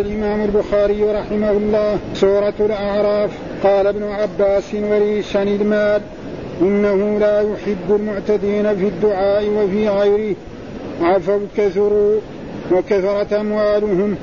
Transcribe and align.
الإمام 0.00 0.44
البخاري 0.44 1.02
رحمه 1.02 1.50
الله 1.50 1.98
سورة 2.14 2.54
الأعراف. 2.60 3.30
قال 3.64 3.86
ابن 3.86 4.02
عباس 4.02 4.74
وليس 4.74 5.36
المال 5.36 6.00
إنه 6.60 7.18
لا 7.18 7.40
يحب 7.40 7.96
المعتدين 7.96 8.76
في 8.76 8.86
الدعاء 8.86 9.44
وفي 9.48 9.88
غيره. 9.88 10.36
عفوا 11.02 11.38
كثروا 11.56 12.20
وكثرت 12.72 13.32
أموالهم. 13.32 14.16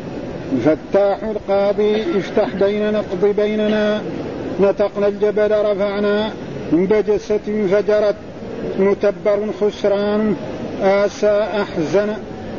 فتاح 0.65 1.17
القاضي 1.23 2.01
افتح 2.17 2.55
بيننا 2.55 2.99
اقض 2.99 3.25
بيننا. 3.37 4.01
نطقنا 4.59 5.07
الجبل 5.07 5.51
رفعنا. 5.51 6.31
من 6.71 6.85
بجسة 6.85 7.67
فجرت 7.71 8.15
متبر 8.79 9.39
خسران. 9.61 10.35
آسى 10.81 11.47
أحزن 11.61 12.13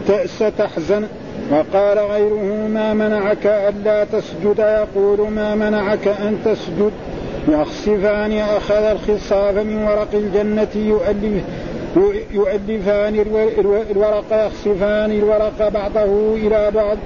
تأس 0.09 0.45
تحزن. 0.59 1.07
وقال 1.51 1.99
غيره 1.99 2.69
ما 2.69 2.95
منعك 2.95 3.46
ألا 3.46 4.05
تسجد. 4.05 4.59
يقول 4.59 5.30
ما 5.30 5.55
منعك 5.55 6.09
أن 6.09 6.39
تسجد. 6.45 6.93
يخسفان 7.48 8.33
أخذ 8.33 8.83
الخصاف 8.83 9.55
من 9.55 9.83
ورق 9.83 10.09
الجنة 10.15 10.69
يؤلف 10.75 11.45
يؤلفان 12.33 13.15
الورق 13.91 14.47
يخسفان 14.47 15.11
الورق 15.11 15.69
بعضه 15.69 16.34
إلى 16.34 16.70
بعض. 16.75 16.97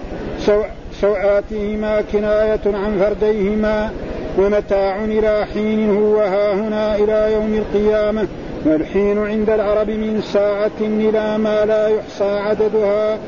سوآتهما 1.00 2.02
كناية 2.12 2.60
عن 2.66 2.98
فرديهما 2.98 3.90
ومتاع 4.38 5.04
إلى 5.04 5.46
حين 5.54 5.96
هو 5.96 6.20
ها 6.20 6.54
هنا 6.54 6.96
إلى 6.96 7.32
يوم 7.32 7.54
القيامة. 7.54 8.26
والحين 8.66 9.18
عند 9.18 9.50
العرب 9.50 9.90
من 9.90 10.20
ساعة 10.22 10.80
إلى 10.80 11.38
ما 11.38 11.64
لا 11.64 11.88
يحصى 11.88 12.24
عددها. 12.24 13.18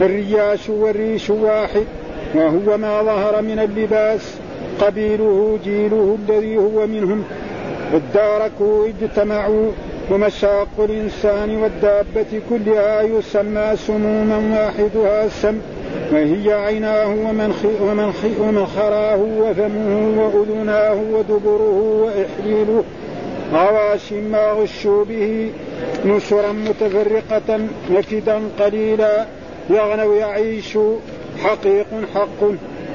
الرياش 0.00 0.68
والريش 0.68 1.30
واحد 1.30 1.84
وهو 2.34 2.76
ما 2.76 3.02
ظهر 3.02 3.42
من 3.42 3.58
اللباس 3.58 4.34
قبيله 4.80 5.58
جيله 5.64 6.18
الذي 6.28 6.56
هو 6.56 6.86
منهم. 6.86 7.24
اداركوا 7.94 8.86
اجتمعوا 8.88 9.70
ومشاق 10.10 10.68
الإنسان 10.78 11.56
والدابة 11.56 12.40
كلها 12.50 13.02
يسمى 13.02 13.76
سموما 13.76 14.36
واحدها 14.36 15.24
السم 15.24 15.58
وهي 16.12 16.52
عيناه 16.52 17.08
ومن 17.08 17.52
ومن 17.82 18.12
ومن 18.40 18.66
خراه 18.66 19.16
وفمه 19.16 20.22
وأذناه 20.22 20.98
ودبره 21.12 22.02
وإحليله. 22.04 22.84
غواش 23.52 24.12
ما 24.12 24.52
غشوا 24.52 25.04
به 25.04 25.50
نسرا 26.04 26.52
متفرقة 26.52 27.60
نكدا 27.90 28.40
قليلا. 28.60 29.26
يغنو 29.70 30.14
يعيش 30.14 30.78
حقيق 31.42 31.86
حق. 32.14 32.40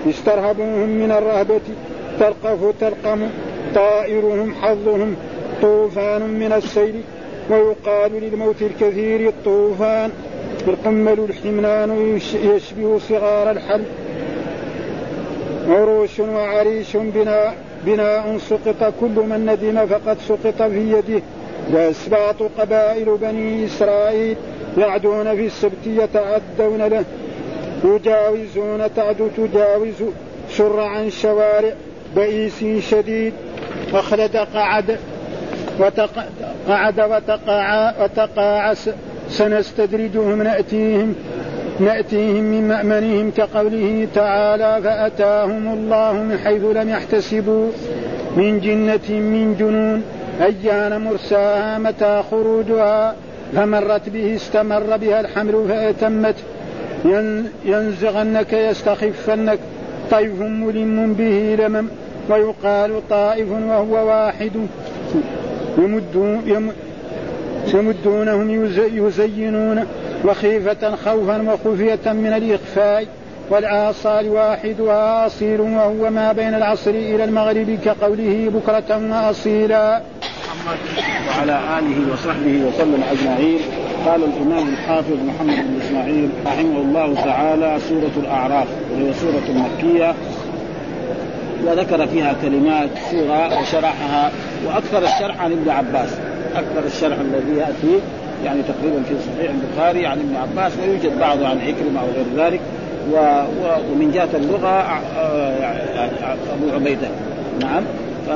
استرهبوهم 0.09 0.89
من 0.89 1.11
الرهبة 1.11 1.61
تلقف 2.19 2.73
تلقم 2.79 3.29
طائرهم 3.75 4.55
حظهم 4.61 5.15
طوفان 5.61 6.21
من 6.21 6.53
السيل. 6.53 7.01
ويقال 7.49 8.11
للموت 8.11 8.61
الكثير 8.61 9.29
الطوفان 9.29 10.11
القمل 10.67 11.19
الحملان 11.19 12.19
يشبه 12.43 12.99
صغار 12.99 13.51
الحل. 13.51 13.83
عروش 15.69 16.19
وعريش 16.19 16.97
بناء 16.97 17.55
بناء 17.85 18.37
سقط 18.37 18.93
كل 19.01 19.15
من 19.29 19.45
ندم 19.45 19.85
فقد 19.85 20.17
سقط 20.27 20.61
في 20.61 20.91
يده. 20.91 21.21
وأسباط 21.73 22.35
قبائل 22.59 23.17
بني 23.21 23.65
إسرائيل 23.65 24.35
يعدون 24.77 25.35
في 25.35 25.45
السبت 25.45 25.87
يتعدون 25.87 26.81
له 26.81 27.03
يجاوزون 27.83 28.93
تعد 28.95 29.31
تجاوز 29.37 30.03
شرعا 30.49 31.09
شوارع 31.09 31.73
بئيس 32.15 32.65
شديد 32.89 33.33
أخلد 33.93 34.37
قعد 34.37 34.97
وتقعد 35.79 36.99
وتقاع 36.99 37.93
وتقاعس 38.03 38.89
سنستدرجهم 39.29 40.41
نأتيهم 40.41 41.15
نأتيهم 41.79 42.43
من 42.43 42.67
مأمنهم 42.67 43.31
كقوله 43.31 44.07
تعالى 44.15 44.81
فأتاهم 44.83 45.73
الله 45.73 46.13
من 46.13 46.39
حيث 46.45 46.61
لم 46.63 46.89
يحتسبوا 46.89 47.69
من 48.37 48.59
جنة 48.59 49.19
من 49.19 49.55
جنون 49.59 50.03
أيان 50.41 51.01
مرساها 51.01 51.77
متى 51.77 52.23
خروجها؟ 52.31 53.15
فمرت 53.53 54.09
به 54.09 54.35
استمر 54.35 54.97
بها 54.97 55.19
الحمل 55.19 55.65
فأتمت. 55.69 56.35
ينزغنك 57.65 58.53
يستخفنك. 58.53 59.59
طيف 60.11 60.41
ملم 60.41 61.13
به 61.13 61.55
لمم 61.59 61.87
ويقال 62.29 63.09
طائف 63.09 63.51
وهو 63.51 64.07
واحد. 64.07 64.51
يمدون 65.77 66.71
يمدونهم 67.73 68.65
يزينون. 68.77 69.85
وخيفة 70.25 70.95
خوفا 70.95 71.41
وخفية 71.41 72.11
من 72.11 72.33
الإخفاء. 72.37 73.07
والآصال 73.49 74.29
واحدها 74.29 75.25
أصيل 75.25 75.61
وهو 75.61 76.09
ما 76.09 76.31
بين 76.31 76.53
العصر 76.53 76.91
إلى 76.91 77.23
المغرب 77.23 77.79
كقوله 77.85 78.51
بكرة 78.55 79.01
وأصيلا. 79.11 80.01
وعلى 81.27 81.59
آله 81.79 82.13
وصحبه 82.13 82.63
وسلم 82.67 83.03
أجمعين. 83.11 83.59
قال 84.05 84.23
الإمام 84.23 84.69
الحافظ 84.69 85.13
محمد 85.27 85.55
بن 85.55 85.81
إسماعيل 85.85 86.29
رحمه 86.45 86.81
الله 86.81 87.15
تعالى 87.25 87.79
سورة 87.89 88.11
الأعراف 88.17 88.67
وهي 88.93 89.13
سورة 89.13 89.43
مكية. 89.55 90.13
وذكر 91.65 92.07
فيها 92.07 92.35
كلمات 92.41 92.89
سورة 93.11 93.61
وشرحها 93.61 94.31
وأكثر 94.65 95.03
الشرح 95.03 95.41
عن 95.41 95.51
ابن 95.51 95.69
عباس. 95.69 96.09
أكثر 96.55 96.85
الشرح 96.85 97.17
الذي 97.19 97.57
يأتي 97.57 97.99
يعني 98.45 98.61
تقريبا 98.63 99.03
في 99.03 99.15
صحيح 99.19 99.51
البخاري 99.51 100.05
عن 100.05 100.19
ابن 100.19 100.35
عباس 100.35 100.71
ويوجد 100.79 101.19
بعضه 101.19 101.47
عن 101.47 101.57
عكرمة 101.57 102.01
أو 102.01 102.07
غير 102.15 102.45
ذلك. 102.45 102.59
و... 103.11 103.15
و... 103.15 103.91
ومن 103.91 104.11
جهة 104.11 104.29
اللغة 104.33 105.01
أبو 106.53 106.75
عبيدة. 106.75 107.07
نعم. 107.61 107.83
ف... 108.27 108.29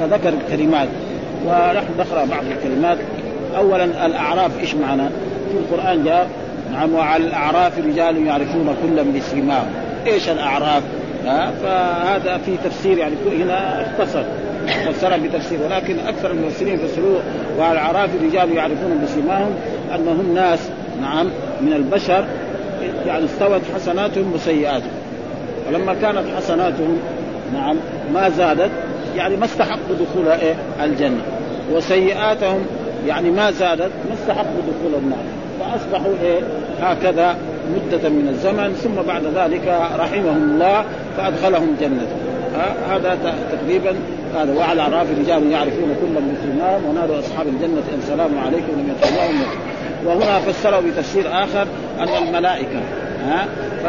فذكر 0.00 0.34
كلمات 0.50 0.88
ونحن 1.46 1.86
نقرأ 1.98 2.24
بعض 2.24 2.44
الكلمات. 2.44 2.98
أولا 3.56 4.06
الأعراف 4.06 4.60
إيش 4.60 4.74
معنى؟ 4.74 5.08
في 5.52 5.58
القرآن 5.58 6.04
جاء 6.04 6.28
نعم 6.72 6.94
وعلى 6.94 7.24
الأعراف 7.24 7.78
رجال 7.78 8.26
يعرفون 8.26 8.76
كل 8.82 9.04
من 9.04 9.20
سيماهم 9.30 9.66
إيش 10.06 10.28
الأعراف؟ 10.28 10.82
ها 11.26 11.50
فهذا 11.62 12.38
في 12.38 12.56
تفسير 12.64 12.98
يعني 12.98 13.14
هنا 13.42 13.86
اختصر. 13.86 14.22
فسر 14.92 15.18
بتفسير. 15.18 15.58
ولكن 15.62 15.98
أكثر 15.98 16.30
المفسرين 16.30 16.74
يفسروه 16.74 17.20
وعلى 17.58 17.72
الأعراف 17.72 18.10
رجال 18.22 18.56
يعرفون 18.56 19.00
بسيماهم 19.04 19.54
أنهم 19.94 20.34
ناس 20.34 20.58
نعم 21.00 21.26
من 21.60 21.72
البشر. 21.72 22.24
يعني 23.06 23.24
استوت 23.24 23.60
حسناتهم 23.74 24.32
وسيئاتهم. 24.32 24.90
ولما 25.68 25.94
كانت 25.94 26.24
حسناتهم 26.36 26.98
نعم 27.54 27.76
ما 28.14 28.28
زادت. 28.28 28.70
يعني 29.16 29.36
ما 29.36 29.44
استحقوا 29.44 29.96
دخول 30.00 30.28
إيه؟ 30.28 30.54
الجنة. 30.84 31.22
وسيئاتهم 31.72 32.66
يعني 33.06 33.30
ما 33.30 33.50
زادت 33.50 33.90
ما 34.08 34.14
استحقوا 34.14 34.60
دخول 34.60 35.02
النار. 35.02 35.24
فأصبحوا 35.60 36.12
إيه؟ 36.22 36.40
هكذا 36.80 37.36
مدة 37.74 38.08
من 38.08 38.28
الزمن. 38.28 38.72
ثم 38.72 39.02
بعد 39.08 39.22
ذلك 39.24 39.80
رحمهم 39.98 40.42
الله 40.42 40.84
فأدخلهم 41.16 41.76
جنة. 41.80 42.06
هذا 42.90 43.18
تقريبا 43.52 43.94
هذا. 44.36 44.54
وعلى 44.54 44.72
الاعراف 44.72 45.06
رجال 45.18 45.52
يعرفون 45.52 45.96
كل 46.00 46.18
المسلمان 46.18 46.84
ونادوا 46.84 47.18
أصحاب 47.18 47.46
الجنة. 47.46 47.82
ان 47.94 48.00
سلام 48.08 48.38
عليكم 48.38 48.72
لم 48.72 48.94
يدخلوهم 48.96 49.42
وهنا 50.06 50.38
فسروا 50.38 50.80
بتفسير 50.80 51.24
آخر 51.28 51.66
أن 52.00 52.08
الملائكة 52.08 52.80
ها؟ 53.26 53.46
ف 53.82 53.86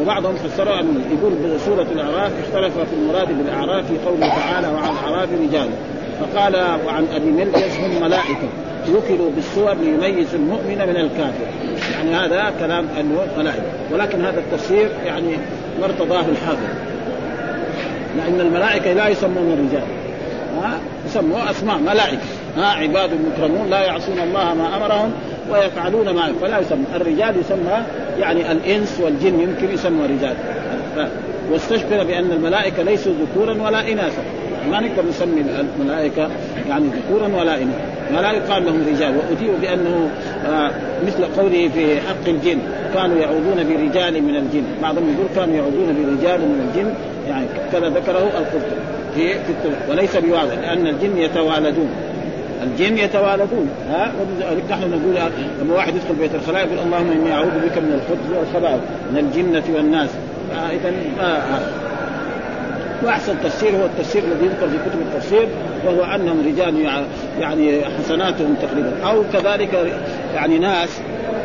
وبعضهم 0.00 0.34
فسروا 0.34 0.80
ان 0.80 1.18
يقول 1.18 1.54
بسورة 1.54 1.86
الأعراف 1.92 2.32
اختلف 2.44 2.74
في 2.78 2.94
المراد 2.94 3.28
بالأعراف 3.38 3.86
في 3.86 3.98
قوله 4.06 4.28
تعالى 4.28 4.68
وعلى 4.68 4.90
الاعراف 4.90 5.28
رجال 5.32 5.68
فقال 6.20 6.56
وعن 6.86 7.06
أبي 7.14 7.30
ملجز 7.30 7.76
هم 7.76 8.02
ملائكة. 8.02 8.48
وكلوا 8.90 9.30
بالصور 9.30 9.74
ليميزوا 9.74 10.38
المؤمن 10.38 10.78
من 10.78 10.96
الكافر. 10.96 11.46
يعني 11.92 12.14
هذا 12.14 12.52
كلام 12.60 12.86
الملائكه 12.98 13.62
ولكن 13.92 14.24
هذا 14.24 14.40
التفسير 14.40 14.88
يعني 15.06 15.36
ما 15.80 15.84
ارتضاه 15.84 16.20
الحافظ 16.20 16.66
لأن 18.16 18.40
الملائكة 18.40 18.92
لا 18.92 19.08
يسمون 19.08 19.52
الرجال. 19.52 19.86
ها؟ 20.62 20.80
يسموا 21.06 21.50
أسماء 21.50 21.78
ملائكة. 21.78 22.22
ها؟ 22.56 22.66
عباد 22.66 23.10
مكرمون 23.12 23.70
لا 23.70 23.80
يعصون 23.84 24.18
الله 24.18 24.54
ما 24.54 24.76
أمرهم. 24.76 25.12
ويفعلون 25.50 26.10
ما 26.10 26.32
فلا 26.42 26.58
يسمى. 26.58 26.84
الرجال 26.96 27.34
يسمى 27.40 27.82
يعني 28.20 28.52
الإنس 28.52 29.00
والجن 29.00 29.40
يمكن 29.40 29.74
يسمى 29.74 30.06
رجال. 30.06 30.34
واستشبه 31.52 32.02
بأن 32.02 32.32
الملائكة 32.32 32.82
ليسوا 32.82 33.12
ذكورا 33.12 33.62
ولا 33.62 33.92
إناثا. 33.92 34.22
ما 34.70 34.80
نقدر 34.80 35.08
نسمي 35.08 35.44
الملائكة 35.80 36.28
يعني 36.68 36.84
ذكورا 36.86 37.28
ولا 37.40 37.54
إناثا. 37.54 37.84
ما 38.14 38.20
لا 38.20 38.32
يقال 38.32 38.64
لهم 38.64 38.84
رجال. 38.94 39.14
وأتيوا 39.16 39.58
بأنه 39.62 40.10
آه 40.46 40.70
مثل 41.06 41.24
قوله 41.24 41.68
في 41.74 42.00
حق 42.00 42.28
الجن. 42.28 42.58
كانوا 42.94 43.16
يعوذون 43.18 43.56
برجال 43.68 44.22
من 44.22 44.36
الجن. 44.36 44.64
بعضهم 44.82 45.14
يقول 45.14 45.26
كانوا 45.36 45.54
يعوذون 45.56 45.86
برجال 45.86 46.40
من 46.40 46.68
الجن. 46.68 46.94
يعني 47.28 47.46
كذا 47.72 47.88
ذكره 47.88 48.18
القرطبي 48.18 48.76
في 49.14 49.34
في 49.34 49.90
وليس 49.90 50.16
بواضح 50.16 50.54
لأن 50.62 50.86
الجن 50.86 51.18
يتوالدون. 51.18 51.88
الجن 52.62 52.98
يتوالدون 52.98 53.70
ها؟ 53.90 54.12
ولذلك 54.20 54.64
نحن 54.70 54.80
نقول 54.80 55.32
لما 55.60 55.74
واحد 55.74 55.94
يدخل 55.94 56.14
بيت 56.14 56.34
الخلاء 56.34 56.66
يقول 56.66 56.78
اللهم 56.78 57.10
إني 57.10 57.32
أعوذ 57.32 57.50
بك 57.50 57.78
من 57.78 58.00
الخبث 58.00 58.38
والخبائث 58.38 58.80
من 59.12 59.18
الجنة 59.18 59.76
والناس. 59.76 60.10
إذا 60.70 60.92
وأحسن 63.04 63.34
تفسير 63.44 63.70
هو 63.70 63.84
التفسير 63.84 64.22
الذي 64.24 64.44
يذكر 64.44 64.68
في 64.68 64.76
كتب 64.76 65.00
التفسير 65.00 65.48
وهو 65.86 66.04
أنهم 66.04 66.40
رجال 66.46 67.00
يعني 67.40 67.80
حسناتهم 67.98 68.54
تقريبا. 68.62 68.92
أو 69.04 69.24
كذلك 69.32 69.92
يعني 70.34 70.58
ناس 70.58 71.00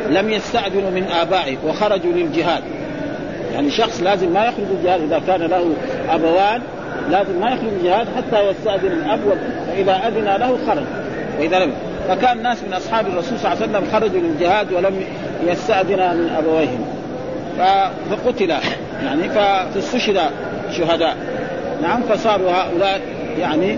لم 0.10 0.30
يستأذنوا 0.30 0.90
من 0.90 1.04
آبائهم 1.04 1.58
وخرجوا 1.68 2.12
للجهاد. 2.12 2.64
يعني 3.54 3.72
شخص 3.72 4.02
لازم 4.02 4.34
ما 4.34 4.46
يخرج 4.46 4.66
الجهاد 4.80 5.02
إذا 5.02 5.22
كان 5.28 5.42
له 5.42 5.74
أبوان 6.10 6.62
لازم 7.12 7.40
ما 7.42 7.48
يخرج 7.52 7.70
الجهاد 7.80 8.08
حتى 8.18 8.50
يستأذن 8.50 8.92
الأب 8.92 9.20
فإذا 9.68 10.08
أذن 10.08 10.26
له 10.26 10.58
خرج. 10.68 11.07
وإذا 11.40 11.60
لم 11.60 11.72
فكان 12.10 12.44
ناس 12.44 12.64
من 12.64 12.74
أصحاب 12.74 13.08
الرسول 13.08 13.40
صلى 13.40 13.54
الله 13.54 13.64
عليه 13.64 13.72
وسلم 13.72 13.92
خرجوا 13.92 14.22
للجهاد 14.22 14.74
ولم 14.74 15.04
يستأذن 15.48 16.18
من 16.18 16.36
أبويهم. 16.38 16.86
فقتل 18.10 18.50
يعني 19.04 19.30
فاستشهد 19.30 20.20
شهداء. 20.78 21.18
نعم 21.82 22.02
فصاروا 22.02 22.52
هؤلاء 22.52 23.02
يعني 23.40 23.78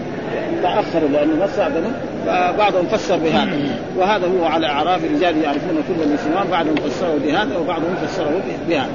تأخروا 0.63 1.09
لأنه 1.09 1.35
ما 1.35 1.45
استأذنوا 1.45 1.91
فبعضهم 2.25 2.88
فسر 2.88 3.17
بهذا. 3.17 3.57
وهذا 3.97 4.27
هو 4.27 4.45
على 4.45 4.67
أعراف 4.67 5.05
الرجال 5.05 5.44
يعرفون 5.44 5.83
كل 5.88 6.03
المسلمان 6.03 6.47
بعضهم 6.51 6.75
فسره 6.75 7.15
بهذا 7.25 7.57
وبعضهم 7.57 7.95
فسره 8.05 8.41
بهذا. 8.69 8.89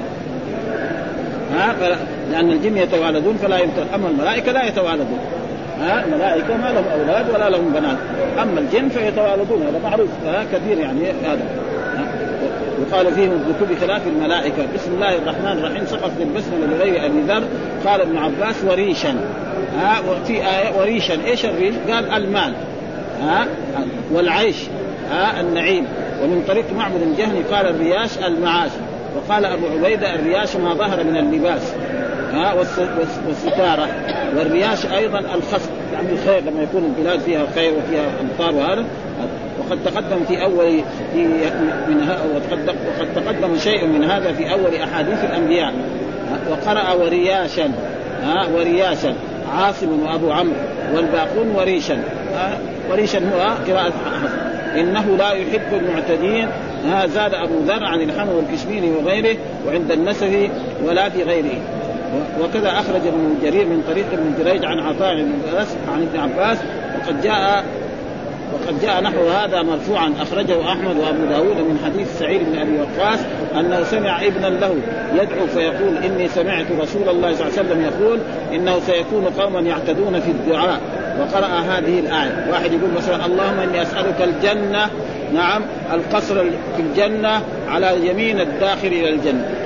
ها 1.53 1.75
لأن 2.31 2.51
الجن 2.51 2.77
يتوالدون 2.77 3.37
فلا 3.37 3.57
يمكن 3.57 3.83
أما 3.95 4.07
الملائكة 4.07 4.51
لا 4.51 4.65
يتوالدون. 4.65 5.19
ها 5.85 6.05
الملائكة 6.05 6.57
ما 6.57 6.67
لهم 6.67 6.85
أولاد 6.99 7.29
ولا 7.29 7.49
لهم 7.49 7.73
بنات. 7.73 7.97
أما 8.41 8.59
الجن 8.59 8.89
فيتوالدون 8.89 9.61
هذا 9.61 9.79
معروف. 9.83 10.09
كثير 10.53 10.77
يعني 10.77 10.99
هذا. 11.11 11.45
وقال 12.81 13.13
فيهم 13.13 13.31
الكتب 13.31 13.79
خلاف 13.81 14.07
الملائكة. 14.07 14.65
بسم 14.75 14.93
الله 14.93 15.15
الرحمن 15.15 15.59
الرحيم 15.59 15.85
سقط 15.85 16.11
بالبسمله 16.19 16.65
لغير 16.65 17.05
أبي 17.05 17.21
ذر. 17.21 17.43
قال 17.85 18.01
ابن 18.01 18.17
عباس 18.17 18.55
وريشا. 18.67 19.15
ها 19.79 19.95
وفي 20.09 20.33
آية 20.33 20.79
وريشا. 20.79 21.13
إيش 21.25 21.45
الريش؟ 21.45 21.75
قال 21.89 22.09
المال. 22.09 22.53
ها 23.21 23.47
والعيش. 24.11 24.55
ها 25.11 25.41
النعيم. 25.41 25.85
ومن 26.23 26.43
طريق 26.47 26.65
معبد 26.77 27.01
الجهني 27.01 27.41
قال 27.41 27.65
الرياش 27.67 28.17
المعاش. 28.27 28.71
وقال 29.15 29.45
أبو 29.45 29.65
عبيدة 29.65 30.15
الرياش 30.15 30.55
ما 30.55 30.73
ظهر 30.73 31.03
من 31.03 31.17
اللباس. 31.17 31.73
ها 32.35 32.53
والستارة. 33.27 33.87
والرياش 34.37 34.85
أيضا 34.85 35.19
الخصب 35.19 35.69
يعني 35.93 36.11
الخير 36.11 36.39
لما 36.39 36.63
يكون 36.63 36.93
البلاد 36.97 37.19
فيها 37.19 37.45
خير 37.55 37.73
وفيها 37.73 38.05
أمطار 38.21 38.55
وهذا. 38.55 38.85
وقد 39.59 39.79
تقدم 39.85 40.23
في 40.27 40.43
اول 40.43 40.81
في 41.13 41.23
من 41.87 42.09
وقد 42.35 42.69
وقد 42.69 43.07
تقدم 43.15 43.57
شيء 43.57 43.87
من 43.87 44.03
هذا 44.03 44.33
في 44.33 44.51
أول 44.51 44.75
أحاديث 44.75 45.23
الأنبياء. 45.23 45.73
وقرأ 46.49 46.93
ورياشا 46.93 47.71
ها 48.23 48.47
ورياشا. 48.55 49.15
عاصم 49.57 50.03
وأبو 50.03 50.31
عمرو 50.31 50.55
والباقون 50.95 51.51
وريشا. 51.55 51.97
وريشا 52.91 53.19
هو 53.19 53.55
قراءة 53.67 53.93
إنه 54.75 55.17
لا 55.17 55.31
يحب 55.31 55.73
المعتدين. 55.73 56.47
ها 56.85 57.07
زاد 57.07 57.33
أبو 57.33 57.59
ذر 57.67 57.83
عن 57.83 58.01
الحمر 58.01 58.33
والكشميري 58.33 58.89
وغيره 58.89 59.37
وعند 59.67 59.91
النسفي 59.91 60.49
ولا 60.83 61.09
في 61.09 61.23
غيره. 61.23 61.61
وكذا 62.41 62.69
أخرج 62.69 63.07
ابن 63.07 63.35
جرير 63.43 63.65
من 63.65 63.83
طريق 63.87 64.05
ابن 64.13 64.43
جريج 64.43 64.65
عن 64.65 64.79
عطاء 64.79 65.15
بن 65.15 65.31
عن 65.93 66.01
ابن 66.01 66.19
عباس 66.19 66.57
وقد 66.97 67.21
جاء 67.21 67.63
وقد 68.53 68.81
جاء 68.81 69.01
نحو 69.01 69.27
هذا 69.27 69.61
مرفوعا. 69.61 70.13
أخرجه 70.21 70.71
أحمد 70.71 70.97
وأبو 70.97 71.25
داود 71.29 71.57
من 71.57 71.79
حديث 71.85 72.19
سعيد 72.19 72.41
بن 72.51 72.59
أبي 72.59 72.71
وقاص 72.79 73.19
أنه 73.59 73.83
سمع 73.83 74.21
ابنا 74.25 74.47
له 74.47 74.75
يدعو 75.13 75.47
فيقول 75.47 75.97
إني 75.97 76.27
سمعت 76.27 76.65
رسول 76.81 77.09
الله 77.09 77.35
صلى 77.35 77.47
الله 77.47 77.59
عليه 77.59 77.69
وسلم 77.69 77.81
يقول 77.81 78.19
إنه 78.53 78.79
سيكون 78.79 79.25
قوما 79.25 79.59
يعتدون 79.59 80.19
في 80.19 80.31
الدعاء. 80.31 80.79
وقرأ 81.19 81.47
هذه 81.47 81.99
الآية. 81.99 82.47
واحد 82.51 82.73
يقول 82.73 82.89
مثلا 82.97 83.25
اللهم 83.25 83.59
إني 83.59 83.81
أسألك 83.81 84.21
الجنة 84.21 84.89
نعم 85.33 85.61
القصر 85.93 86.35
في 86.75 86.81
الجنة 86.81 87.41
على 87.67 88.07
يمين 88.09 88.39
الداخل 88.39 88.87
إلى 88.87 89.09
الجنة. 89.09 89.64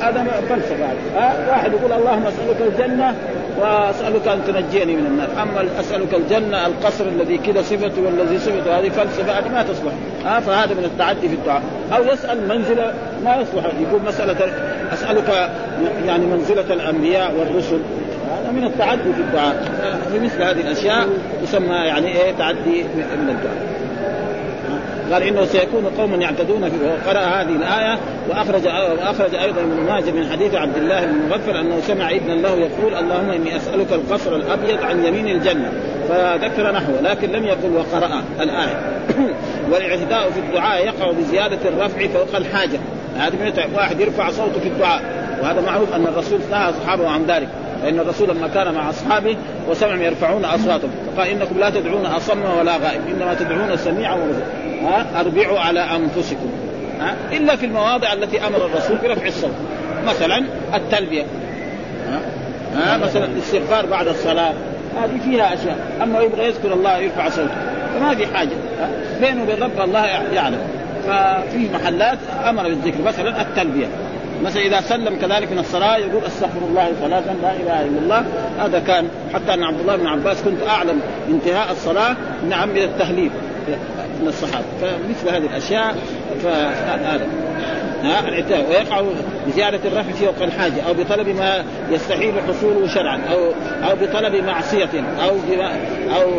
هذا 0.00 0.24
فلسفة 0.48 0.86
هذا 1.16 1.46
واحد 1.50 1.72
يقول 1.72 1.92
اللهم 1.92 2.26
أسألك 2.26 2.56
الجنة 2.60 3.14
وأسألك 3.60 4.28
أن 4.28 4.40
تنجيني 4.46 4.96
من 4.96 5.06
النار، 5.06 5.28
أما 5.42 5.80
أسألك 5.80 6.14
الجنة 6.14 6.66
القصر 6.66 7.04
الذي 7.04 7.38
كذا 7.38 7.62
صفته 7.62 8.02
والذي 8.02 8.38
صفته 8.38 8.78
هذه 8.78 8.88
فلسفة 8.88 9.38
هذه 9.38 9.48
ما 9.48 9.62
تصلح، 9.62 9.92
ها؟ 10.24 10.40
فهذا 10.40 10.74
من 10.74 10.84
التعدي 10.84 11.28
في 11.28 11.34
الدعاء، 11.34 11.62
أو 11.96 12.04
يسأل 12.04 12.48
منزلة 12.48 12.94
ما 13.24 13.36
يصلح. 13.36 13.64
يقول 13.80 14.02
مسألة 14.06 14.36
أسألك 14.92 15.50
يعني 16.06 16.26
منزلة 16.26 16.74
الأنبياء 16.74 17.34
والرسل. 17.38 17.80
هذا 18.30 18.52
من 18.52 18.64
التعدي 18.64 19.12
في 19.12 19.20
الدعاء، 19.20 19.62
في 20.12 20.18
مثل 20.18 20.42
هذه 20.42 20.60
الأشياء 20.60 21.08
تسمى 21.42 21.76
يعني 21.76 22.06
إيه؟ 22.06 22.32
تعدي 22.38 22.82
من 22.94 23.28
الدعاء. 23.28 23.77
قال 25.12 25.22
إنه 25.22 25.44
سيكون 25.44 25.84
قوم 25.98 26.20
يعتدون 26.20 26.70
فيه 26.70 26.86
وقرأ 26.86 27.20
هذه 27.20 27.56
الآية 27.56 27.98
واخرج 28.28 28.66
وأخرج 28.66 29.34
أيضا 29.34 29.60
ابن 29.60 29.86
ماجه 29.86 30.10
من 30.10 30.30
حديث 30.32 30.54
عبد 30.54 30.76
الله 30.76 31.04
بن 31.06 31.28
مغفر 31.30 31.60
أنه 31.60 31.80
سمع 31.80 32.10
ابنا 32.10 32.32
له 32.32 32.50
يقول 32.50 32.94
اللهم 32.94 33.30
إني 33.30 33.56
أسألك 33.56 33.92
القصر 33.92 34.36
الأبيض 34.36 34.82
عن 34.82 35.04
يمين 35.04 35.28
الجنة. 35.28 35.72
فذكر 36.08 36.72
نحوه 36.72 37.00
لكن 37.00 37.32
لم 37.32 37.44
يقل 37.44 37.70
وقرأ 37.76 38.22
الآية. 38.40 39.02
والإعتداء 39.72 40.30
في 40.30 40.40
الدعاء 40.40 40.86
يقع 40.86 41.12
بزيادة 41.12 41.68
الرفع 41.68 42.06
فوق 42.06 42.36
الحاجة. 42.36 42.78
هذا 43.16 43.66
واحد 43.76 44.00
يرفع 44.00 44.30
صوته 44.30 44.60
في 44.60 44.68
الدعاء. 44.68 45.02
وهذا 45.42 45.60
معروف 45.60 45.94
أن 45.94 46.06
الرسول 46.06 46.40
نهى 46.50 46.70
أصحابه 46.70 47.08
عن 47.08 47.24
ذلك. 47.24 47.48
فإن 47.82 47.98
الرسول 47.98 48.28
لما 48.28 48.48
كان 48.48 48.74
مع 48.74 48.90
أصحابه 48.90 49.36
وسمعهم 49.68 50.02
يرفعون 50.02 50.44
أصواتهم 50.44 50.90
فقال 51.16 51.28
إنكم 51.28 51.58
لا 51.58 51.70
تدعون 51.70 52.06
أصم 52.06 52.58
ولا 52.58 52.76
غائب 52.76 53.00
إنما 53.08 53.34
تدعون 53.34 53.76
سميعا 53.76 54.16
ها؟ 54.82 55.20
أربعوا 55.20 55.58
على 55.58 55.80
أنفسكم. 55.80 56.50
ها؟ 57.00 57.14
إلا 57.32 57.56
في 57.56 57.66
المواضع 57.66 58.12
التي 58.12 58.46
أمر 58.46 58.66
الرسول 58.66 58.96
برفع 58.96 59.26
الصوت. 59.26 59.54
مثلا 60.06 60.44
التلبية. 60.74 61.24
ها, 62.08 62.20
ها؟ 62.74 62.96
مثلا 62.96 63.24
الاستغفار 63.24 63.86
بعد 63.86 64.08
الصلاة. 64.08 64.52
هذه 65.02 65.20
فيها 65.24 65.54
أشياء. 65.54 65.78
أما 66.02 66.20
يبغى 66.20 66.46
يذكر 66.46 66.72
الله 66.72 66.98
يرفع 66.98 67.28
صوته. 67.28 67.54
فما 67.94 68.14
في 68.14 68.26
حاجة. 68.26 68.56
بينه 69.20 69.42
وبين 69.42 69.62
رب 69.62 69.80
الله 69.80 70.06
يعلم. 70.06 70.60
ففي 71.06 71.68
محلات 71.74 72.18
أمر 72.48 72.62
بالذكر. 72.62 73.02
مثلا 73.02 73.42
التلبية. 73.42 73.86
مثلا 74.44 74.62
إذا 74.62 74.80
سلم 74.80 75.16
كذلك 75.16 75.52
من 75.52 75.58
الصلاة 75.58 75.96
يقول 75.96 76.24
أستغفر 76.24 76.66
الله 76.68 76.92
ثلاثا 77.00 77.36
لا 77.42 77.52
إله 77.52 77.82
إلا 77.82 77.98
الله. 78.02 78.24
هذا 78.58 78.78
كان 78.78 79.08
حتى 79.34 79.54
أن 79.54 79.62
عبد 79.62 79.80
الله 79.80 79.96
بن 79.96 80.06
عباس 80.06 80.42
كنت 80.42 80.68
أعلم 80.68 81.00
انتهاء 81.28 81.72
الصلاة 81.72 82.16
نعم 82.48 82.68
من 82.68 82.82
التهليل 82.82 83.30
من 84.22 84.28
الصحابة. 84.28 84.64
فمثل 84.80 85.28
هذه 85.28 85.46
الأشياء 85.46 85.96
فهذا 86.42 87.26
ويقع 88.70 89.02
بزيادة 89.46 89.80
الرفع 89.84 90.12
فوق 90.12 90.42
الحاجة 90.42 90.82
أو 90.88 90.94
بطلب 90.94 91.28
ما 91.28 91.64
يستحيل 91.90 92.34
حصوله 92.48 92.88
شرعا 92.88 93.20
أو 93.30 93.52
أو 93.90 93.96
بطلب 93.96 94.34
معصية 94.44 94.90
أو 95.24 95.36
أو 96.16 96.30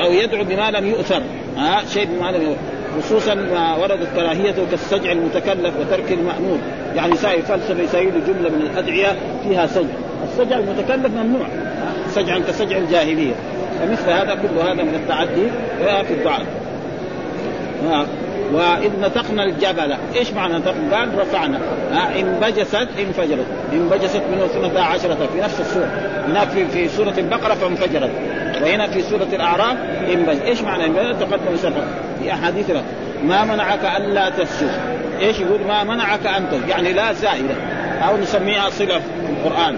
أو 0.00 0.12
يدعو 0.12 0.44
بما 0.44 0.70
لم 0.70 0.86
يؤثر. 0.86 1.22
ها 1.56 1.82
شيء 1.94 2.04
بما 2.06 2.30
لم 2.30 2.42
يؤثر. 2.42 2.75
خصوصا 3.02 3.34
ما 3.34 3.76
وردت 3.76 4.08
كراهيته 4.16 4.66
كالسجع 4.70 5.12
المتكلف 5.12 5.74
وترك 5.80 6.12
المأمور 6.12 6.58
يعني 6.96 7.16
ساي 7.16 7.42
فلسفة 7.42 7.82
يساوي 7.82 8.06
جملة 8.06 8.48
من 8.48 8.68
الأدعية 8.72 9.16
فيها 9.44 9.66
سجع. 9.66 9.86
السجع 10.24 10.58
المتكلف 10.58 11.06
ممنوع. 11.06 11.46
سجعا 12.10 12.38
كسجع 12.38 12.76
الجاهلية. 12.76 13.34
فمثل 13.80 14.10
هذا 14.10 14.34
كل 14.34 14.58
هذا 14.58 14.82
من 14.82 14.94
التعدي. 14.94 15.50
في 16.04 16.14
الدعاء. 16.14 16.46
وإذ 18.52 19.00
نطقنا 19.00 19.44
الجبل. 19.44 19.94
إيش 20.16 20.32
معنى 20.32 20.54
نطقنا؟ 20.54 20.96
قال 20.96 21.18
رفعنا. 21.18 21.58
انبجست 22.16 22.88
انفجرت. 22.98 23.46
انبجست 23.72 24.22
منه 24.32 24.44
اثنتا 24.44 24.78
عشرة 24.78 25.28
في 25.32 25.40
نفس 25.40 25.60
السورة. 25.60 25.90
هناك 26.28 26.48
في, 26.48 26.66
في 26.68 26.88
سورة 26.88 27.14
البقرة 27.18 27.54
فانفجرت. 27.54 28.10
وهنا 28.62 28.86
في 28.86 29.02
سورة 29.02 29.28
الأعراف 29.32 29.76
انبجت 30.12 30.42
إيش 30.42 30.62
معنى 30.62 30.84
انبجت؟ 30.84 31.22
تقدم 31.22 31.56
سبق 31.56 31.84
في 32.22 32.32
أحاديث 32.32 32.70
ما 33.24 33.44
منعك 33.44 33.84
ألا 33.96 34.28
تسجد 34.28 34.70
إيش 35.20 35.40
يقول؟ 35.40 35.60
ما 35.68 35.84
منعك 35.84 36.26
أن 36.26 36.50
تسجد 36.50 36.68
يعني 36.68 36.92
لا 36.92 37.12
زائدة. 37.12 37.54
أو 38.08 38.16
نسميها 38.16 38.70
صلة 38.70 38.98
في 38.98 39.30
القرآن. 39.30 39.76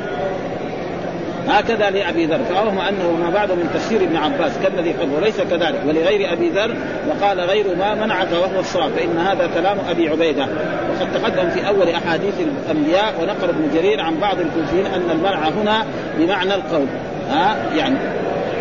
هكذا 1.49 1.91
لأبي 1.91 2.27
ذر 2.27 2.39
فاوهم 2.45 2.79
أنه 2.79 3.13
ما 3.23 3.31
بعد 3.31 3.53
من 3.53 3.71
تفسير 3.75 4.03
ابن 4.03 4.17
عباس 4.17 4.53
كالذي 4.63 4.93
قبل 4.93 5.15
وليس 5.15 5.41
كذلك 5.41 5.81
ولغير 5.87 6.33
أبي 6.33 6.49
ذر 6.49 6.77
وقال 7.09 7.41
غير 7.41 7.77
ما 7.77 7.95
منعك 7.95 8.29
وهو 8.33 8.61
الصواب 8.61 8.91
فإن 8.91 9.19
هذا 9.19 9.51
كلام 9.55 9.79
أبي 9.91 10.09
عبيدة. 10.09 10.47
وقد 10.91 11.13
تقدم 11.13 11.51
في 11.51 11.69
أول 11.69 11.89
أحاديث 11.89 12.35
الأنبياء 12.41 13.15
ونقل 13.23 13.49
ابن 13.49 13.71
جرير 13.75 14.01
عن 14.01 14.21
بعض 14.21 14.37
الكوفيين 14.41 14.87
أن 14.87 15.11
المنع 15.11 15.49
هنا 15.49 15.85
بمعنى 16.19 16.55
القول. 16.55 16.87
ها؟ 17.31 17.57
يعني 17.77 17.97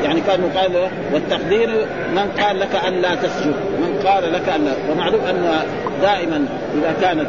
يعني 0.03 0.21
كان 0.21 0.51
قال 0.55 0.89
والتقدير 1.13 1.69
من 2.15 2.43
قال 2.43 2.59
لك 2.59 2.75
أن 2.87 2.93
لا 2.93 3.15
تسجد 3.15 3.55
من 3.79 4.01
قال 4.05 4.33
لك 4.33 4.49
أن 4.49 4.65
لا. 4.65 4.71
ومعلوم 4.91 5.21
أن 5.21 5.63
دائما 6.01 6.45
إذا 6.77 6.95
كانت 7.01 7.27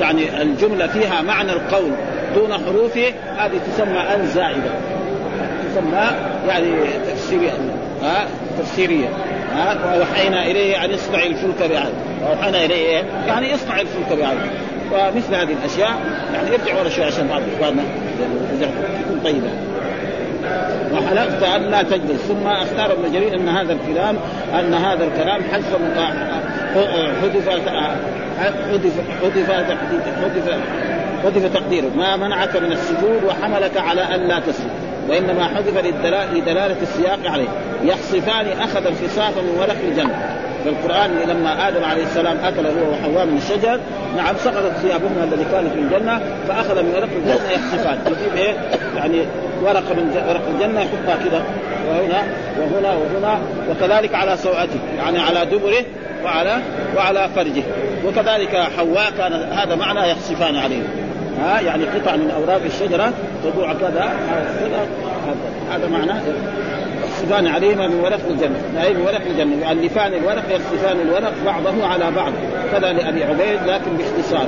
يعني 0.00 0.42
الجملة 0.42 0.86
فيها 0.86 1.22
معنى 1.22 1.52
القول 1.52 1.90
دون 2.34 2.52
حروفه 2.52 3.12
هذه 3.36 3.60
تسمى 3.72 3.98
أن 3.98 4.26
زائدة. 4.26 4.70
تسمى 5.70 6.10
يعني 6.48 6.72
تفسيرية. 7.06 7.50
ها؟ 8.02 8.26
تفسيرية. 8.58 9.08
ها؟ 9.54 9.78
وأوحينا 9.86 10.46
إليه 10.46 10.84
أن 10.84 10.90
يصنع 10.90 11.22
الفلك 11.22 11.70
بعد. 11.70 11.92
وأوحينا 12.22 12.64
إليه 12.64 12.74
إيه؟ 12.74 13.04
يعني 13.26 13.50
يصنع 13.50 13.80
الفلك 13.80 14.18
بعد. 14.18 14.36
ومثل 14.92 15.34
هذه 15.34 15.52
الأشياء 15.62 16.00
يعني 16.34 16.48
ارجع 16.50 16.80
ورا 16.80 16.88
شوي 16.88 17.04
عشان 17.04 17.28
بعض 17.28 17.42
إخواننا. 17.56 17.82
تكون 19.04 19.20
طيبة. 19.24 19.50
وحلفت 20.92 21.42
أن 21.42 21.62
لا 21.62 21.82
تجلس. 21.82 22.20
ثم 22.28 22.46
أختار 22.46 22.92
ابن 22.92 23.12
جرير 23.12 23.34
أن 23.34 23.48
هذا 23.48 23.72
الكلام 23.72 24.16
أن 24.60 24.74
هذا 24.74 25.04
الكلام 25.04 25.42
حذف 25.52 25.76
حذف 27.22 27.48
حذف 29.22 29.50
حذف 30.22 30.50
حذف 31.24 31.54
تقديره 31.54 31.90
ما 31.96 32.16
منعك 32.16 32.56
من 32.56 32.72
السجود 32.72 33.24
وحملك 33.24 33.76
على 33.76 34.14
أن 34.14 34.28
لا 34.28 34.40
تسجد. 34.40 34.70
وإنما 35.08 35.44
حذف 35.44 35.84
لدلالة 36.34 36.76
السياق 36.82 37.18
عليه. 37.24 37.48
يخصفان 37.82 38.46
أخذ 38.60 38.86
انخصافا 38.86 39.40
من 39.40 39.56
ورق 39.60 39.76
الجنة. 39.88 40.38
في 40.62 40.68
القرآن 40.68 41.10
لما 41.28 41.68
آدم 41.68 41.84
عليه 41.84 42.02
السلام 42.02 42.36
أكل 42.44 42.66
هو 42.66 42.90
وحواء 42.92 43.26
من 43.26 43.36
الشجر 43.36 43.80
نعم 44.16 44.34
سقطت 44.36 44.72
ثيابهما 44.82 45.24
الذي 45.24 45.44
كان 45.52 45.70
في 45.70 45.78
الجنة 45.78 46.20
فأخذ 46.48 46.82
من 46.82 46.94
ورق 46.94 47.08
الجنة 47.16 47.50
يخصفان. 47.50 47.98
يجيب 48.06 48.36
إيه؟ 48.36 48.54
يعني 48.96 49.22
ورقه 49.62 49.94
من 49.94 50.24
ورق 50.28 50.48
الجنة 50.48 50.80
يحطها 50.80 51.24
كذا 51.24 51.44
وهنا 51.88 52.22
وهنا 52.60 52.92
وهنا 52.92 53.38
وكذلك 53.70 54.14
على 54.14 54.36
سوءته. 54.36 54.80
يعني 54.98 55.18
على 55.18 55.46
دبره 55.46 55.84
وعلى 56.24 56.58
وعلى 56.96 57.28
فرجه. 57.36 57.62
وكذلك 58.06 58.56
حواء 58.56 59.10
كان 59.18 59.32
هذا 59.32 59.74
معنى 59.74 60.10
يخصفان 60.10 60.56
عليه. 60.56 60.82
ها 61.40 61.60
يعني 61.60 61.84
قطع 61.84 62.16
من 62.16 62.30
أوراق 62.30 62.60
الشجرة 62.64 63.12
تضوع 63.44 63.72
كذا 63.72 64.12
هذا 65.70 65.88
معنى 65.88 66.12
يخصفان 67.22 67.46
عليهما 67.46 67.86
من 67.86 68.00
ورق 68.00 68.20
الجنة 68.30 68.82
اي 68.82 68.94
من 68.94 69.00
ورق 69.00 69.20
الجنة 69.26 69.68
يؤلفان 69.68 70.14
الورق 70.14 70.44
يخصفان 70.50 70.96
الورق 71.00 71.32
بعضه 71.46 71.86
على 71.86 72.10
بعض 72.10 72.32
كذا 72.72 72.92
لأبي 72.92 73.24
عبيد 73.24 73.58
لكن 73.66 73.90
باختصار. 73.96 74.46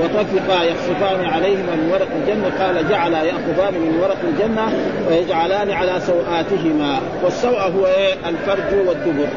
وطفقا 0.00 0.62
يخصفان 0.62 1.24
عليهما 1.24 1.74
من 1.76 1.90
ورق 1.92 2.08
الجنة 2.16 2.64
قال 2.64 2.88
جعل 2.88 3.12
يأخذان 3.12 3.74
من 3.74 3.98
ورق 4.02 4.16
الجنة 4.24 4.72
ويجعلان 5.08 5.70
على 5.70 6.00
سوآتهما. 6.00 7.00
والسوء 7.24 7.60
هو 7.60 7.86
إيه؟ 7.86 8.14
الفرج 8.28 8.88
والدبر. 8.88 9.28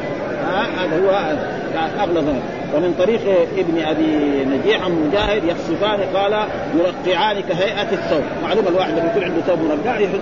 هذا 0.52 1.00
هو 1.04 1.34
أغلظ 2.00 2.28
ومن 2.74 2.94
طريق 2.98 3.20
ابن 3.58 3.82
أبي 3.82 4.44
نجيح 4.44 4.84
عن 4.84 4.92
مجاهد 5.08 5.44
يخصفان 5.44 6.00
قال 6.14 6.32
يرقعان 6.78 7.40
كهيئة 7.40 7.92
الثوب، 7.92 8.22
معلومه 8.42 8.68
الواحد 8.68 8.90
لما 8.90 9.10
يكون 9.10 9.24
عنده 9.24 9.40
ثوب 9.46 9.58
مرقع 9.58 9.98
يحط 9.98 10.20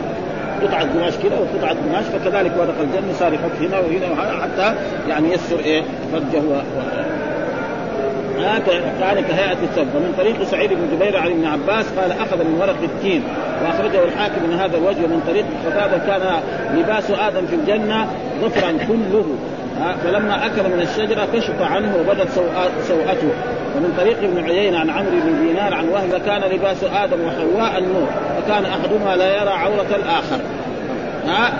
قطعه 0.63 0.83
قماش 0.83 1.15
كذا 1.17 1.39
وقطعه 1.39 1.77
قماش 1.89 2.05
فكذلك 2.05 2.53
ورق 2.59 2.75
الجنه 2.81 3.13
صار 3.13 3.33
يحط 3.33 3.51
هنا 3.61 3.79
وهنا 3.79 4.43
حتى 4.43 4.75
يعني 5.09 5.33
يسر 5.33 5.59
إيه؟ 5.59 5.83
فرجه 6.13 6.43
كان 9.01 9.25
كهيئة 9.29 9.59
الثوب. 9.63 9.87
ومن 9.97 10.15
طريق 10.19 10.43
سعيد 10.43 10.71
بن 10.71 10.97
جبير 10.97 11.17
عن 11.17 11.31
ابن 11.31 11.45
عباس 11.45 11.87
قال 11.99 12.13
أخذ 12.13 12.45
من 12.45 12.59
ورق 12.61 12.77
التين 12.83 13.23
وأخرجه 13.65 14.05
الحاكم 14.05 14.49
من 14.49 14.55
هذا 14.55 14.77
الوجه. 14.77 15.05
ومن 15.05 15.23
طريق 15.27 15.45
قتادة 15.67 15.99
كان 15.99 16.41
لباس 16.75 17.11
آدم 17.11 17.47
في 17.47 17.55
الجنة 17.55 18.07
ظفرا 18.43 18.73
كله. 18.89 19.27
فلما 20.05 20.47
اكل 20.47 20.63
من 20.63 20.81
الشجرة 20.81 21.29
كشف 21.35 21.63
عنه 21.63 21.97
وبدت 22.01 22.29
سوءته. 22.89 23.31
ومن 23.77 23.95
طريق 23.99 24.19
ابن 24.19 24.45
عيينة 24.45 24.79
عن 24.79 24.91
عمرو 24.91 25.11
بن 25.11 25.47
دينار 25.47 25.75
عن 25.75 25.89
وهب 25.89 26.21
كان 26.27 26.41
لباس 26.41 26.85
آدم 26.85 27.17
وحواء 27.27 27.79
النور 27.79 28.09
فكان 28.37 28.65
أحدهما 28.65 29.17
لا 29.17 29.43
يرى 29.43 29.51
عورة 29.51 29.97
الآخر. 29.97 30.41
ها؟ 31.27 31.53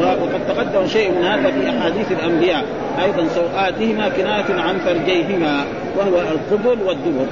وقد 0.00 0.40
تقدم 0.48 0.86
شيء 0.86 1.10
من 1.10 1.24
هذا 1.24 1.50
في 1.50 1.70
أحاديث 1.78 2.12
الأنبياء. 2.12 2.64
أيضا 3.02 3.28
سوءاتهما 3.34 4.08
كناية 4.08 4.60
عن 4.60 4.78
فرجيهما 4.78 5.64
وهو 5.96 6.20
القبل 6.20 6.82
والدبر. 6.82 7.26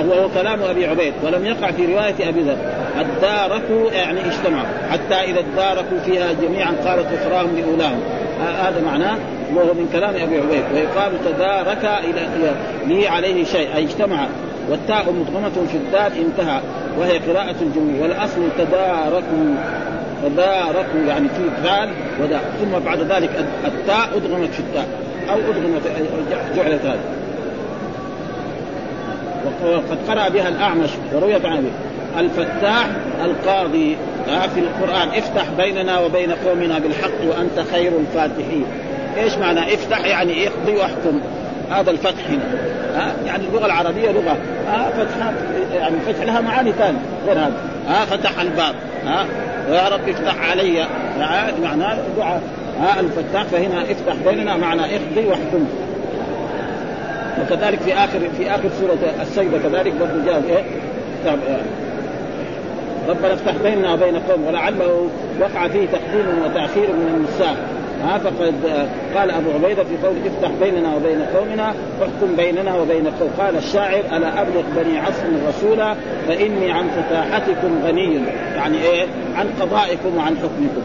وهو 0.00 0.28
كلام 0.34 0.62
أبي 0.62 0.86
عبيد 0.86 1.12
ولم 1.22 1.46
يقع 1.46 1.70
في 1.70 1.86
رواية 1.86 2.28
أبي 2.28 2.40
ذر. 2.40 2.56
الداركوا 3.00 3.90
يعني 3.90 4.20
اجتمعوا. 4.20 4.66
حتى 4.90 5.14
إذا 5.14 5.40
اداركوا 5.54 5.98
فيها 6.04 6.32
جميعا 6.32 6.72
قالت 6.84 7.06
اخراهم 7.20 7.56
لاولاهم 7.56 8.00
هذا 8.40 8.82
معناه 8.86 9.18
وهو 9.54 9.74
من 9.74 9.88
كلام 9.92 10.14
أبي 10.14 10.36
عبيد. 10.36 10.64
ويقال 10.74 11.12
تدارك 11.24 11.84
إلى 12.04 12.28
لي 12.86 13.08
عليه 13.08 13.44
شيء 13.44 13.76
أي 13.76 13.84
اجتمع. 13.84 14.26
والتاء 14.70 15.12
مضغمة 15.12 15.66
في 15.70 15.76
الدال 15.76 16.24
انتهى 16.24 16.60
وهي 16.98 17.18
قراءة 17.18 17.56
الجمهور 17.62 18.02
والأصل 18.02 18.40
تداركوا 18.58 19.54
تداركوا 20.22 21.00
يعني 21.08 21.28
في 21.28 21.42
ذال 21.62 21.88
وداء 22.22 22.42
ثم 22.60 22.78
بعد 22.78 22.98
ذلك 22.98 23.30
التاء 23.64 24.08
أدغمت 24.16 24.50
في 24.54 24.60
التاء 24.60 24.86
أو 25.30 25.38
أدغمت 25.38 25.82
جعلت 26.56 26.84
هذا. 26.84 27.21
وقد 29.64 29.98
قرأ 30.08 30.28
بها 30.28 30.48
الأعمش 30.48 30.90
ورويت 31.14 31.44
عنه 31.44 31.70
الفتاح 32.18 32.86
القاضي 33.24 33.96
في 34.26 34.60
القرآن 34.60 35.08
افتح 35.08 35.44
بيننا 35.56 36.00
وبين 36.00 36.32
قومنا 36.32 36.78
بالحق 36.78 37.24
وأنت 37.28 37.68
خير 37.72 37.92
الفاتحين. 38.00 38.64
إيش 39.16 39.34
معنى 39.34 39.74
افتح؟ 39.74 40.04
يعني 40.04 40.48
اقضي 40.48 40.76
واحكم. 40.76 41.20
هذا 41.70 41.90
الفتح 41.90 42.26
هنا. 42.28 42.44
ها 42.94 43.12
يعني 43.26 43.44
اللغة 43.46 43.66
العربية 43.66 44.10
لغة. 44.10 44.36
ها 44.68 44.90
فتح 44.90 45.32
يعني 45.74 45.96
فتح 46.06 46.22
لها 46.24 46.40
معاني 46.40 46.72
ثانية. 46.72 46.98
غير 47.26 47.38
هذا. 47.38 47.56
ها 47.88 48.04
فتح 48.04 48.40
الباب. 48.40 48.74
ها 49.06 49.26
يا 49.68 49.88
رب 49.88 50.08
افتح 50.08 50.50
علي. 50.50 50.86
معناه 51.62 51.98
دعاء. 52.16 52.42
ها 52.80 53.00
الفتاح 53.00 53.42
فهنا 53.44 53.82
افتح 53.82 54.14
بيننا 54.26 54.56
معنى 54.56 54.82
اقضي 54.82 55.26
واحكم. 55.26 55.66
وكذلك 57.42 57.80
في 57.80 57.94
اخر 57.94 58.20
في 58.38 58.50
آخر 58.50 58.68
سورة 58.80 59.22
السجدة 59.22 59.58
كذلك 59.58 59.92
برضه 60.00 60.24
جاء 60.24 60.42
إيه 60.48 60.64
ربنا 63.08 63.34
افتح 63.34 63.54
بيننا 63.62 63.92
وبين 63.92 64.16
قوم 64.16 64.46
ولعله 64.46 65.08
وقع 65.40 65.68
فيه 65.68 65.86
تقديم 65.86 66.42
وتأخير 66.44 66.88
من 66.88 67.14
النساء. 67.16 67.56
ها 68.04 68.18
فقد 68.18 68.54
قال 69.16 69.30
أبو 69.30 69.50
عبيدة 69.50 69.84
في 69.84 70.06
قول 70.06 70.16
افتح 70.26 70.50
بيننا 70.62 70.96
وبين 70.96 71.22
قومنا 71.22 71.74
واحكم 72.00 72.36
بيننا 72.36 72.76
وبين 72.76 73.06
قوم 73.20 73.30
قال 73.38 73.56
الشاعر 73.56 74.00
ألا 74.12 74.42
أبلغ 74.42 74.62
بني 74.76 74.98
عصر 74.98 75.24
رسولا 75.48 75.94
فإني 76.28 76.72
عن 76.72 76.88
فتاحتكم 76.88 77.80
غني. 77.84 78.20
يعني 78.56 78.78
إيه؟ 78.82 79.06
عن 79.36 79.46
قضائكم 79.60 80.16
وعن 80.16 80.36
حكمكم. 80.36 80.82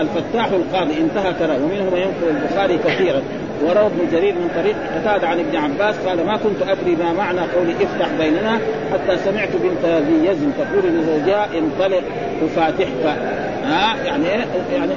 الفتاح 0.00 0.46
القاضي 0.46 0.94
انتهى 1.00 1.32
كلام 1.38 1.62
ومنهم 1.62 1.96
ينقل 1.96 2.36
البخاري 2.36 2.78
كثيرا. 2.78 3.22
وروى 3.62 3.86
ابن 3.86 4.10
جرير 4.12 4.34
من 4.34 4.50
طريق 4.56 4.76
قتادة 4.96 5.28
عن 5.28 5.38
ابن 5.38 5.56
عباس 5.56 5.94
قال 6.06 6.26
ما 6.26 6.36
كنت 6.36 6.62
أدري 6.62 6.96
ما 6.96 7.12
معنى 7.12 7.40
قول 7.40 7.70
افتح 7.70 8.08
بيننا 8.18 8.58
حتى 8.92 9.16
سمعت 9.24 9.48
بنت 9.62 9.86
ذي 9.86 10.26
يزن 10.26 10.52
تقول 10.58 10.92
لزوجها 10.92 11.48
انطلق 11.58 12.02
افاتحك 12.44 13.16
ها 13.64 13.96
يعني 14.04 14.26
إيه؟ 14.26 14.44
يعني 14.74 14.92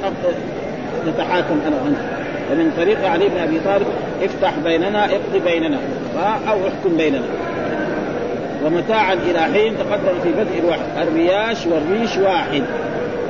نتحاكم 1.07 1.59
أنا 1.67 1.75
وأنت. 1.83 1.97
ومن 2.51 2.71
طريق 2.77 3.09
علي 3.09 3.29
بن 3.29 3.37
أبي 3.37 3.59
طالب 3.59 3.87
افتح 4.23 4.53
بيننا 4.63 5.05
اقضي 5.05 5.39
بيننا. 5.45 5.77
أو 6.49 6.67
احكم 6.67 6.97
بيننا. 6.97 7.21
ومتاعا 8.65 9.13
إلى 9.13 9.39
حين 9.39 9.77
تقدم 9.77 10.19
في 10.23 10.31
بدء 10.31 10.59
الواحد 10.59 11.07
الرياش 11.07 11.57
والريش 11.67 12.17
واحد. 12.17 12.63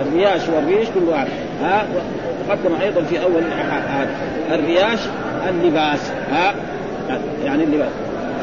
الرياش 0.01 0.41
والريش 0.49 0.87
كل 0.87 1.03
واحد. 1.09 1.27
ها 1.63 1.85
تقدم 2.47 2.81
أيضا 2.81 3.03
في 3.03 3.23
أول 3.23 3.43
الرياش 4.51 4.99
اللباس 5.49 6.11
ها؟ 6.31 6.53
يعني 7.45 7.63
اللباس. 7.63 7.91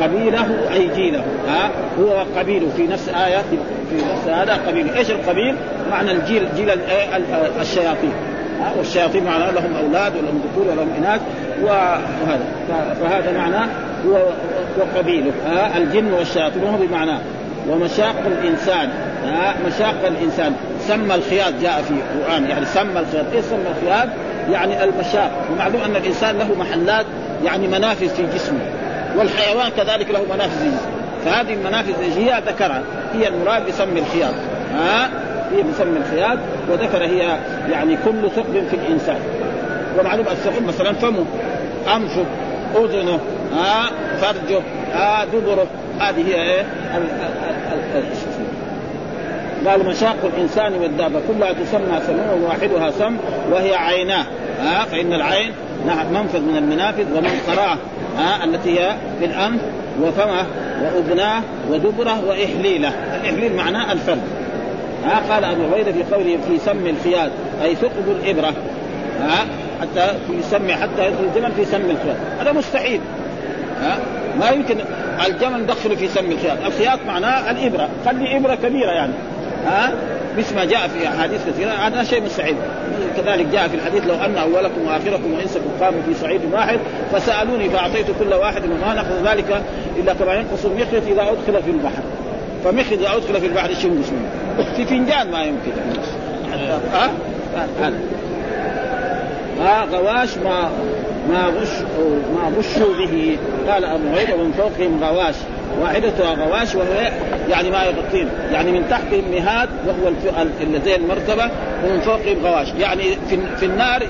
قبيله 0.02 0.46
أي 0.72 0.88
جيله 0.96 1.24
ها؟ 1.48 1.70
هو 2.00 2.24
قبيله 2.36 2.68
في 2.76 2.86
نفس 2.86 3.08
آية 3.08 3.38
في 3.90 3.96
نفس 3.96 4.28
هذا 4.28 4.60
قبيله 4.68 4.98
إيش 4.98 5.10
القبيل؟ 5.10 5.54
معنى 5.90 6.12
الجيل 6.12 6.48
جيل 6.56 6.70
الشياطين 7.60 8.12
والشياطين 8.78 9.24
معنى 9.24 9.52
لهم 9.52 9.76
أولاد 9.84 10.12
ولهم 10.16 10.42
ذكور 10.50 10.72
ولهم 10.72 10.88
إناث 10.98 11.20
وهذا. 11.62 12.44
فهذا 13.00 13.38
معناه 13.38 13.68
هو 14.06 14.18
وقبيله 14.78 15.32
الجن 15.76 16.12
والشياطين 16.12 16.62
وهو 16.62 16.76
بمعناه. 16.76 17.20
ومشاق 17.68 18.14
الإنسان 18.26 18.88
مشاق 19.66 20.06
الإنسان. 20.06 20.54
سمى 20.90 21.14
الخياط 21.14 21.52
جاء 21.62 21.82
في 21.82 21.90
القرآن. 21.90 22.50
يعني 22.50 22.66
سمى 22.66 23.00
الخياط. 23.00 23.24
إيه 23.32 23.40
سمى 23.40 23.64
الخياط؟ 23.76 24.08
يعني 24.50 24.84
المشاق 24.84 25.30
ومعلوم 25.52 25.80
أن 25.82 25.96
الإنسان 25.96 26.38
له 26.38 26.54
محلات 26.54 27.06
يعني 27.44 27.68
منافذ 27.68 28.08
في 28.08 28.22
جسمه. 28.34 28.60
والحيوان 29.16 29.68
كذلك 29.76 30.10
له 30.10 30.24
منافذ 30.34 30.58
في 30.58 30.66
جسمه. 30.66 30.90
فهذه 31.24 31.54
المنافذ 31.54 31.94
هي 32.18 32.42
ذكرها 32.46 32.82
هي 33.14 33.28
المراد 33.28 33.66
بسمي 33.66 34.00
الخياط. 34.00 34.34
ها؟ 34.74 35.10
هي 35.52 35.62
بسمي 35.62 35.98
الخياط. 35.98 36.38
وذكر 36.70 37.04
هي 37.04 37.36
يعني 37.70 37.96
كل 38.04 38.30
ثقب 38.36 38.66
في 38.70 38.76
الإنسان. 38.76 39.18
ومعلوم 39.98 40.26
الثقب 40.28 40.66
مثلا 40.66 40.92
فمه 40.92 41.24
أنفه 41.96 42.24
أذنه 42.76 43.18
ها؟ 43.52 43.90
فرجه 44.20 44.60
ها؟ 44.92 45.24
دبره. 45.24 45.66
هذه 46.00 46.26
هي 46.26 46.34
إيه؟ 46.34 46.64
قال 49.68 49.86
مشاق 49.86 50.16
الإنسان 50.34 50.74
والدابة. 50.74 51.20
كلها 51.28 51.52
تسمى 51.52 52.00
سموم 52.06 52.44
واحدها 52.48 52.90
سم 52.90 53.16
وهي 53.52 53.74
عيناه. 53.74 54.24
ها 54.62 54.84
فإن 54.84 55.12
العين 55.12 55.52
نعم 55.86 56.06
منفذ 56.12 56.40
من 56.40 56.56
المنافذ 56.56 57.04
ومنقراه 57.16 57.76
ها 58.18 58.44
التي 58.44 58.80
هي 58.80 58.94
في 59.18 59.24
الانف 59.24 59.60
وفمه 60.02 60.46
وأذناه 60.82 61.42
ودبره 61.70 62.24
وإحليله، 62.28 62.88
الإحليل 62.88 63.56
معناه 63.56 63.92
الفرد. 63.92 64.22
ها 65.04 65.22
قال 65.30 65.44
أبو 65.44 65.62
عبيدة 65.64 65.92
في 65.92 66.14
قوله 66.14 66.38
في 66.48 66.58
سم 66.58 66.86
الخياط 66.86 67.30
أي 67.62 67.74
ثقب 67.74 68.16
الإبرة. 68.20 68.52
ها 69.22 69.46
حتى 69.80 70.14
يسمي 70.38 70.74
حتى 70.74 71.06
يدخل 71.06 71.24
الجمل 71.34 71.52
في 71.52 71.64
سم 71.64 71.90
الخياط، 71.90 72.16
هذا 72.40 72.52
مستحيل. 72.52 73.00
ها 73.82 73.98
ما 74.40 74.50
يمكن 74.50 74.76
الجمل 75.26 75.62
ندخله 75.62 75.94
في 75.94 76.08
سم 76.08 76.30
الخياط، 76.32 76.58
الخياط 76.66 76.98
معناه 77.06 77.50
الإبرة، 77.50 77.88
خلي 78.06 78.36
إبرة 78.36 78.54
كبيرة 78.54 78.90
يعني. 78.90 79.12
ها؟ 79.66 79.92
مثل 80.38 80.54
ما 80.56 80.64
جاء 80.64 80.88
في 80.88 81.08
أحاديث 81.08 81.40
كثيرة. 81.46 81.70
هذا 81.70 82.04
شيء 82.04 82.22
مستحيل 82.22 82.56
كذلك 83.16 83.46
جاء 83.46 83.68
في 83.68 83.74
الحديث 83.74 84.06
لو 84.06 84.14
أن 84.14 84.36
أولكم 84.36 84.86
وآخركم 84.86 85.32
وإنسكم 85.32 85.70
قاموا 85.80 86.00
في 86.08 86.14
صعيد 86.14 86.40
واحد 86.52 86.78
فسألوني 87.12 87.70
فأعطيت 87.70 88.06
كل 88.18 88.34
واحد 88.34 88.64
وما 88.64 88.94
نقص 88.94 89.30
ذلك 89.30 89.62
إلا 89.96 90.14
كما 90.14 90.34
ينقص 90.34 90.64
المخيط 90.64 91.06
إذا 91.06 91.22
أدخل 91.22 91.62
في 91.62 91.70
البحر. 91.70 92.02
فمخيط 92.64 92.98
إذا 93.00 93.16
أدخل 93.16 93.40
في 93.40 93.46
البحر 93.46 93.70
منه؟ 93.84 94.02
في 94.76 94.84
فنجان 94.84 95.30
ما 95.30 95.42
يمكن. 95.42 95.72
ها؟ 96.92 97.10
ها 99.60 99.84
غواش 99.84 100.38
ما 100.38 100.70
ما 101.28 101.46
غش 101.46 101.68
ما 102.34 102.58
غشوا 102.58 103.06
به. 103.06 103.38
قال 103.68 103.84
أبو 103.84 104.16
عيد 104.16 104.30
ومن 104.30 104.52
فوقهم 104.52 105.04
غواش. 105.04 105.34
واحدتها 105.80 106.34
غواش 106.34 106.74
وهو 106.74 107.10
يعني 107.48 107.70
ما 107.70 107.84
يغطين 107.84 108.28
يعني 108.52 108.72
من 108.72 108.86
تحتهم 108.90 109.24
مهاد 109.30 109.68
وهو 109.86 110.12
زي 110.84 110.96
المرتبة 110.96 111.50
ومن 111.84 112.00
فوقهم 112.00 112.46
غواش 112.46 112.68
يعني 112.78 113.02
في, 113.30 113.38
في 113.56 113.66
النار 113.66 114.02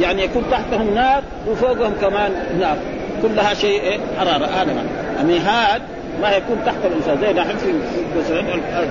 يعني 0.00 0.22
يكون 0.24 0.44
تحتهم 0.50 0.94
نار 0.94 1.22
وفوقهم 1.48 1.92
كمان 2.00 2.32
نار. 2.60 2.76
كلها 3.22 3.54
شيء 3.54 3.80
إيه؟ 3.80 3.98
حرارة 4.18 4.46
هذا 4.46 4.84
مهاد 5.24 5.82
ما 6.22 6.30
يكون 6.30 6.56
تحت 6.66 6.76
الانسان 6.84 7.18
زي 7.20 7.32
نحن 7.32 7.56
في 7.56 7.70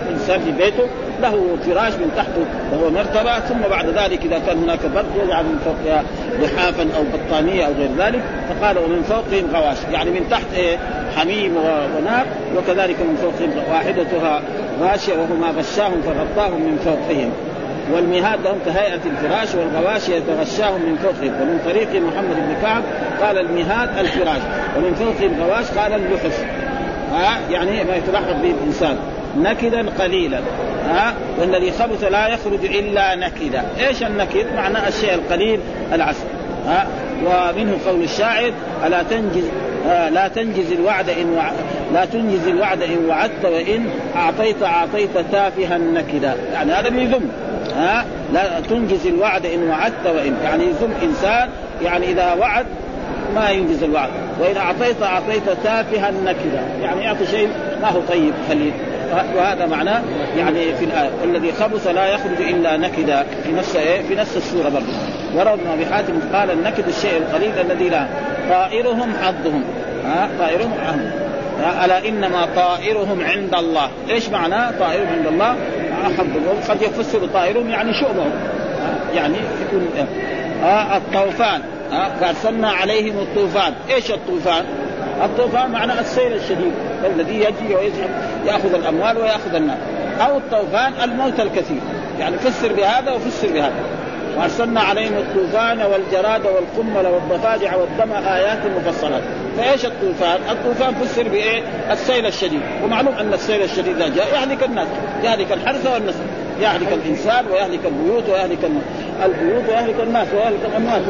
الإنسان 0.08 0.40
في 0.40 0.52
بيته 0.52 0.88
له 1.22 1.58
فراش 1.66 1.94
من 1.94 2.12
تحته 2.18 2.46
وهو 2.72 2.90
مرتبة. 2.90 3.40
ثم 3.40 3.60
بعد 3.70 3.86
ذلك 3.86 4.26
إذا 4.26 4.40
كان 4.48 4.58
هناك 4.58 4.80
برد 4.96 5.06
يجعل 5.26 5.44
من 5.44 5.60
فوقها 5.66 6.04
لحافا 6.42 6.84
أو 6.98 7.04
بطانية 7.14 7.66
أو 7.66 7.72
غير 7.74 7.90
ذلك. 7.98 8.22
فقال 8.50 8.78
ومن 8.78 9.04
فوقهم 9.04 9.48
غواش. 9.54 9.78
يعني 9.92 10.10
من 10.10 10.30
تحت 10.32 10.46
إيه 10.56 10.78
حميم 11.18 11.56
ونار. 11.98 12.26
وكذلك 12.58 12.96
من 13.00 13.16
فوقهم 13.22 13.52
واحدتها 13.72 14.42
غاشية 14.82 15.14
وهو 15.14 15.36
ما 15.42 15.48
غشاهم 15.48 16.02
فغطاهم 16.02 16.62
من 16.62 16.78
فوقهم. 16.86 17.32
والمهاد 17.94 18.40
لهم 18.44 18.58
كهيئة 18.66 19.02
الفراش 19.06 19.56
والغواشي 19.56 20.16
يتغشاهم 20.16 20.82
من 20.82 20.96
فوقهم. 21.04 21.42
ومن 21.42 21.60
طريق 21.66 21.90
محمد 21.90 22.36
بن 22.36 22.56
كعب 22.62 22.84
قال 23.22 23.38
المهاد 23.38 23.90
الفراش. 24.00 24.42
ومن 24.78 24.94
فوق 24.94 25.30
الغواش 25.30 25.66
قال 25.72 25.94
اللحف. 25.94 26.46
ها؟ 27.12 27.40
يعني 27.52 27.84
ما 27.84 27.96
يتلحق 27.96 28.32
به 28.32 28.54
الإنسان. 28.62 28.98
نكدا 29.38 29.86
قليلا 30.00 30.40
ها؟ 30.90 31.14
والذي 31.40 31.72
خبث 31.72 32.04
لا 32.04 32.28
يخرج 32.28 32.66
إلا 32.66 33.16
نكدا. 33.16 33.64
إيش 33.88 34.04
النكد؟ 34.04 34.46
معنى 34.56 34.88
الشيء 34.88 35.14
القليل 35.14 35.60
العسل 35.94 36.26
ها؟ 36.68 36.88
ومنه 37.26 37.78
قول 37.88 38.04
الشاعر 38.04 38.52
ألا 38.86 39.04
تنجز 39.04 39.44
لا 39.86 40.28
تنجز 40.28 40.72
الوعد 40.72 41.10
إن 41.10 41.34
وع... 41.38 41.52
لا 41.94 42.06
تنجز 42.06 42.48
الوعد 42.48 42.82
إن 42.82 43.06
وعدت 43.10 43.46
وإن 43.46 43.90
أعطيت 44.16 44.64
أعطيت 44.64 45.18
تافها 45.32 45.78
نكدا. 45.78 46.36
يعني 46.54 46.72
هذا 46.72 46.90
بيذم 46.90 47.30
ها؟ 47.76 48.06
لا 48.34 48.60
تنجز 48.70 49.08
الوعد 49.08 49.46
إن 49.46 49.70
وعدت 49.70 50.06
وإن. 50.06 50.38
يعني 50.44 50.64
يذم 50.64 50.94
إنسان 51.04 51.50
يعني 51.84 52.12
إذا 52.12 52.34
وعد 52.34 52.66
ما 53.36 53.50
ينجز 53.50 53.84
الوعد. 53.84 54.10
وان 54.40 54.58
اعطيت 54.58 55.04
أعطيت 55.04 55.44
تافها 55.64 56.12
نكدا 56.12 56.62
يعني 56.82 57.04
يعطي 57.04 57.26
شيء 57.26 57.50
ما 57.82 57.90
هو 57.90 58.00
طيب 58.02 58.34
خليل. 58.50 58.74
وهذا 59.36 59.66
معناه 59.66 60.02
يعني 60.38 60.76
في 60.76 60.86
الآية 60.86 61.10
والذي 61.22 61.52
خبث 61.52 61.88
لا 61.88 62.08
يخرج 62.08 62.42
إلا 62.42 62.78
نكدا 62.78 63.26
في 63.44 63.52
نفس 63.52 63.76
إيه؟ 63.76 64.02
في 64.02 64.16
نفس 64.16 64.38
السورة 64.38 64.70
برضه 64.70 64.86
ورد 65.36 65.60
أبي 65.74 65.86
حاتم 65.86 66.20
قال 66.34 66.52
النكد 66.52 66.88
الشيء 66.88 67.18
القليل 67.18 67.52
الذي 67.62 67.90
لا. 67.90 68.06
طائرهم 68.50 69.14
حظهم 69.22 69.64
ها؟ 70.06 70.30
طائرهم 70.40 70.72
حظهم 70.88 71.12
ألا 71.86 72.08
إنما 72.08 72.48
طائرهم 72.56 73.24
عند 73.24 73.54
الله، 73.54 73.90
إيش 74.10 74.30
معناه 74.30 74.72
طائرهم 74.80 75.08
عند 75.08 75.28
الله؟ 75.28 75.56
حظهم 76.18 76.62
قد 76.70 76.82
يفسر 76.82 77.28
طائرهم 77.34 77.70
يعني 77.70 77.92
شؤمهم. 77.94 78.32
يعني 79.16 79.36
يكون 79.62 79.88
آه 80.64 80.98
الطوفان. 80.98 81.62
فارسلنا 82.20 82.70
عليهم 82.70 83.20
الطوفان، 83.20 83.74
إيش 83.90 84.12
الطوفان؟ 84.12 84.66
الطوفان 85.24 85.72
معناه 85.72 86.00
السيل 86.00 86.34
الشديد. 86.34 86.72
الذي 87.06 87.36
يجي 87.36 87.76
ويذهب 87.76 88.10
يأخذ 88.46 88.74
الأموال 88.74 89.18
ويأخذ 89.18 89.56
الناس. 89.56 89.78
أو 90.22 90.38
الطوفان 90.38 90.94
الموت 91.04 91.40
الكثير. 91.40 91.82
يعني 92.20 92.38
فسر 92.38 92.74
بهذا 92.74 93.12
وفسر 93.12 93.48
بهذا. 93.48 93.74
وارسلنا 94.38 94.82
عليهم 94.82 95.14
الطوفان 95.14 95.82
والجراد 95.82 96.46
والقمل 96.46 97.08
والضفادع 97.08 97.76
والدم 97.76 98.12
آيات 98.12 98.60
مفصلات. 98.78 99.22
فإيش 99.58 99.86
الطوفان؟ 99.86 100.40
الطوفان 100.50 100.94
فسر 100.94 101.24
بإيه؟ 101.24 101.64
السيل 101.92 102.26
الشديد. 102.26 102.62
ومعلوم 102.84 103.14
أن 103.14 103.34
السيل 103.34 103.62
الشديد 103.64 104.02
اذا 104.02 104.16
جاء. 104.16 104.28
يهلك 104.34 104.64
الناس 104.64 104.88
يهلك 105.24 105.52
الحرث 105.52 105.88
والنسل 105.94 106.24
يهلك 106.62 106.94
الإنسان 106.94 107.46
ويهلك 107.52 107.80
البيوت 107.86 108.30
ويهلك 108.30 108.72
البيوت 109.26 109.70
ويهلك 109.70 109.96
الناس 110.04 110.28
ويهلك 110.34 110.60
الأموات 110.66 111.02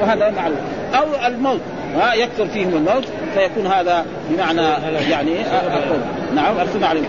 وهذا 0.00 0.30
معروف. 0.30 0.58
أو 0.94 1.26
الموت 1.26 1.60
ها؟ 1.94 2.14
يكثر 2.14 2.46
فيهم 2.46 2.76
الموت 2.76 3.04
فيكون 3.34 3.66
هذا 3.66 4.04
بمعنى 4.30 4.62
يعني 5.10 5.34
نعم 6.34 6.58
ارسلنا 6.58 6.86
عليهم 6.86 7.04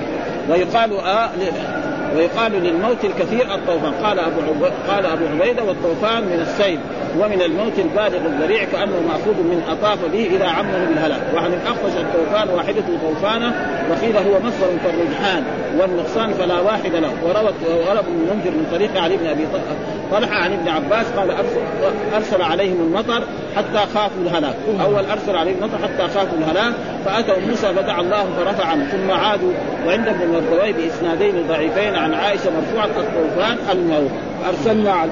ويقال 0.49 0.97
آه 0.97 1.29
ويقال 2.15 2.51
للموت 2.51 3.05
الكثير 3.05 3.55
الطوفان. 3.55 3.91
قال 4.03 4.19
أبو 4.19 4.41
قال 4.87 5.05
أبو 5.05 5.25
عبيدة 5.25 5.63
والطوفان 5.63 6.23
من 6.23 6.39
السيل 6.41 6.79
ومن 7.19 7.41
الموت 7.41 7.79
البالغ 7.79 8.25
الذريع 8.25 8.63
كأنه 8.63 9.01
مأخوذ 9.07 9.33
من 9.33 9.63
أطاف 9.69 10.05
به 10.05 10.25
إلى 10.35 10.43
عمه 10.43 10.85
بالهلاك 10.85 11.21
وعن 11.35 11.53
الاخفش 11.53 11.97
الطوفان 11.97 12.49
واحدة 12.49 12.83
طوفانة 13.01 13.53
وقيل 13.91 14.17
هو 14.17 14.39
مصدر 14.39 14.67
كالرجحان 14.85 15.43
والنقصان 15.79 16.33
فلا 16.33 16.59
واحد 16.59 16.95
له. 16.95 17.11
وروى 17.23 17.53
وروى 17.65 17.99
ابن 17.99 18.11
المنذر 18.11 18.51
من 18.51 18.67
طريق 18.71 19.01
علي 19.01 19.17
بن 19.17 19.27
أبي 19.27 19.47
طلحة 20.11 20.35
عن 20.35 20.53
ابن 20.53 20.67
عباس 20.67 21.05
قال 21.17 21.35
أرسل 22.15 22.41
عليهم 22.41 22.81
المطر 22.81 23.23
حتى 23.57 23.93
خافوا 23.93 24.21
الهلاك. 24.21 24.55
أول 24.81 25.05
أرسل 25.05 25.35
عليهم 25.35 25.55
المطر 25.63 25.77
حتى 25.77 26.13
خافوا 26.13 26.37
الهلاك 26.37 26.73
فأتوا 27.05 27.35
موسى 27.49 27.73
فدعا 27.73 28.01
الله 28.01 28.25
فرفع 28.37 28.65
عنه 28.65 28.85
ثم 28.85 29.11
عادوا 29.11 29.53
وعند 29.87 30.07
ابن 30.07 30.21
المردوي 30.21 30.73
بإسنادين 30.73 31.47
ضعيفين 31.47 31.95
عن 31.95 32.13
عائشة 32.13 32.51
مرفوعة 32.51 32.85
الطوفان 32.85 33.57
الموت. 33.71 34.11
ارسلنا 34.47 35.05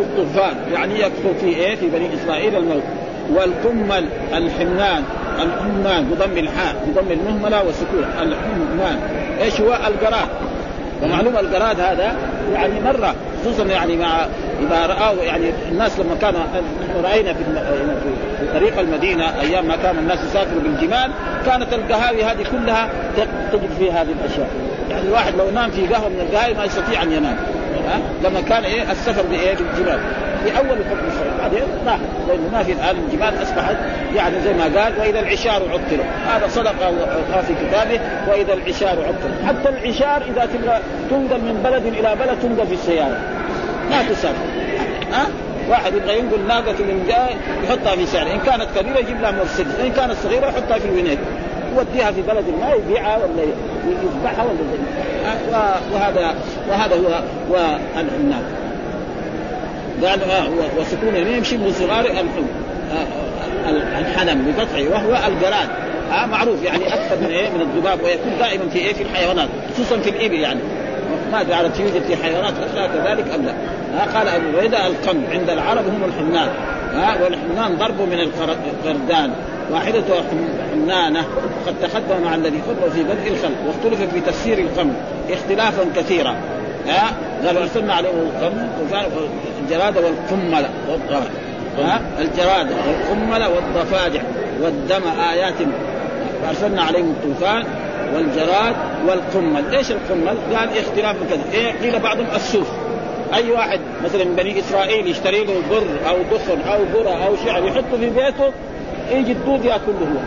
الطوفان 0.00 0.54
يعني 0.72 1.00
يكثر 1.00 1.34
في 1.40 1.46
إيه؟ 1.46 1.76
في 1.76 1.86
بني 1.86 2.14
إسرائيل 2.14 2.56
الموت. 2.56 2.82
والقمل 3.30 4.08
الحمان 4.34 5.02
الحمان 5.42 6.04
بضم 6.04 6.38
الحاء 6.38 6.86
بضم 6.86 7.12
المهملة 7.12 7.64
وسكون 7.64 8.04
الحمان 8.22 9.00
إيش 9.42 9.60
هو؟ 9.60 9.72
القراد 9.72 10.28
ومعلوم 11.02 11.36
القراد 11.36 11.80
هذا 11.80 12.16
يعني 12.52 12.80
مرة 12.80 13.14
خصوصا 13.40 13.64
يعني 13.64 13.96
مع 13.96 14.26
إذا 14.66 14.86
رآه 14.86 15.14
يعني 15.14 15.52
الناس 15.68 15.98
لما 15.98 16.14
كان 16.20 16.34
نحن 16.34 17.04
رأينا 17.04 17.32
في 17.32 17.44
في 18.40 18.58
طريق 18.58 18.78
المدينة 18.78 19.40
أيام 19.40 19.68
ما 19.68 19.76
كان 19.76 19.98
الناس 19.98 20.18
يسافروا 20.24 20.62
بالجمال 20.62 21.10
كانت 21.46 21.72
القهاوي 21.72 22.24
هذه 22.24 22.44
كلها 22.52 22.88
تجد 23.52 23.70
فيها 23.78 24.02
هذه 24.02 24.14
الأشياء. 24.20 24.48
يعني 24.90 25.02
الواحد 25.08 25.34
لو 25.36 25.50
نام 25.50 25.70
في 25.70 25.86
قهوة 25.86 26.08
من 26.08 26.20
القهاوي 26.20 26.54
ما 26.54 26.64
يستطيع 26.64 27.02
أن 27.02 27.12
ينام. 27.12 27.36
لما 28.24 28.40
كان 28.40 28.64
إيه 28.64 28.92
السفر 28.92 29.22
بإيه؟ 29.22 29.54
بالجبال 29.54 30.00
في 30.44 30.58
أول 30.58 30.78
الحكم 30.78 31.06
الشرعي. 31.08 31.38
بعدين 31.38 31.62
راح. 31.86 31.98
لأنه 32.28 32.48
ما 32.52 32.62
في 32.62 32.72
الآن 32.72 32.96
الجبال 32.96 33.42
أصبحت 33.42 33.76
يعني 34.14 34.40
زي 34.40 34.52
ما 34.52 34.64
قال 34.64 34.92
وإذا 35.00 35.20
العشار 35.20 35.62
عطلوا 35.62 36.04
هذا 36.26 36.48
صدق 36.48 36.74
في 37.46 37.54
كتابه 37.66 38.00
وإذا 38.28 38.52
العشار 38.52 38.90
عطلوا 38.90 39.46
حتى 39.46 39.68
العشار 39.68 40.22
إذا 40.22 40.46
تبغى 40.46 40.78
تنقل 41.10 41.40
من 41.40 41.60
بلد 41.64 41.86
إلى 41.86 42.16
بلد 42.20 42.38
تنقل 42.42 42.66
في 42.66 42.74
السيارة. 42.74 43.16
ما 43.92 44.02
تسافر 44.08 44.44
ها؟ 45.12 45.26
واحد 45.68 45.94
يبغى 45.94 46.18
ينقل 46.18 46.40
ناقته 46.48 46.84
من 46.84 47.04
جاي 47.08 47.36
يحطها 47.64 47.96
في 47.96 48.06
سعر. 48.06 48.26
إن 48.26 48.40
كانت 48.40 48.66
كبيرة 48.78 48.98
يجيب 48.98 49.20
لها 49.20 49.30
مرسيدس 49.30 49.80
إن 49.80 49.92
كانت 49.92 50.14
صغيرة 50.22 50.46
يحطها 50.46 50.78
في 50.78 50.88
الوينيت 50.88 51.18
يوديها 51.76 52.12
في 52.12 52.22
بلد 52.22 52.44
ما 52.60 52.72
يبيعها 52.72 53.16
ولا 53.16 53.42
يذبحها 54.02 54.44
ولا 54.44 54.56
زي 54.56 54.78
وهذا 55.94 56.34
وهذا 56.68 56.96
هو 56.96 57.22
الناقه 58.20 58.62
قال 60.02 60.30
آه 60.30 60.48
وسكون 60.78 61.16
يمشي 61.16 61.56
من 61.56 61.72
صغار 61.72 62.06
الحلم 63.98 64.52
بقطعه. 64.52 64.88
وهو 64.90 65.28
الجراد. 65.28 65.68
آه 66.12 66.26
معروف. 66.26 66.62
يعني 66.62 66.94
أكثر 66.94 67.16
من 67.20 67.30
إيه؟ 67.30 67.50
من 67.50 67.60
الذباب. 67.60 68.02
ويكون 68.02 68.32
دائما 68.38 68.68
في 68.68 68.78
إيه؟ 68.78 68.94
في 68.94 69.02
الحيوانات. 69.02 69.48
خصوصا 69.74 69.98
في 69.98 70.10
الإبل 70.10 70.34
يعني. 70.34 70.60
ما 71.32 71.38
على 71.38 71.70
يوجد 71.80 72.02
في 72.02 72.16
حيوانات 72.16 72.54
أخرى 72.58 72.88
كذلك 72.88 73.34
أم 73.34 73.42
لا. 73.42 73.54
آه 73.94 74.18
قال 74.18 74.28
أبو 74.28 74.58
عبيدة 74.58 74.86
القم 74.86 75.22
عند 75.32 75.50
العرب 75.50 75.84
هم 75.86 76.04
الحنان 76.04 76.48
ها 76.94 77.16
والحنان 77.22 77.76
ضرب 77.76 78.00
من 78.00 78.20
القردان 78.20 79.32
واحدة 79.70 80.02
حنانة 80.72 81.24
قد 81.66 81.74
تقدم 81.82 82.22
مع 82.24 82.34
الذي 82.34 82.60
خطب 82.62 82.92
في 82.92 83.02
بدء 83.02 83.28
الخلق 83.28 83.56
واختلف 83.66 84.14
في 84.14 84.20
تفسير 84.20 84.58
القم 84.58 84.92
اختلافا 85.30 85.84
كثيرا. 85.96 86.34
ها 86.88 87.10
قال 87.46 87.56
ارسلنا 87.56 87.94
عليهم 87.94 88.14
القم 88.14 88.52
الجراد 89.62 89.96
والقمل 89.96 90.66
ها 91.78 92.00
الجراد 92.18 92.70
والقمل 92.70 93.44
والضفادع 93.44 94.20
والدم 94.62 95.02
آيات. 95.32 95.54
فأرسلنا 96.42 96.82
عليهم 96.82 97.10
الطوفان 97.10 97.64
والجراد 98.14 98.76
والقمل. 99.06 99.74
إيش 99.74 99.90
القمل؟ 99.90 100.36
قال 100.56 100.68
اختلاف 100.78 101.16
كذا 101.30 101.42
إيه 101.52 101.72
قيل 101.72 101.98
بعضهم 101.98 102.26
السوف. 102.34 102.68
أي 103.34 103.50
واحد 103.50 103.80
مثلا 104.04 104.24
من 104.24 104.36
بني 104.36 104.58
إسرائيل 104.58 105.06
يشتري 105.06 105.44
له 105.44 105.54
بر 105.70 106.08
أو 106.08 106.16
دخن 106.32 106.60
أو 106.68 106.80
برة 106.94 107.26
أو 107.26 107.36
شعر 107.46 107.64
يحطه 107.64 107.96
في 108.00 108.10
بيته 108.10 108.52
يجي 109.10 109.32
الدود 109.32 109.64
يأكله 109.64 109.98
هو. 110.00 110.20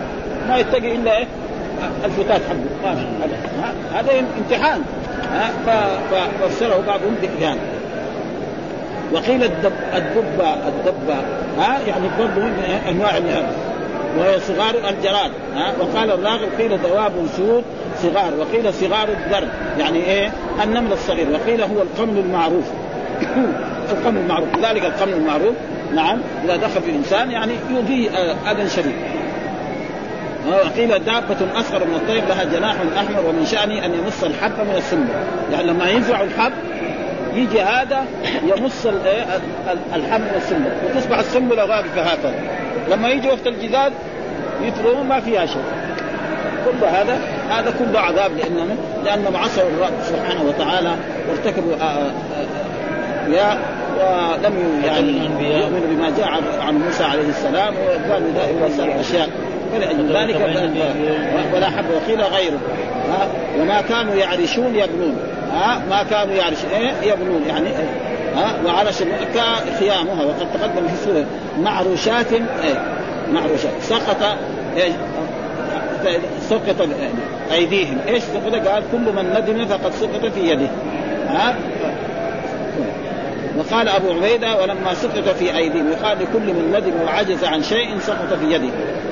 ما 0.47 0.57
يتقي 0.57 0.95
إلا 0.95 1.17
إيه؟ 1.17 1.27
الفتات 2.05 2.41
حقه. 2.49 2.97
هذا. 3.93 4.11
امتحان. 4.39 4.81
ففسره 5.65 6.83
بعضهم 6.87 7.15
بكذان 7.21 7.57
وقيل 9.13 9.43
الدب 9.43 9.73
الدبة 9.95 10.53
الدبة 10.53 11.15
ها؟ 11.57 11.79
يعني 11.87 12.07
برضه 12.19 12.41
من 12.41 12.79
أنواع 12.89 13.19
وهي 14.17 14.39
صغار 14.39 14.75
الجراد 14.89 15.31
ها؟ 15.55 15.73
وقال 15.79 16.11
الراغب 16.11 16.49
قيل 16.59 16.81
دواب 16.81 17.11
سود 17.37 17.63
صغار 18.01 18.33
وقيل 18.39 18.73
صغار 18.73 19.07
الدرب. 19.09 19.49
يعني 19.79 20.05
إيه؟ 20.05 20.31
النمل 20.63 20.93
الصغير. 20.93 21.27
وقيل 21.31 21.61
هو 21.61 21.81
القمل 21.81 22.19
المعروف. 22.19 22.65
القمل 23.91 24.17
المعروف. 24.17 24.55
لذلك 24.57 24.85
القمل 24.85 25.13
المعروف. 25.13 25.55
نعم. 25.95 26.19
إذا 26.43 26.55
دخل 26.55 26.81
في 26.81 26.89
الإنسان 26.89 27.31
يعني 27.31 27.53
يؤذيه 27.69 28.09
آه، 28.09 28.51
أذى 28.51 28.69
شديد. 28.69 28.95
وقيل 30.47 30.87
دابة 30.87 31.59
أصغر 31.59 31.85
من 31.85 31.95
الطير 31.95 32.23
لها 32.29 32.43
جناح 32.43 32.75
أحمر 32.97 33.25
ومن 33.29 33.45
شأنه 33.45 33.85
أن 33.85 33.93
يمص 33.93 34.23
الحب 34.23 34.51
من 34.51 34.75
السنبل 34.77 35.13
يعني 35.51 35.67
لما 35.67 35.89
ينزع 35.89 36.21
الحب 36.21 36.51
يجي 37.35 37.61
هذا 37.61 38.05
يمص 38.43 38.85
الحب 39.95 40.21
من 40.21 40.33
السنبل 40.35 40.71
وتصبح 40.85 41.19
السنبلة 41.19 41.65
واقفة 41.65 42.01
هكذا 42.01 42.33
لما 42.91 43.09
يجي 43.09 43.27
وقت 43.27 43.47
الجداد 43.47 43.93
يترون 44.61 45.07
ما 45.07 45.19
فيها 45.19 45.45
شيء. 45.45 45.63
كل 46.65 46.85
هذا 46.85 47.19
هذا 47.49 47.73
كله 47.79 47.99
عذاب 47.99 48.31
لأنهم 48.37 48.77
لأنهم 49.05 49.35
عصوا 49.35 49.63
الرب 49.63 49.93
سبحانه 50.03 50.43
وتعالى 50.43 50.95
وارتكبوا 51.29 51.73
آآ 53.33 53.57
ولم 53.99 54.81
يعني 54.85 55.11
يؤمنوا 55.59 55.87
بما 55.89 56.09
جاء 56.17 56.29
عن 56.59 56.75
موسى 56.75 57.03
عليه 57.03 57.29
السلام 57.29 57.73
وقالوا 57.73 58.29
ذلك 58.29 58.95
أشياء. 58.99 59.29
فلأجل 59.73 60.17
ذلك 60.17 60.35
ولا 61.53 61.69
حب 61.69 61.85
وقيل 61.95 62.21
غيره. 62.21 62.59
ها؟ 63.09 63.27
وما 63.59 63.81
كانوا 63.81 64.15
يعرشون 64.15 64.75
يبنون. 64.75 65.17
ها؟ 65.53 65.81
ما 65.89 66.03
كانوا 66.03 66.35
يعرشون. 66.35 66.69
إيه؟ 66.69 67.11
يبنون 67.11 67.43
يعني. 67.47 67.67
إيه؟ 67.67 67.89
ها؟ 68.35 68.55
وعرش 68.65 69.03
خيامها 69.79 70.23
وقد 70.25 70.47
تقدم 70.53 70.87
في 70.87 71.05
سورة 71.05 71.25
معروشات 71.59 72.33
إيه؟ 72.33 72.83
معروشات. 73.31 73.71
سقط 73.81 74.37
إيه؟ 74.77 74.91
سقط 76.49 76.87
أيديهم. 77.51 77.97
إيش 78.07 78.23
سقط؟ 78.23 78.67
قال 78.67 78.83
كل 78.91 79.13
من 79.15 79.33
ندم 79.37 79.65
فقد 79.65 79.91
سقط 79.91 80.25
في 80.33 80.39
يده. 80.51 80.67
ها؟ 81.29 81.55
وقال 83.57 83.89
أبو 83.89 84.11
عبيدة 84.11 84.61
ولما 84.61 84.93
سقط 84.93 85.29
في 85.29 85.57
ايديهم 85.57 85.91
يقال 85.91 86.17
لكل 86.19 86.53
من 86.53 86.73
ندم 86.77 87.01
وعجز 87.05 87.43
عن 87.43 87.63
شيء 87.63 87.99
سقط 87.99 88.33
في 88.39 88.53
يده. 88.53 88.69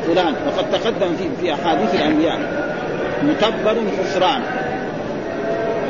فلان 0.07 0.35
وقد 0.47 0.71
تقدم 0.71 1.15
في 1.15 1.29
في 1.41 1.53
أحاديث 1.53 1.95
الأنبياء. 1.95 2.39
متبر 3.23 3.75
خسران. 4.03 4.41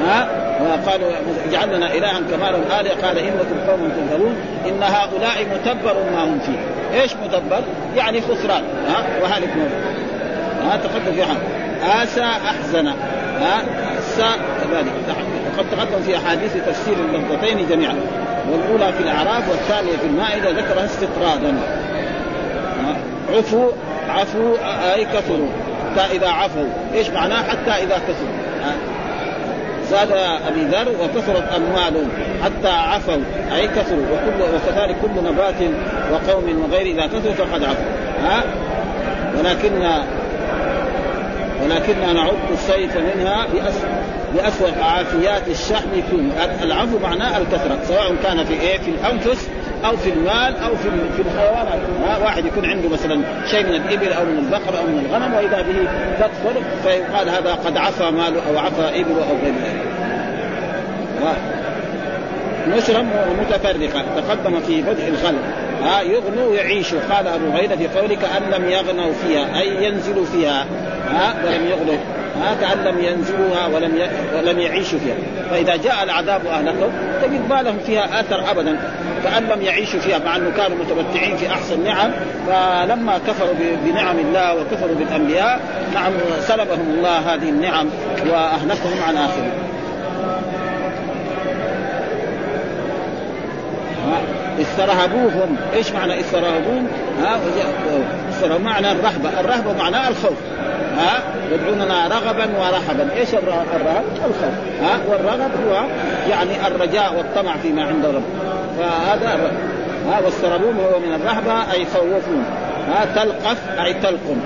ها؟ 0.08 0.28
وقالوا 0.62 1.12
اجعل 1.50 1.78
لنا 1.78 1.94
إلها 1.94 2.20
كما 2.32 2.52
لهم 2.52 2.64
قال 3.02 3.18
إنكم 3.18 3.70
قوم 3.70 3.90
تنكرون 3.90 4.36
إن 4.68 4.84
هؤلاء 4.84 5.46
متبر 5.54 5.96
ما 6.12 6.24
هم 6.24 6.40
فيه. 6.40 7.00
إيش 7.02 7.14
متبر؟ 7.14 7.64
يعني 7.96 8.22
خسران. 8.22 8.64
ها؟ 8.88 9.06
وهالك 9.22 9.56
موت 9.56 9.72
ها؟ 10.66 10.78
تقدم 10.78 11.16
في 11.16 11.24
حال 11.24 11.38
آسى 12.04 12.24
أحزن. 12.24 12.88
ها؟ 13.42 13.64
ساء 14.02 14.38
كذلك. 14.62 14.94
وقد 15.54 15.66
تقدم 15.72 16.02
في 16.06 16.18
أحاديث 16.18 16.54
تفسير 16.68 16.94
اللفظتين 16.94 17.68
جميعا. 17.70 17.96
والأولى 18.52 18.94
في 18.94 19.04
الاعراف 19.04 19.50
والثانية 19.50 19.98
في 19.98 20.06
المائدة 20.06 20.50
ذكرها 20.50 20.86
استطرادا. 20.86 21.54
عفوا 23.38 23.72
عفوا 24.10 24.56
أي 24.94 25.06
كثروا 25.06 25.48
حتى 25.92 26.18
إذا 26.18 26.28
عفوا. 26.28 26.66
إيش 26.94 27.10
معناه؟ 27.10 27.44
حتى 27.44 27.72
إذا 27.72 27.98
كثروا 27.98 28.34
زاد 29.90 30.12
أبي 30.48 30.62
ذر 30.62 30.90
وكثرت 31.04 31.44
اموالهم 31.56 32.10
حتى 32.44 32.70
عفوا. 32.70 33.24
أي 33.56 33.68
كثروا 33.68 34.06
وكل 34.12 34.42
وكذلك 34.42 34.96
كل 35.02 35.24
نبات 35.24 35.56
وقوم 36.12 36.64
وغير 36.64 36.86
إذا 36.86 37.08
كثروا 37.08 37.34
فقد 37.34 37.64
عفوا. 37.64 37.86
ها؟ 38.24 38.44
ولكن 39.40 39.72
ولكننا 41.64 42.14
نعد 42.14 42.34
السيف 42.54 42.98
منها 42.98 43.48
بأسوأ 44.34 44.84
عافيات 44.84 45.48
الشحم 45.48 45.90
فيه 46.10 46.64
العفو 46.64 47.00
معناه 47.00 47.38
الكثرة 47.38 47.80
سواء 47.88 48.16
كان 48.24 48.46
في 48.46 48.54
إيه؟ 48.54 48.78
في 48.78 48.92
الأنفس 48.92 49.50
أو 49.86 49.98
في 49.98 50.10
المال 50.10 50.56
أو 50.58 50.76
في 50.76 50.90
في 51.16 51.22
الحيوانات. 51.22 51.80
واحد 52.22 52.46
يكون 52.46 52.66
عنده 52.66 52.90
مثلا 52.90 53.22
شيء 53.52 53.64
من 53.64 53.76
الإبل 53.76 54.14
أو 54.14 54.26
من 54.26 54.38
البقر 54.38 54.80
أو 54.80 54.84
من 54.84 55.06
الغنم 55.06 55.34
وإذا 55.34 55.62
به 55.62 55.90
تكثر 56.20 56.62
فيقال 56.84 57.30
هذا 57.30 57.54
قد 57.54 57.78
عفى 57.78 58.12
ماله 58.12 58.42
أو 58.50 58.58
عفى 58.58 59.02
إبله 59.02 59.30
أو 59.30 59.36
غير 59.44 59.54
ذلك. 59.54 59.94
نسرا 62.78 63.06
ومتفرقة 63.30 64.06
تقدم 64.16 64.60
في 64.60 64.82
بدء 64.82 65.08
الخلق. 65.08 65.42
ها؟ 65.84 66.02
يغنوا 66.02 66.50
ويعيشوا 66.52 67.00
قال 67.12 67.28
أبو 67.28 67.50
هريرة 67.52 67.76
في 67.76 67.88
قولك 67.88 68.20
أن 68.24 68.52
لم 68.52 68.70
يغنوا 68.70 69.14
فيها 69.14 69.60
أي 69.60 69.84
ينزلوا 69.84 70.26
فيها. 70.26 70.66
ها؟ 71.10 71.36
ولم 71.46 71.68
يغنوا. 71.68 71.98
ها 72.42 72.56
كأن 72.62 72.84
لم 72.84 73.04
ينزلوها 73.04 73.68
ولم 73.68 73.98
ي... 73.98 74.10
ولم 74.38 74.60
يعيشوا 74.60 75.00
فيها. 75.00 75.16
فإذا 75.52 75.76
جاء 75.76 76.04
العذاب 76.04 76.46
أهلكم 76.46 76.92
تجد 77.22 77.50
ما 77.50 77.62
لهم 77.62 77.78
فيها 77.86 78.20
آثر 78.20 78.52
أبدا. 78.52 78.78
كأن 79.24 79.44
لم 79.44 79.62
يعيشوا 79.62 80.00
فيها 80.00 80.18
مع 80.18 80.36
أنه 80.36 80.52
كانوا 80.58 80.78
متمتعين 80.78 81.38
في 81.38 81.48
أحسن 81.48 81.84
نعم. 81.84 82.12
فلما 82.48 83.18
كفروا 83.28 83.54
بنعم 83.86 84.20
الله 84.20 84.56
وكفروا 84.56 84.96
بالأنبياء 84.96 85.60
نعم 85.94 86.12
سلبهم 86.40 86.94
الله 86.98 87.18
هذه 87.18 87.50
النعم 87.50 87.88
وأهلكهم 88.30 89.04
عن 89.08 89.18
آخره. 89.18 89.52
استرهبوهم. 94.62 95.58
إيش 95.74 95.92
معنى 95.92 96.20
استرهبوهم؟ 96.20 96.88
ها 97.24 97.40
معنى 98.64 98.92
الرهبة، 98.92 99.40
الرهبة 99.40 99.74
معناها 99.74 100.10
الخوف. 100.10 100.38
ها؟ 100.98 101.24
يدعوننا 101.52 102.08
رغبا 102.08 102.48
ورهبا، 102.60 103.14
إيش 103.16 103.34
الرهب؟ 103.34 103.66
الخوف، 104.16 104.44
ها؟ 104.82 105.00
والرغب 105.10 105.52
هو 105.68 105.84
يعني 106.30 106.68
الرجاء 106.68 107.14
والطمع 107.18 107.58
فيما 107.58 107.84
عند 107.84 108.06
رب 108.06 108.24
فهذا 108.78 109.36
الرهب. 109.36 109.58
ها؟ 110.10 110.20
والسربون 110.26 110.78
هو 110.80 111.00
من 111.00 111.14
الرهبة 111.14 111.72
أي 111.72 111.86
خوفون 111.86 112.46
ها؟ 112.88 113.06
تلقف 113.16 113.58
أي 113.80 113.94
تلقم 113.94 114.40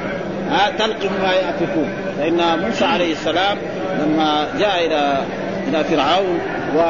ها؟ 0.51 0.69
تلقم 0.69 1.09
ما 1.23 1.33
يأفكون. 1.33 1.89
فإن 2.19 2.59
موسى 2.59 2.85
عليه 2.85 3.11
السلام 3.11 3.57
لما 3.99 4.47
جاء 4.59 4.85
إلى 4.85 5.17
إلى 5.67 5.83
فرعون 5.83 6.39
و 6.75 6.81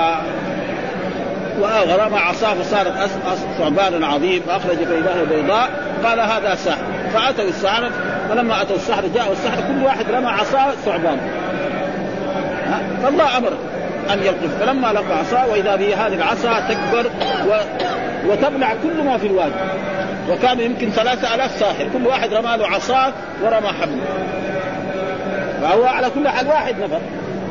ورمى 1.61 2.17
عصاه 2.17 2.53
فصارت 2.53 3.09
ثعبانا 3.57 4.07
عظيم 4.07 4.41
فأخرج 4.47 4.75
فإذا 4.75 5.25
بيضاء 5.29 5.69
قال 6.03 6.19
هذا 6.19 6.55
ساحر 6.55 6.77
فأتوا 7.13 7.43
السحرة 7.43 7.91
فلما 8.29 8.61
أتوا 8.61 8.75
السحر 8.75 9.07
جاءوا 9.15 9.31
السحر 9.31 9.61
كل 9.61 9.83
واحد 9.83 10.05
رمى 10.11 10.27
عصاه 10.27 10.71
ثعبان. 10.71 11.17
فالله 13.03 13.37
أمر 13.37 13.53
أن 14.13 14.19
يلقف 14.19 14.59
فلما 14.59 14.87
لقى 14.87 15.19
عصاه 15.19 15.47
وإذا 15.47 15.75
به 15.75 16.07
هذه 16.07 16.13
العصا 16.13 16.59
تكبر 16.59 17.11
و... 17.47 17.53
وتبلع 18.27 18.73
كل 18.83 19.03
ما 19.03 19.17
في 19.17 19.27
الوادي. 19.27 19.53
وكان 20.29 20.59
يمكن 20.59 20.89
ثلاثة 20.89 21.35
ألاف 21.35 21.51
ساحر. 21.51 21.87
كل 21.93 22.07
واحد 22.07 22.33
رمى 22.33 22.57
له 22.57 22.67
عصاه 22.67 23.13
ورمى 23.43 23.67
حبل. 23.67 23.99
فهو 25.61 25.85
على 25.85 26.09
كل 26.09 26.27
حال 26.27 26.47
واحد 26.47 26.75
نفر. 26.79 26.99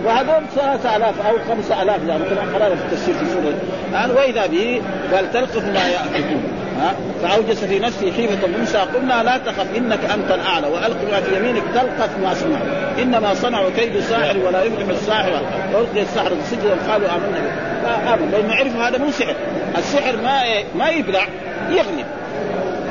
وهذول 0.04 0.42
ثلاثة 0.54 0.96
آلاف 0.96 1.26
أو 1.26 1.34
خمسة 1.48 1.82
آلاف 1.82 2.08
يعني 2.08 2.24
قرأنا 2.24 2.74
في 2.74 2.82
التفسير 2.84 3.14
في 3.14 3.24
سورة 3.26 4.16
وإذا 4.16 4.46
به 4.46 4.82
قال 5.12 5.32
تلقف 5.32 5.64
ما 5.64 5.88
يأفكون 5.88 6.55
ها؟ 6.80 6.94
فأوجس 7.22 7.64
في 7.64 7.78
نفسه 7.78 8.10
خيفة 8.10 8.48
موسى 8.58 8.78
قلنا 8.78 9.22
لا 9.22 9.38
تخف 9.38 9.76
إنك 9.76 10.04
أنت 10.04 10.30
الأعلى 10.30 10.66
وألق 10.66 10.96
ما 11.12 11.20
في 11.20 11.36
يمينك 11.36 11.62
تلقف 11.74 12.18
ما 12.22 12.34
صنعوا 12.34 13.02
إنما 13.02 13.34
صنعوا 13.34 13.70
كيد 13.76 14.00
ساحر 14.00 14.38
ولا 14.38 14.62
يفلح 14.62 14.88
الساحر. 14.88 15.40
فألقي 15.72 16.02
السحر 16.02 16.30
سجدا 16.50 16.92
قالوا 16.92 17.08
آمنا 17.08 17.40
به. 17.40 17.50
فآمن. 17.82 18.30
لأنه 18.30 18.54
عرفوا 18.54 18.88
هذا 18.88 18.98
مو 18.98 19.10
سحر. 19.10 19.34
السحر 19.78 20.16
ما 20.16 20.42
ما 20.74 20.88
يبلع 20.88 21.26
يغلب. 21.70 22.06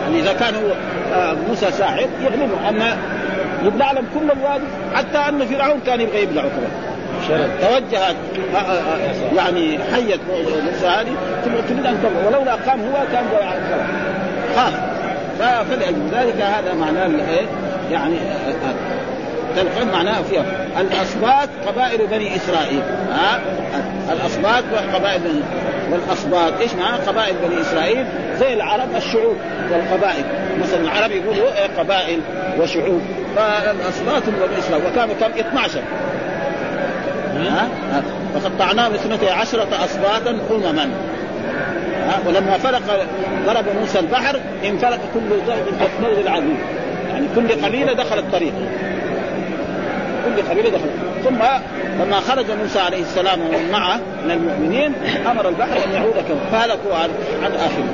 يعني 0.02 0.20
إذا 0.20 0.34
كان 0.34 0.56
هو 0.56 0.72
آه، 1.14 1.36
موسى 1.48 1.72
ساحر 1.72 2.08
يغلبه. 2.22 2.70
أما 2.70 2.98
يبلع 3.64 3.92
لهم 3.92 4.06
كل 4.14 4.32
الوادي 4.32 4.66
حتى 4.96 5.18
أن 5.18 5.46
فرعون 5.46 5.80
كان 5.86 6.02
يبغى 6.02 6.22
يبلعه 6.22 6.48
كمان. 6.48 6.95
توجهت 7.62 8.16
آه، 8.56 8.58
آه، 8.58 8.60
آه، 8.60 9.36
يعني 9.36 9.80
حية 9.94 10.20
موسى 10.66 10.88
هذه 10.88 11.16
تريد 11.46 11.86
أن 11.86 11.98
تبقى 12.04 12.28
ولولا 12.28 12.56
قام 12.56 12.80
هو 12.80 13.04
كان 13.12 13.26
خاف 14.56 14.74
فلأجل 15.40 16.08
ذلك 16.12 16.42
هذا 16.42 16.74
معناه 16.74 17.06
إيه؟ 17.06 17.46
يعني 17.92 18.16
تلقين 19.56 19.88
معناه 19.92 20.22
فيها. 20.22 20.44
الاسباط 20.80 21.50
قبائل 21.68 22.08
بني 22.08 22.36
إسرائيل. 22.36 22.82
ها 23.12 23.40
الاسباط 24.12 24.64
وقبائل 24.74 25.20
بني 25.20 25.42
والاسباط 25.92 26.62
إيش 26.62 26.74
معنى 26.74 26.98
قبائل 26.98 27.36
بني 27.48 27.62
إسرائيل؟ 27.62 28.06
زي 28.40 28.54
العرب 28.54 28.96
الشعوب 28.96 29.36
والقبائل. 29.72 30.26
مثلا 30.62 30.82
العرب 30.82 31.12
يقولوا 31.12 31.54
إيه؟ 31.58 31.68
قبائل 31.78 32.20
وشعوب. 32.60 33.02
فالاسباط 33.36 34.24
بني 34.24 34.60
إسرائيل. 34.60 34.86
وكانوا 34.86 35.16
كم؟ 35.16 35.40
12 35.40 35.82
ها؟ 37.38 37.68
فقطعناهم 38.34 38.94
اثنتي 38.94 39.30
عشرة 39.30 39.68
أسباطا 39.86 40.40
أمما 40.52 40.90
ولما 42.28 42.58
فرق 42.58 43.08
ضرب 43.46 43.66
موسى 43.80 44.00
البحر 44.00 44.40
انفرق 44.66 45.00
كل 45.14 45.30
ضرب 45.48 45.66
كالطود 45.80 46.18
العظيم. 46.18 46.58
يعني 47.10 47.28
كل 47.36 47.66
قبيلة 47.66 47.94
دخلت 47.94 48.26
طريق 48.32 48.54
كل 50.26 50.42
قبيلة 50.50 50.70
دخلت. 50.70 50.92
ثم 51.24 51.40
لما 52.04 52.20
خرج 52.20 52.46
موسى 52.52 52.80
عليه 52.80 53.02
السلام 53.02 53.40
ومن 53.40 53.72
معه 53.72 54.00
من 54.26 54.32
المؤمنين 54.32 54.94
أمر 55.32 55.50
البحر 55.50 55.78
أن 55.88 55.92
يعود 55.94 56.14
كما 56.14 56.40
فهلكوا 56.52 56.96
عن 56.96 57.10
عن 57.44 57.52
آخره. 57.52 57.90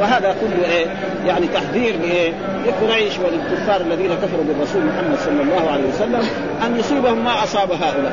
وهذا 0.00 0.34
كله 0.40 0.68
إيه؟ 0.68 0.86
يعني 1.26 1.46
تحذير 1.46 1.96
لإيه؟ 2.02 2.32
لقريش 2.66 3.12
وللكفار 3.18 3.80
الذين 3.80 4.10
كفروا 4.14 4.44
بالرسول 4.44 4.82
محمد 4.82 5.18
صلى 5.18 5.42
الله 5.42 5.70
عليه 5.70 5.84
وسلم 5.84 6.28
أن 6.66 6.76
يصيبهم 6.78 7.24
ما 7.24 7.44
أصاب 7.44 7.72
هؤلاء. 7.72 8.12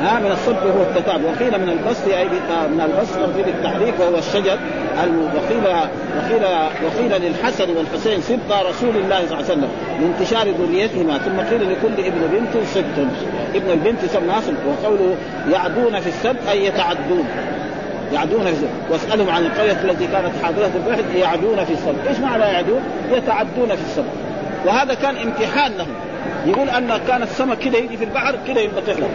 ها 0.00 0.18
من 0.20 0.32
الصب 0.32 0.56
هو 0.56 0.82
التتاب 0.82 1.24
وقيل 1.24 1.60
من 1.60 1.68
البسط 1.68 2.08
أي 2.08 2.24
من 2.68 2.80
البسط 2.80 3.18
في 3.34 3.50
التحريك 3.50 3.94
وهو 4.00 4.18
الشجر 4.18 4.58
وقيل 5.34 5.66
وقيل 6.16 6.44
وقيل 6.84 7.22
للحسن 7.22 7.76
والحسين 7.76 8.20
سبط 8.20 8.52
رسول 8.52 8.96
الله 8.96 9.16
صلى 9.16 9.24
الله 9.24 9.36
عليه 9.36 9.44
وسلم 9.44 9.68
لانتشار 10.00 10.48
ذريتهما. 10.48 11.18
ثم 11.18 11.40
قيل 11.40 11.72
لكل 11.72 12.04
ابن 12.04 12.20
بنت 12.32 12.64
سبط 12.74 13.06
ابن 13.54 13.70
البنت 13.70 14.04
سمى 14.04 14.34
سبط 14.46 14.56
وقوله 14.68 15.16
يعدون 15.52 16.00
في 16.00 16.08
السبت 16.08 16.48
أي 16.50 16.64
يتعدون. 16.66 17.24
يعدون 18.12 18.44
في 18.44 18.50
السبت. 18.50 18.70
واسألهم 18.90 19.30
عن 19.30 19.42
القرية 19.42 19.72
التي 19.72 20.06
كانت 20.06 20.32
حاضرة 20.42 20.70
البحر 20.76 21.16
يعدون 21.16 21.64
في 21.64 21.72
السبت. 21.72 22.06
إيش 22.08 22.18
معنى 22.18 22.42
يعدون؟ 22.42 22.80
يتعدون 23.12 23.68
في 23.68 23.82
السبت. 23.90 24.12
وهذا 24.66 24.94
كان 24.94 25.16
امتحان 25.16 25.72
لهم. 25.78 25.94
يقول 26.46 26.68
أن 26.68 27.00
كان 27.08 27.22
السمك 27.22 27.58
كده 27.58 27.78
يجي 27.78 27.96
في 27.96 28.04
البحر 28.04 28.34
كده 28.48 28.60
يبقى 28.60 28.82
تغلب 28.82 29.10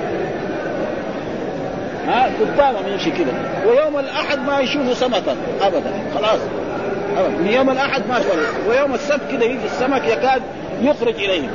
ها 2.08 2.32
قدامهم 2.42 2.88
يمشي 2.88 3.12
كده. 3.12 3.32
ويوم 3.68 4.00
الأحد 4.00 4.40
ما 4.40 4.60
يشوفوا 4.60 4.94
سمكا 4.94 5.36
ابدا. 5.62 5.94
خلاص. 6.16 6.40
أبدا. 7.18 7.38
من 7.38 7.48
يوم 7.54 7.70
الأحد 7.70 8.02
ما 8.10 8.16
شافوا 8.16 8.70
ويوم 8.70 8.94
السبت 8.94 9.22
كده 9.32 9.46
يجي 9.46 9.66
السمك 9.66 10.08
يكاد 10.08 10.42
يخرج 10.82 11.16
إليهم. 11.16 11.50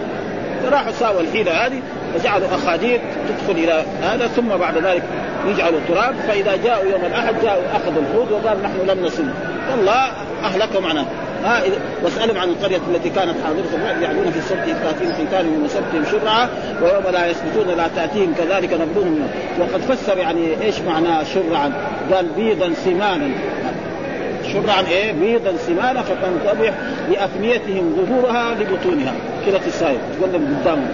فراحوا 0.62 0.92
ساووا 0.92 1.20
الحيلة 1.20 1.66
هذه 1.66 1.82
فجعلوا 2.14 2.48
أخاديد 2.54 3.00
تدخل 3.28 3.58
إلى 3.58 3.84
هذا 4.02 4.26
ثم 4.26 4.48
بعد 4.48 4.78
ذلك 4.78 5.02
يجعلوا 5.46 5.80
تراب. 5.88 6.14
فإذا 6.28 6.56
جاءوا 6.56 6.90
يوم 6.90 7.04
الأحد 7.04 7.34
جاءوا 7.42 7.62
أخذوا 7.74 8.02
الحوت 8.02 8.32
وقال 8.32 8.62
نحن 8.62 8.86
لم 8.86 9.06
نصل. 9.06 9.24
والله 9.70 10.08
اهلكهم 10.44 10.82
معنا. 10.82 11.04
ها 11.44 11.62
واسألهم 12.04 12.38
عن 12.38 12.48
القرية 12.48 12.80
التي 12.94 13.10
كانت 13.10 13.34
حاضره 13.44 13.66
الرعب 13.74 14.02
يعدون 14.02 14.30
في 14.30 14.38
السبت 14.38 14.68
إذ 14.68 14.74
تاتيهم 14.82 15.12
حيتان 15.12 15.46
من 15.46 15.68
سبتهم 15.68 16.04
شرعا 16.10 16.48
ويوم 16.82 17.12
لا 17.12 17.26
يثبتون 17.26 17.76
لا 17.76 17.88
تأتيهم. 17.96 18.34
كذلك 18.34 18.72
نبلوهم. 18.72 19.28
وقد 19.60 19.80
فسر 19.80 20.18
يعني 20.18 20.62
إيش 20.62 20.80
معنى 20.80 21.24
شرعا؟ 21.34 21.72
قال 22.12 22.26
بيضا 22.36 22.72
سمانا. 22.84 23.30
شرعا 24.52 24.80
إيه؟ 24.90 25.12
بيضا 25.12 25.56
سمانا 25.66 26.02
فتنتبه 26.02 26.72
لأفنيتهم 27.10 27.96
ظهورها 27.96 28.54
لبطونها. 28.54 29.12
كده 29.46 29.60
السايب 29.66 29.98
تقلب 30.20 30.58
قدامهم 30.60 30.88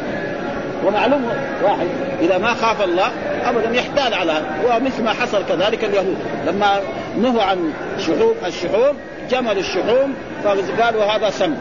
ومعلوم 0.87 1.25
واحد 1.63 1.87
إذا 2.21 2.39
ما 2.39 2.55
خاف 2.55 2.85
الله 2.85 3.09
ابدا 3.45 3.77
يحتال 3.77 4.15
على 4.15 4.33
هذا. 4.33 4.47
ومثل 4.67 5.03
ما 5.03 5.11
حصل 5.11 5.43
كذلك 5.49 5.85
اليهود. 5.85 6.17
لما 6.47 6.81
نهوا 7.23 7.43
عن 7.43 7.73
شحوم 7.99 8.35
الشحوم 8.47 8.97
جمل 9.31 9.59
الشحوم 9.59 10.15
فقالوا 10.45 11.05
هذا 11.05 11.31
سم. 11.31 11.55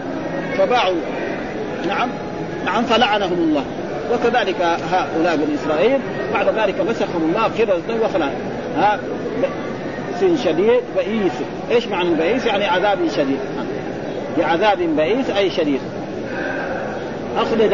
فباعوا. 0.57 0.95
نعم. 1.87 2.09
نعم 2.65 2.83
فلعنهم 2.83 3.33
الله. 3.33 3.63
وكذلك 4.13 4.61
هؤلاء 4.91 5.35
بني 5.35 5.55
إسرائيل 5.55 5.99
بعد 6.33 6.47
ذلك 6.47 6.81
مسخهم 6.81 7.21
الله 7.29 7.43
قرة 7.43 8.05
وخلا 8.05 8.29
ها 8.77 8.99
سن 10.19 10.37
شديد 10.37 10.81
بئيس. 10.97 11.31
إيش 11.71 11.87
معنى 11.87 12.09
بئيس؟ 12.09 12.45
يعني 12.45 12.65
عذاب 12.65 12.97
شديد. 13.15 13.39
بعذاب 14.37 14.77
بئيس 14.77 15.29
أي 15.29 15.49
شديد. 15.49 15.81
أخلد 17.37 17.73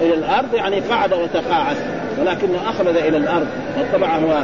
إلى 0.00 0.14
الأرض 0.14 0.54
يعني 0.54 0.80
قعد 0.80 1.12
وتقاعس 1.12 1.76
ولكنه 2.20 2.58
أخلد 2.68 2.96
إلى 2.96 3.16
الأرض. 3.16 3.46
واتبع 3.78 4.16
هو 4.16 4.42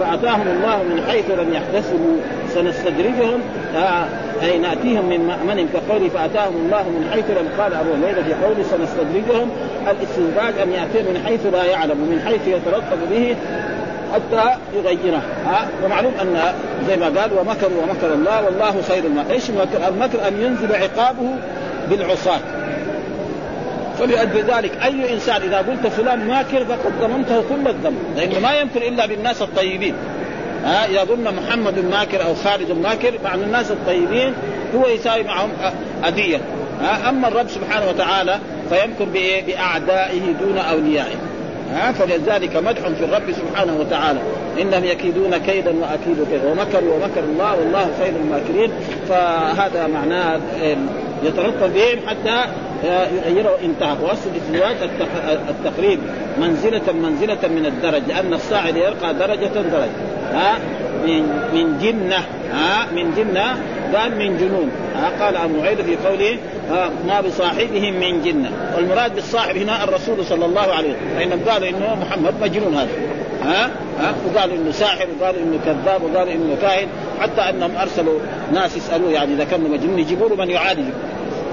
فأتاهم 0.00 0.48
الله 0.48 0.82
من 0.82 1.04
حيث 1.08 1.30
لم 1.30 1.54
يحتسبوا. 1.54 2.16
سنستدرجهم 2.54 3.40
آه 3.76 4.06
أي 4.42 4.58
نأتيهم 4.58 5.04
من 5.08 5.26
مأمن 5.26 5.68
كقوله 5.68 6.08
فأتاهم 6.08 6.56
الله 6.56 6.82
من 6.82 7.10
حيث 7.12 7.24
لم 7.30 7.48
قال 7.58 7.74
أبو 7.74 7.90
عبيده 7.90 8.22
في 8.22 8.34
قوله 8.44 8.62
سنستدرجهم. 8.62 9.50
الاستدراج 9.90 10.58
أن 10.62 10.72
ياتيهم 10.72 11.14
من 11.14 11.22
حيث 11.26 11.46
لا 11.46 11.64
يعلم 11.64 12.02
ومن 12.02 12.22
حيث 12.26 12.48
يترتب 12.48 13.10
به 13.10 13.36
حتى 14.14 14.50
يغيره. 14.76 15.22
ها 15.46 15.68
ومعلوم 15.84 16.12
أن 16.22 16.54
زي 16.88 16.96
ما 16.96 17.06
قال 17.20 17.30
ومكروا 17.38 17.82
ومكر 17.82 18.14
الله 18.14 18.44
والله 18.44 18.82
خير 18.88 19.04
المكر 19.04 19.32
إيش 19.32 19.50
المكر؟ 19.50 19.88
المكر 19.88 20.28
أن 20.28 20.42
ينزل 20.42 20.74
عقابه 20.74 21.28
بالعصاة. 21.90 22.40
فلأجل 23.98 24.44
ذلك. 24.44 24.72
أي 24.84 25.14
إنسان 25.14 25.42
إذا 25.42 25.58
قلت 25.58 25.86
فلان 25.86 26.28
ماكر 26.28 26.64
فقد 26.64 26.92
ضمنته 27.00 27.42
كل 27.48 27.68
الذنب 27.68 27.98
لأنه 28.16 28.38
ما 28.38 28.54
يمكن 28.54 28.82
إلا 28.82 29.06
بالناس 29.06 29.42
الطيبين. 29.42 29.94
ها 30.64 31.00
قلنا 31.00 31.30
محمد 31.30 31.78
ماكر 31.78 32.24
أو 32.24 32.34
خالد 32.34 32.70
ماكر 32.72 33.12
مع 33.24 33.34
الناس 33.34 33.70
الطيبين 33.70 34.34
هو 34.74 34.88
يساوي 34.88 35.22
معهم 35.22 35.50
اذيه 36.08 36.40
ها 36.80 37.08
أما 37.08 37.28
الرب 37.28 37.48
سبحانه 37.48 37.88
وتعالى 37.88 38.38
فيمكر؟ 38.70 39.04
بأعدائه 39.46 40.32
دون 40.40 40.58
أوليائه. 40.58 41.16
ها 41.72 41.92
فلذلك 41.92 42.56
مدح 42.56 42.80
في 42.80 43.04
الرب 43.04 43.32
سبحانه 43.32 43.76
وتعالى. 43.80 44.18
إنهم 44.60 44.84
يكيدون 44.84 45.36
كيدا 45.36 45.70
وأكيد 45.70 46.26
كيدا. 46.30 46.50
ومكروا 46.50 46.94
ومكر 46.94 47.20
الله 47.20 47.58
والله 47.58 47.88
خير 47.98 48.12
الماكرين. 48.16 48.70
فهذا 49.08 49.86
معناه 49.86 50.40
يترتب 51.22 51.74
بهم 51.74 52.08
حتى 52.08 52.44
يغيره 52.84 53.58
انتهى 53.64 53.96
وأصل 54.02 54.30
الازدواج 54.34 54.76
التقريب 55.48 55.98
منزلة 56.40 56.92
منزلة 56.92 57.48
من 57.48 57.66
الدرج 57.66 58.02
لأن 58.08 58.34
الصاعد 58.34 58.76
يرقى 58.76 59.14
درجة 59.14 59.46
درجة. 59.46 59.90
ها؟ 60.32 60.58
من 61.06 61.22
من 61.54 61.78
جنة 61.78 62.16
ها؟ 62.52 62.86
من 62.94 63.14
جنة 63.16 63.62
قال 63.94 64.18
من 64.18 64.38
جنون. 64.38 64.70
ها؟ 64.96 65.24
قال 65.24 65.36
أبو 65.36 65.62
عيد 65.62 65.82
في 65.82 65.96
قوله 65.96 66.38
ما 67.06 67.20
بصاحبهم 67.20 67.94
من 67.94 68.22
جنة. 68.22 68.50
والمراد 68.76 69.14
بالصاحب 69.14 69.56
هنا 69.56 69.84
الرسول 69.84 70.24
صلى 70.24 70.44
الله 70.44 70.60
عليه 70.60 70.88
وسلم. 70.88 71.18
فانهم 71.18 71.40
قالوا 71.48 71.68
إنه 71.68 71.96
محمد 72.00 72.34
مجنون 72.42 72.74
هذا. 72.74 72.88
ها؟ 73.44 73.70
ها؟ 74.00 74.14
وقالوا 74.26 74.56
إنه 74.56 74.70
ساحر 74.70 75.06
وقالوا 75.20 75.40
إنه 75.42 75.58
كذاب 75.64 76.02
وقالوا 76.02 76.32
إنه 76.32 76.56
كاهن. 76.62 76.86
حتى 77.20 77.40
أنهم 77.40 77.76
أرسلوا 77.76 78.18
ناس 78.52 78.76
يسألوه 78.76 79.10
يعني 79.10 79.34
إذا 79.34 79.44
كان 79.44 79.60
مجنون 79.60 79.98
يجيبوا 79.98 80.28
له 80.28 80.36
من 80.36 80.50
يعالجه. 80.50 80.92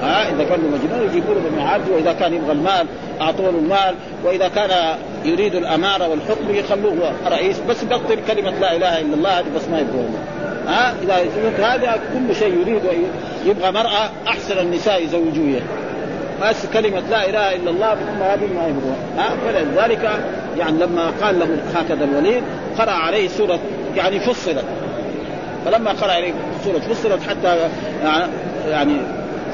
ها؟ 0.01 0.29
إذا 0.29 0.43
كان 0.43 0.59
مجنون 0.59 1.09
يجيبوا 1.09 1.33
له 1.33 1.39
من 1.39 1.59
يعالجه 1.59 1.91
وإذا 1.91 2.13
كان 2.13 2.33
يبغى 2.33 2.51
المال 2.51 2.85
أعطوه 3.21 3.49
المال 3.49 3.95
وإذا 4.25 4.47
كان 4.47 4.69
يريد 5.25 5.55
الأمارة 5.55 6.07
والحكم 6.07 6.55
يخلوه 6.55 7.13
رئيس 7.27 7.59
بس 7.69 7.83
بطل 7.83 8.17
كلمه 8.27 8.51
لا 8.61 8.75
إله 8.75 9.01
إلا 9.01 9.13
الله 9.15 9.39
هذه 9.39 9.45
بس 9.55 9.67
ما 9.71 9.79
يبغوا 9.79 10.05
ها؟ 10.67 10.93
إذا 11.03 11.15
هذا 11.65 11.99
كل 12.13 12.35
شيء 12.35 12.61
يريد 12.61 12.81
يبغى 13.45 13.71
مرأة 13.71 14.09
أحسن 14.27 14.57
النساء 14.59 15.03
يزوجوها 15.03 15.61
بس 16.41 16.65
كلمة 16.73 16.99
لا 17.09 17.29
إله 17.29 17.55
إلا 17.55 17.69
الله 17.69 17.95
ثم 17.95 18.23
هذه 18.23 18.53
ما 18.53 18.67
يبغون. 18.67 18.95
ها؟ 19.17 19.29
فلذلك 19.45 20.09
يعني 20.57 20.77
لما 20.77 21.11
قال 21.21 21.39
له 21.39 21.57
هكذا 21.75 22.03
الوليد 22.03 22.43
قرأ 22.77 22.91
عليه 22.91 23.27
سورة 23.27 23.59
يعني 23.95 24.19
فصلت. 24.19 24.65
فلما 25.65 25.91
قرأ 25.91 26.11
عليه 26.11 26.33
سورة 26.65 26.79
فصلت 26.79 27.23
حتى 27.29 27.69
يعني 28.69 28.97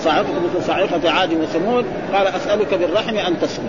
صاعقة 0.04 0.28
مثل 0.34 0.66
صاعقة 0.66 1.12
عاد 1.12 1.34
وثمود 1.34 1.86
قال 2.14 2.28
أسألك 2.28 2.74
بالرحم 2.74 3.18
أن 3.18 3.40
تسكت 3.40 3.62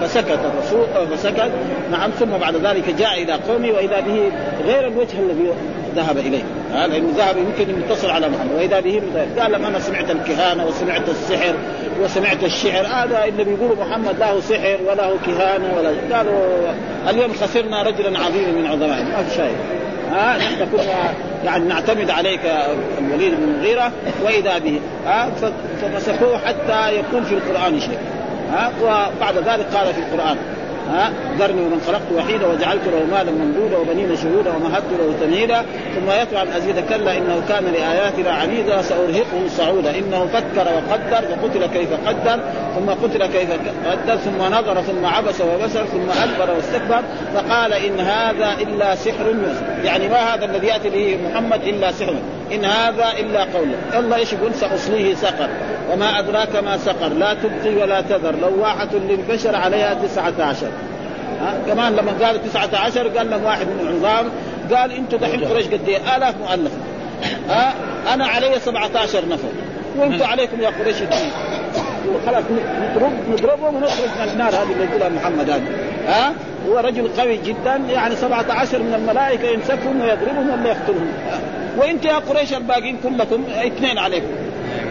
فسكت 0.00 0.38
الرسول 0.44 0.86
فسكت 1.16 1.50
نعم 1.90 2.10
ثم 2.10 2.30
بعد 2.40 2.56
ذلك 2.56 2.90
جاء 2.98 3.22
إلى 3.22 3.32
قومه 3.32 3.70
وإذا 3.70 4.00
به 4.00 4.32
غير 4.66 4.88
الوجه 4.88 5.18
الذي 5.18 5.52
ذهب 5.96 6.18
إليه. 6.18 6.42
هذا 6.72 6.86
لأنه 6.86 7.12
ذهب 7.16 7.36
يمكن 7.36 7.80
يتصل 7.80 8.10
على 8.10 8.28
محمد. 8.28 8.52
وإذا 8.56 8.80
به 8.80 9.02
قال 9.38 9.52
لما 9.52 9.68
أنا 9.68 9.78
سمعت 9.78 10.10
الكهانة 10.10 10.66
وسمعت 10.66 11.08
السحر 11.08 11.54
وسمعت 12.02 12.44
الشعر. 12.44 12.86
هذا 12.86 13.24
اللي 13.24 13.44
بيقولوا 13.44 13.76
محمد 13.76 14.18
له 14.18 14.40
سحر 14.40 14.78
وله 14.86 15.16
كهانة 15.26 15.74
ولا 15.78 16.16
قالوا 16.16 16.72
اليوم 17.08 17.32
خسرنا 17.32 17.82
رجلا 17.82 18.18
عظيما 18.18 18.52
من 18.52 18.66
عظمائنا 18.66 19.16
ما 19.16 19.22
في 19.22 19.36
شيء. 19.36 19.56
ها 20.10 20.36
نحن 20.36 20.66
كنا 20.72 21.14
يعني 21.44 21.64
نعتمد 21.64 22.10
عليك 22.10 22.40
الوليد 22.98 23.34
بن 23.34 23.42
المغيرة 23.42 23.92
وإذا 24.24 24.58
به. 24.58 24.80
ها 25.06 25.30
فمسكوه 25.82 26.38
حتى 26.38 26.96
يكون 26.98 27.24
في 27.24 27.34
القرآن 27.34 27.80
شيء. 27.80 27.98
ها؟ 28.52 28.72
وبعد 28.82 29.38
ذلك 29.38 29.66
قال 29.74 29.94
في 29.94 30.00
القرآن 30.00 30.36
ها 30.90 31.12
ذرني 31.38 31.60
ومن 31.60 31.80
خلقت 31.86 32.12
وحيدا 32.16 32.46
وجعلت 32.46 32.82
له 32.86 33.16
مالا 33.16 33.30
ممدودا 33.30 33.76
وبنين 33.76 34.16
شهودا 34.16 34.50
ومهدت 34.56 34.90
له 34.98 35.14
تمهيدا. 35.20 35.62
ثم 35.94 36.10
يطلع 36.22 36.40
عن 36.40 36.48
ازيد 36.48 36.80
كلا 36.88 37.18
إنه 37.18 37.42
كان 37.48 37.64
لآياتنا 37.64 38.30
عنيدا 38.30 38.82
سأرهقه 38.82 39.48
صعودا. 39.48 39.98
إنه 39.98 40.26
فكر 40.26 40.66
وقدر 40.76 41.26
فقتل 41.28 41.66
كيف 41.66 41.88
قدر 42.06 42.40
ثم 42.76 42.90
قتل 42.90 43.26
كيف 43.26 43.50
قدر 43.90 44.16
ثم 44.16 44.42
نظر 44.42 44.82
ثم 44.82 45.06
عبس 45.06 45.40
وبسر 45.40 45.84
ثم 45.84 46.10
أدبر 46.22 46.54
واستكبر. 46.54 47.02
فقال 47.34 47.72
إن 47.72 48.00
هذا 48.00 48.56
إلا 48.62 48.94
سحر 48.94 49.34
يعني 49.84 50.08
ما 50.08 50.34
هذا 50.34 50.44
الذي 50.44 50.66
يأتي 50.66 50.90
به 50.90 51.18
محمد 51.30 51.62
إلا 51.62 51.92
سحر. 51.92 52.14
إن 52.52 52.64
هذا 52.64 53.06
إلا 53.20 53.40
قوله 53.40 53.98
الله 53.98 54.16
إيش 54.16 54.32
يقول؟ 54.32 54.54
سأصليه 54.54 55.14
سقر. 55.14 55.48
وما 55.92 56.18
أدراك 56.18 56.56
ما 56.56 56.76
سقر. 56.76 57.08
لا 57.08 57.34
تبقي 57.34 57.76
ولا 57.76 58.00
تذر. 58.00 58.34
لواحة 58.36 58.88
للبشر 58.94 59.56
عليها 59.56 59.94
تسعة 59.94 60.34
عشر. 60.40 60.70
ها؟ 61.40 61.58
كمان 61.66 61.92
لما 61.96 62.12
قال 62.22 62.44
تسعة 62.44 62.70
عشر 62.74 63.08
قال 63.08 63.30
له 63.30 63.44
واحد 63.44 63.66
من 63.66 63.80
العظام 63.80 64.26
قال 64.76 64.92
أنتم 64.92 65.16
دحين 65.16 65.44
قريش 65.44 65.66
قد 65.66 65.88
إيه؟ 65.88 66.16
آلاف 66.16 66.34
مؤلف. 66.40 66.72
ها؟ 67.48 67.74
أنا 68.14 68.26
علي 68.26 68.60
17 68.60 69.28
نفر. 69.28 69.48
وأنتم 69.98 70.24
عليكم 70.24 70.60
يا 70.60 70.68
قريش 70.68 70.96
اثنين 71.02 71.30
خلاص 72.26 72.44
نضرب 72.90 73.12
نضربهم 73.30 73.74
ونخرج 73.76 74.08
من 74.20 74.28
النار 74.32 74.48
هذه 74.48 74.72
اللي 74.72 74.84
يقولها 74.84 75.08
محمد 75.08 75.50
هذا 75.50 75.62
ها؟ 76.06 76.32
هو 76.68 76.78
رجل 76.78 77.08
قوي 77.18 77.36
جدا 77.36 77.76
يعني 77.88 78.16
17 78.16 78.78
من 78.78 78.94
الملائكة 78.94 79.48
يمسكهم 79.48 80.00
ويضربهم 80.00 80.50
ولا 80.50 80.68
يقتلهم. 80.68 81.08
وانت 81.78 82.04
يا 82.04 82.14
قريش 82.14 82.52
الباقين 82.52 82.96
كلكم 83.02 83.44
اثنين 83.66 83.98
عليكم. 83.98 84.26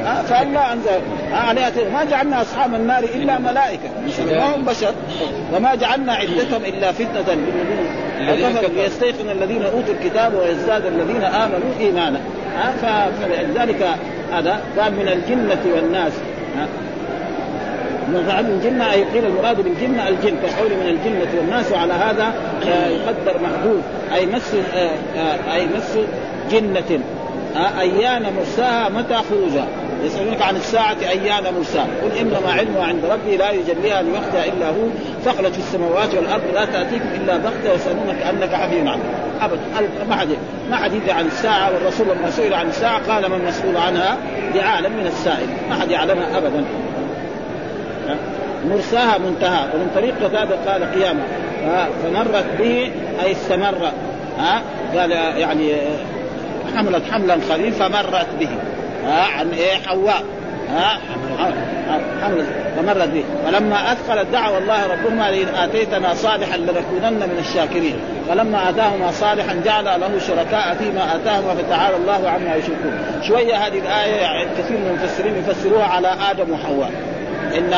فالله 0.05 0.73
أنزل. 0.73 1.01
عليها 1.33 1.71
ما 1.93 2.03
جعلنا 2.03 2.41
أصحاب 2.41 2.75
النار 2.75 3.03
إلا 3.03 3.39
ملائكة. 3.39 3.89
ما 4.31 4.55
هم 4.55 4.65
بشر. 4.65 4.93
وما 5.53 5.75
جعلنا 5.75 6.13
عدتهم 6.13 6.65
إلا 6.65 6.91
فتنة 6.91 7.35
للذين 8.19 8.51
كفروا. 8.51 8.69
ليستيقن 8.69 9.29
الذين 9.29 9.63
أوتوا 9.63 9.93
الكتاب 9.93 10.33
ويزداد 10.33 10.85
الذين 10.85 11.23
آمنوا 11.23 11.79
إيمانا. 11.79 12.19
فلذلك 12.81 13.87
هذا 14.31 14.59
قال 14.79 14.93
من 14.93 15.07
الجنة 15.07 15.75
والناس. 15.75 16.13
من 18.07 18.49
الجنة 18.49 18.91
أي 18.91 19.03
قيل 19.03 19.25
المراد 19.25 19.61
بالجنة 19.61 20.07
الجن. 20.07 20.35
كقول 20.37 20.71
من 20.71 20.87
الجنة 20.87 21.39
والناس 21.39 21.71
وعلى 21.71 21.93
هذا 21.93 22.33
يقدر 22.89 23.39
محدود 23.43 23.81
أي 24.15 24.25
مس 24.25 24.53
أي 25.53 25.65
مس 25.65 25.97
جنة. 26.51 26.99
أيان 27.79 28.33
مرساها 28.37 28.89
متى 28.89 29.15
خروجها 29.29 29.67
يسألونك 30.05 30.41
عن 30.41 30.55
الساعة 30.55 30.97
أيان 31.01 31.43
مرساها 31.57 31.87
قل 32.03 32.17
إنما 32.19 32.51
علمها 32.53 32.83
عند 32.83 33.05
ربي 33.05 33.37
لا 33.37 33.51
يجليها 33.51 34.01
لوقتها 34.01 34.45
إلا 34.45 34.69
هو. 34.69 34.87
ثقلت 35.25 35.53
في 35.53 35.59
السماوات 35.59 36.15
والأرض 36.15 36.43
لا 36.53 36.65
تأتيكم 36.65 37.05
إلا 37.15 37.37
بغتة 37.37 37.73
يسألونك 37.73 38.21
أنك 38.21 38.53
حفي 38.53 38.79
عنها 38.79 38.99
أبدا 39.41 39.61
ما 40.09 40.15
حد 40.15 40.27
ما 40.69 40.75
حد 40.75 40.93
يدري 40.93 41.11
عن 41.11 41.25
الساعة 41.25 41.73
والرسول 41.73 42.07
لما 42.07 42.29
سئل 42.31 42.53
عن 42.53 42.67
الساعة 42.67 43.11
قال 43.13 43.31
من 43.31 43.45
مسؤول 43.47 43.77
عنها؟ 43.77 44.17
بعالم 44.55 44.91
من 44.91 45.07
السائل. 45.07 45.47
ما 45.69 45.75
حد 45.75 45.91
يعلمها 45.91 46.37
أبدا. 46.37 46.65
مرساها 48.69 49.17
منتهى. 49.17 49.67
ومن 49.73 49.91
طريق 49.95 50.15
قتادة 50.23 50.55
قال 50.71 50.93
قيامة. 50.93 51.21
فمرت 52.03 52.45
به 52.59 52.91
أي 53.23 53.31
استمر. 53.31 53.91
ها؟ 54.39 54.61
قال 54.97 55.11
يعني 55.11 55.73
حملت 56.75 57.03
حملا 57.11 57.35
خفيفا 57.49 57.87
مرت 57.87 58.27
به. 58.39 58.49
ها 59.05 59.23
عن 59.23 59.51
إيه؟ 59.51 59.75
حواء. 59.87 60.23
ها؟ 60.69 60.99
حملت 62.21 62.45
فمرت 62.77 63.07
به. 63.07 63.23
فلما 63.45 63.91
أثقلت 63.91 64.27
دعوا 64.31 64.57
الله 64.57 64.87
ربهما 64.87 65.31
لئن 65.31 65.47
آتيتنا 65.55 66.13
صالحا 66.13 66.57
لنكونن 66.57 67.19
من 67.19 67.37
الشاكرين. 67.39 67.95
فلما 68.29 68.69
آتاهما 68.69 69.11
صالحا 69.11 69.61
جعل 69.65 69.85
له 69.85 70.19
شركاء 70.27 70.75
فيما 70.79 71.15
آتاهما 71.15 71.55
فتعالى 71.55 71.95
الله 71.95 72.29
عما 72.29 72.55
يشركون. 72.55 72.99
شوية 73.27 73.55
هذه 73.55 73.79
الآية 73.79 74.15
يعني 74.15 74.45
كثير 74.57 74.77
من 74.77 74.87
المفسرين 74.87 75.37
يفسروها 75.37 75.85
على 75.85 76.15
آدم 76.31 76.51
وحواء. 76.51 76.91
إن 77.57 77.73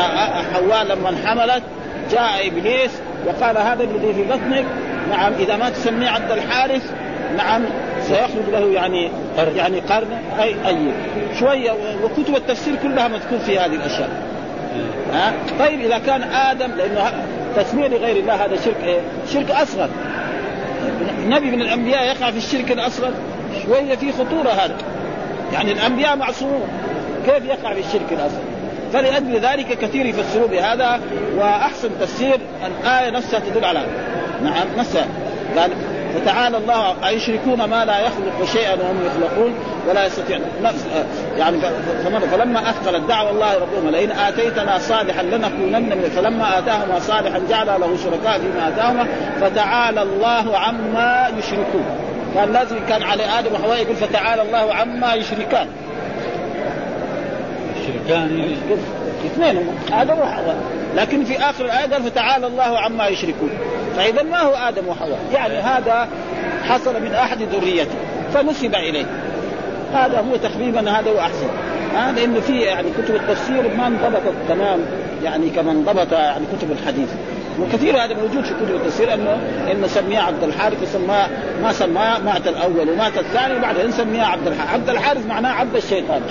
حواء 0.54 0.84
لما 0.84 1.12
حملت 1.26 1.64
جاء 2.12 2.48
إبليس 2.48 2.92
وقال 3.26 3.58
هذا 3.58 3.84
الذي 3.84 4.14
في 4.14 4.24
بطنك. 4.24 4.66
نعم 5.10 5.34
إذا 5.40 5.56
ما 5.56 5.70
تسميه 5.70 6.10
عبد 6.10 6.32
الحارث 6.32 6.92
نعم 7.38 7.62
سيخرج 8.08 8.50
له 8.52 8.74
يعني 8.74 9.10
قرن. 9.38 9.56
يعني 9.56 9.80
قرن. 9.80 10.08
اي 10.40 10.56
أي. 10.68 10.78
شوية 11.40 11.72
وكتب 12.04 12.36
التفسير 12.36 12.76
كلها 12.84 13.08
مذكور 13.08 13.40
في 13.40 13.60
هذه 13.60 13.76
الأشياء. 13.76 14.10
ها؟ 15.14 15.34
طيب 15.60 15.80
إذا 15.80 16.00
كان 16.00 16.24
آدم 16.24 16.72
لأنه 16.78 17.12
تسمية 17.56 17.88
لغير 17.88 18.16
الله 18.16 18.46
هذا 18.46 18.56
شرك 18.66 18.84
إيه؟ 18.84 19.00
شرك 19.34 19.52
أصغر. 19.52 19.90
نبي 21.28 21.52
من 21.52 21.62
الأنبياء 21.62 22.04
يقع 22.04 22.32
في 22.32 22.38
الشرك 22.38 22.72
الأصغر. 22.72 23.12
شوية 23.66 23.96
في 23.96 24.12
خطورة 24.12 24.50
هذا. 24.50 24.76
يعني 25.54 25.72
الأنبياء 25.72 26.16
معصومون. 26.16 26.68
كيف 27.26 27.46
يقع 27.46 27.74
في 27.74 27.80
الشرك 27.80 28.12
الأصغر؟ 28.12 28.42
فلأجل 28.94 29.40
ذلك 29.40 29.80
كثير 29.80 30.06
يفسروا 30.06 30.48
بهذا 30.48 31.00
وأحسن 31.38 31.90
تفسير 32.00 32.40
الآية 32.66 33.10
نفسها 33.10 33.40
تدل 33.40 33.66
على 33.66 33.86
نعم 34.44 34.68
نفسها. 34.78 35.08
قال 35.58 35.72
فتعالى 36.18 36.58
الله 36.58 37.08
أيشركون 37.08 37.64
ما 37.64 37.86
لا 37.86 38.00
يخلق 38.00 38.46
شيئا 38.54 38.74
وهم 38.74 39.06
يخلقون 39.06 39.54
ولا 39.90 40.06
يستطيعون. 40.06 40.44
نفس 40.64 40.86
يعني 41.38 41.58
فلما 42.32 42.70
أثقلت 42.70 43.04
دعوى 43.10 43.30
الله 43.30 43.54
ربهما 43.54 43.90
لئن 43.92 44.12
آتيتنا 44.12 44.78
صالحا 44.78 45.24
لنكونن 45.24 45.98
من 45.98 46.12
فلما 46.16 46.60
آتاهما 46.60 47.00
صالحا 47.00 47.42
جعل 47.50 47.68
له 47.68 47.98
شركاء 48.04 48.40
فيما 48.40 48.68
آتاهما 48.68 49.08
فتعالى 49.42 50.02
الله 50.02 50.58
عما 50.58 51.32
يشركون. 51.40 51.86
كان 52.36 52.54
لازم 52.54 52.76
كان 52.90 53.04
على 53.04 53.24
آدم 53.24 53.54
وحواء 53.54 53.82
يقول 53.82 53.96
فتعالى 53.96 54.42
الله 54.42 54.74
عما 54.74 55.14
يشركان. 55.14 55.68
يشركان. 57.82 58.56
اثنين 59.26 59.68
آدم 59.94 60.20
وحواء 60.20 60.58
لكن 60.96 61.24
في 61.24 61.40
آخر 61.40 61.66
الآية 61.66 61.92
قال 61.92 62.04
فتعالى 62.04 62.48
الله 62.48 62.80
عما 62.80 63.08
يشركون. 63.08 63.50
فإذا 63.98 64.24
ما 64.24 64.42
هو 64.42 64.56
آدم 64.56 64.88
وحواء؟ 64.88 65.20
يعني 65.34 65.54
هذا 65.54 66.08
حصل 66.64 67.02
من 67.02 67.14
أحد 67.14 67.42
ذريته 67.42 67.96
فنسب 68.34 68.76
إليه. 68.76 69.06
هذا 69.94 70.20
هو 70.20 70.36
تقريبا 70.36 70.92
هذا 70.92 71.12
هو 71.12 71.20
أحسن. 71.20 71.48
ها 71.96 72.12
لأنه 72.12 72.40
في 72.40 72.60
يعني 72.60 72.88
كتب 72.98 73.16
التفسير 73.16 73.76
ما 73.78 73.88
انضبطت 73.88 74.34
تمام 74.50 74.80
يعني 75.24 75.50
كما 75.50 75.72
انضبط 75.72 76.12
يعني 76.12 76.46
كتب 76.58 76.72
الحديث. 76.72 77.10
وكثير 77.60 78.04
هذا 78.04 78.14
موجود 78.14 78.44
في 78.44 78.54
كتب 78.54 78.76
التفسير 78.76 79.14
إنه 79.14 79.38
إنه 79.72 79.88
سميه 79.88 80.20
عبد 80.20 80.44
الحارث 80.44 80.84
وسماه 80.84 81.28
ما 81.64 81.72
سماه 81.72 82.20
مات 82.20 82.48
الأول 82.48 82.90
ومات 82.90 83.18
الثاني 83.18 83.58
وبعدين 83.58 83.92
سميه 83.92 84.24
عبد 84.24 84.48
الحارث. 84.48 84.74
عبد 84.74 84.90
الحارث 84.90 85.26
معناه 85.26 85.52
عبد 85.52 85.76
الشيطان. 85.76 86.22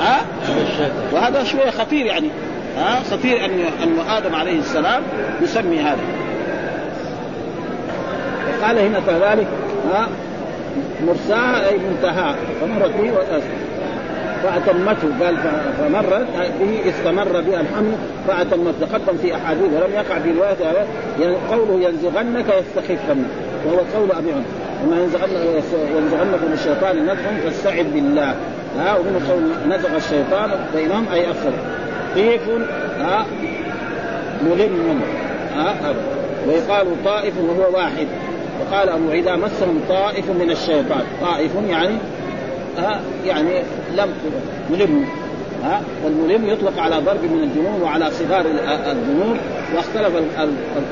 ها 0.00 0.20
وهذا 1.12 1.44
شوية 1.44 1.70
خطير 1.70 2.06
يعني. 2.06 2.28
ها 2.78 3.00
خطير 3.10 3.44
انه 3.44 3.68
انه 3.82 4.18
آدم 4.18 4.34
عليه 4.34 4.58
السلام 4.58 5.02
يسمي 5.42 5.80
هذا. 5.80 6.21
قال 8.62 8.78
هنا 8.78 9.00
كذلك 9.06 9.46
ها 9.92 10.08
مرساها 11.06 11.68
أي 11.68 11.78
منتهى 11.78 12.34
فمرت 12.60 12.90
به 13.00 13.12
فأتمته 14.42 15.24
قال 15.24 15.36
فمرت 15.78 16.26
به 16.60 16.90
استمر 16.90 17.40
بها 17.40 17.60
الحمل 17.60 17.92
فأتمته 18.28 18.86
تقدم 18.86 19.18
في 19.22 19.34
أحاديث 19.34 19.64
ولم 19.64 19.92
يقع 19.94 20.18
في 20.18 20.32
رواية 20.38 20.86
يعني 21.20 21.36
قوله 21.50 21.88
ينزغنك 21.88 22.46
يستخفن 22.46 23.24
وهو 23.66 23.78
قول 23.78 24.12
أبي 24.12 24.32
عمر 24.32 24.44
وما 24.84 25.00
ينزغنك 25.96 26.40
من 26.42 26.52
الشيطان 26.52 27.06
نزغ 27.06 27.44
فاستعذ 27.44 27.84
بالله. 27.94 28.34
ها 28.78 28.96
ومن 28.96 29.26
قول 29.30 29.74
نزغ 29.74 29.96
الشيطان 29.96 30.50
بينهم 30.74 31.06
أي 31.12 31.30
أفسد 31.30 31.52
طيف 32.14 32.48
ها 33.00 33.26
ملم 34.42 35.00
ها 35.56 35.94
ويقال 36.48 36.86
طائف 37.04 37.34
وهو 37.38 37.76
واحد. 37.76 38.06
وقال 38.60 38.88
أبو 38.88 39.10
عيدا 39.10 39.36
مسهم 39.36 39.80
طائف 39.88 40.30
من 40.30 40.50
الشيطان. 40.50 41.02
طائف 41.20 41.50
يعني 41.68 41.94
ها 42.78 43.00
يعني 43.26 43.50
لم 43.96 44.08
ملم 44.70 45.04
ها 45.64 45.82
والملم 46.04 46.46
يطلق 46.46 46.78
على 46.78 46.96
ضرب 46.96 47.24
من 47.24 47.42
الجنون 47.42 47.82
وعلى 47.82 48.10
صغار 48.10 48.44
الذنوب 48.90 49.36
واختلف 49.76 50.12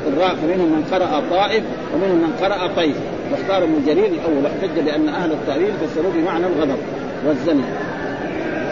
القراء 0.06 0.34
فمنهم 0.34 0.68
من 0.72 0.84
قرأ 0.92 1.22
طائف 1.30 1.62
ومنهم 1.94 2.16
من 2.16 2.32
قرأ 2.42 2.66
طيف. 2.76 2.96
واختار 3.32 3.64
ابن 3.64 3.82
جرير 3.86 4.06
الأول. 4.06 4.44
واحتج 4.44 4.80
بأن 4.80 5.08
أهل 5.08 5.32
التأويل 5.32 5.72
فسروا 5.72 6.12
بمعنى 6.14 6.46
الغضب 6.46 6.78
والزن 7.26 7.60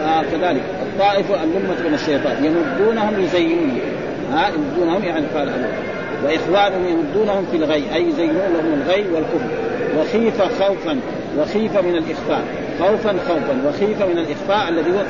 آه 0.01 0.23
كذلك. 0.23 0.61
الطائف 0.81 1.31
اللمة 1.31 1.87
من 1.87 1.93
الشيطان. 1.93 2.45
يمدونهم 2.45 3.21
يزينون. 3.23 3.79
ها 4.31 4.49
يمدونهم 4.49 5.03
يعني 5.03 5.25
قال 5.35 5.49
وإخوانهم 6.23 6.87
يمدونهم 6.87 7.45
في 7.51 7.57
الغي 7.57 7.95
أي 7.95 8.09
يزينون 8.09 8.35
لهم 8.35 8.81
الغي 8.81 9.05
والكفر. 9.13 9.49
وخيف 9.99 10.41
خوفا 10.41 10.99
وخيف 11.37 11.77
من 11.77 11.95
الإخفاء. 11.95 12.41
خوفا 12.79 13.15
خوفا. 13.27 13.61
وخيفا 13.67 14.05
من 14.05 14.17
الإخفاء 14.17 14.69
الذي 14.69 14.91
هو 14.91 15.03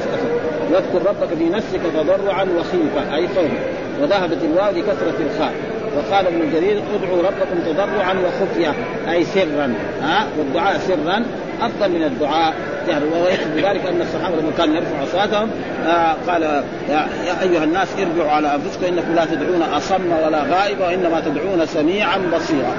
واذكر 0.72 1.10
ربك 1.10 1.38
في 1.38 1.50
نفسك 1.50 1.80
تضرعا 1.94 2.44
وخيفا 2.44 3.16
أي 3.16 3.28
خوفا. 3.28 3.60
وذهبت 4.02 4.38
الواو 4.44 4.72
لكثره 4.72 5.16
الخاء. 5.32 5.54
وقال 5.98 6.28
ابن 6.28 6.52
جرير 6.54 6.82
ادعوا 6.96 7.18
ربكم 7.18 7.72
تضرعا 7.72 8.14
وخفيا 8.14 8.74
أي 9.12 9.24
سرا. 9.24 9.74
ها؟ 10.02 10.28
والدعاء 10.38 10.78
سرا. 10.78 11.24
أفضل 11.62 11.90
من 11.90 12.04
الدعاء. 12.04 12.54
يعني 12.88 13.06
ويكفي 13.06 13.50
بذلك 13.56 13.86
أن 13.86 14.02
الصحابة 14.02 14.36
لما 14.36 14.52
كانوا 14.58 14.76
يرفعوا 14.76 15.04
اصواتهم 15.04 15.50
آه 15.88 16.16
قال 16.28 16.42
يا, 16.90 17.08
يا 17.28 17.42
أيها 17.42 17.64
الناس 17.64 17.88
ارجعوا 18.00 18.32
على 18.32 18.56
أنفسكم 18.56 18.86
إنكم 18.86 19.16
لا 19.16 19.26
تدعون 19.26 19.62
أصم 19.62 20.12
ولا 20.26 20.44
غائب 20.44 20.80
وإنما 20.80 21.20
تدعون 21.20 21.66
سميعا 21.66 22.18
بصيرا. 22.18 22.74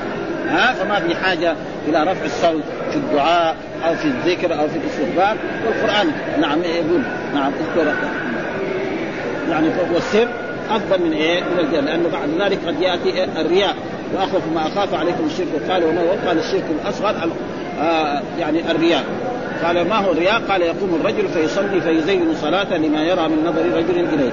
ها؟ 0.49 0.73
فما 0.73 1.01
في 1.01 1.17
حاجة 1.17 1.55
إلى 1.89 2.03
رفع 2.03 2.25
الصوت 2.25 2.63
في 2.91 2.97
الدعاء 2.97 3.57
أو 3.87 3.95
في 3.95 4.05
الذكر 4.05 4.61
أو 4.61 4.69
في 4.69 4.77
الاستغفار. 4.77 5.37
والقرآن 5.67 6.13
نعم 6.41 6.63
يقول 6.63 7.03
نعم 7.35 7.53
اذكر. 7.53 7.93
يعني 9.51 9.69
والسر 9.95 10.29
أفضل 10.71 11.03
من 11.03 11.13
إيه؟ 11.13 11.41
من 11.41 11.59
الجنه 11.59 11.81
لأنه 11.81 12.09
بعد 12.09 12.29
ذلك 12.41 12.59
قد 12.67 12.81
يأتي 12.81 13.25
الرياء. 13.41 13.75
وأخوف 14.15 14.43
ما 14.55 14.67
أخاف 14.67 14.95
عليكم 14.95 15.27
الشرك. 15.27 15.71
قال 15.71 15.85
وما 15.85 16.01
هو؟ 16.01 16.29
قال 16.29 16.39
الشرك 16.39 16.65
الأصغر 16.83 17.15
آه 17.81 18.23
يعني 18.39 18.71
الرياء. 18.71 19.05
قال 19.65 19.89
ما 19.89 19.97
هو 19.97 20.13
الرياء؟ 20.13 20.43
قال 20.49 20.63
يقوم 20.63 21.01
الرجل 21.01 21.29
فيصلي 21.29 21.81
فيزين 21.81 22.35
صلاته 22.35 22.77
لما 22.77 23.03
يرى 23.03 23.29
من 23.29 23.45
نظر 23.45 23.79
رجل 23.79 24.09
إليه. 24.15 24.33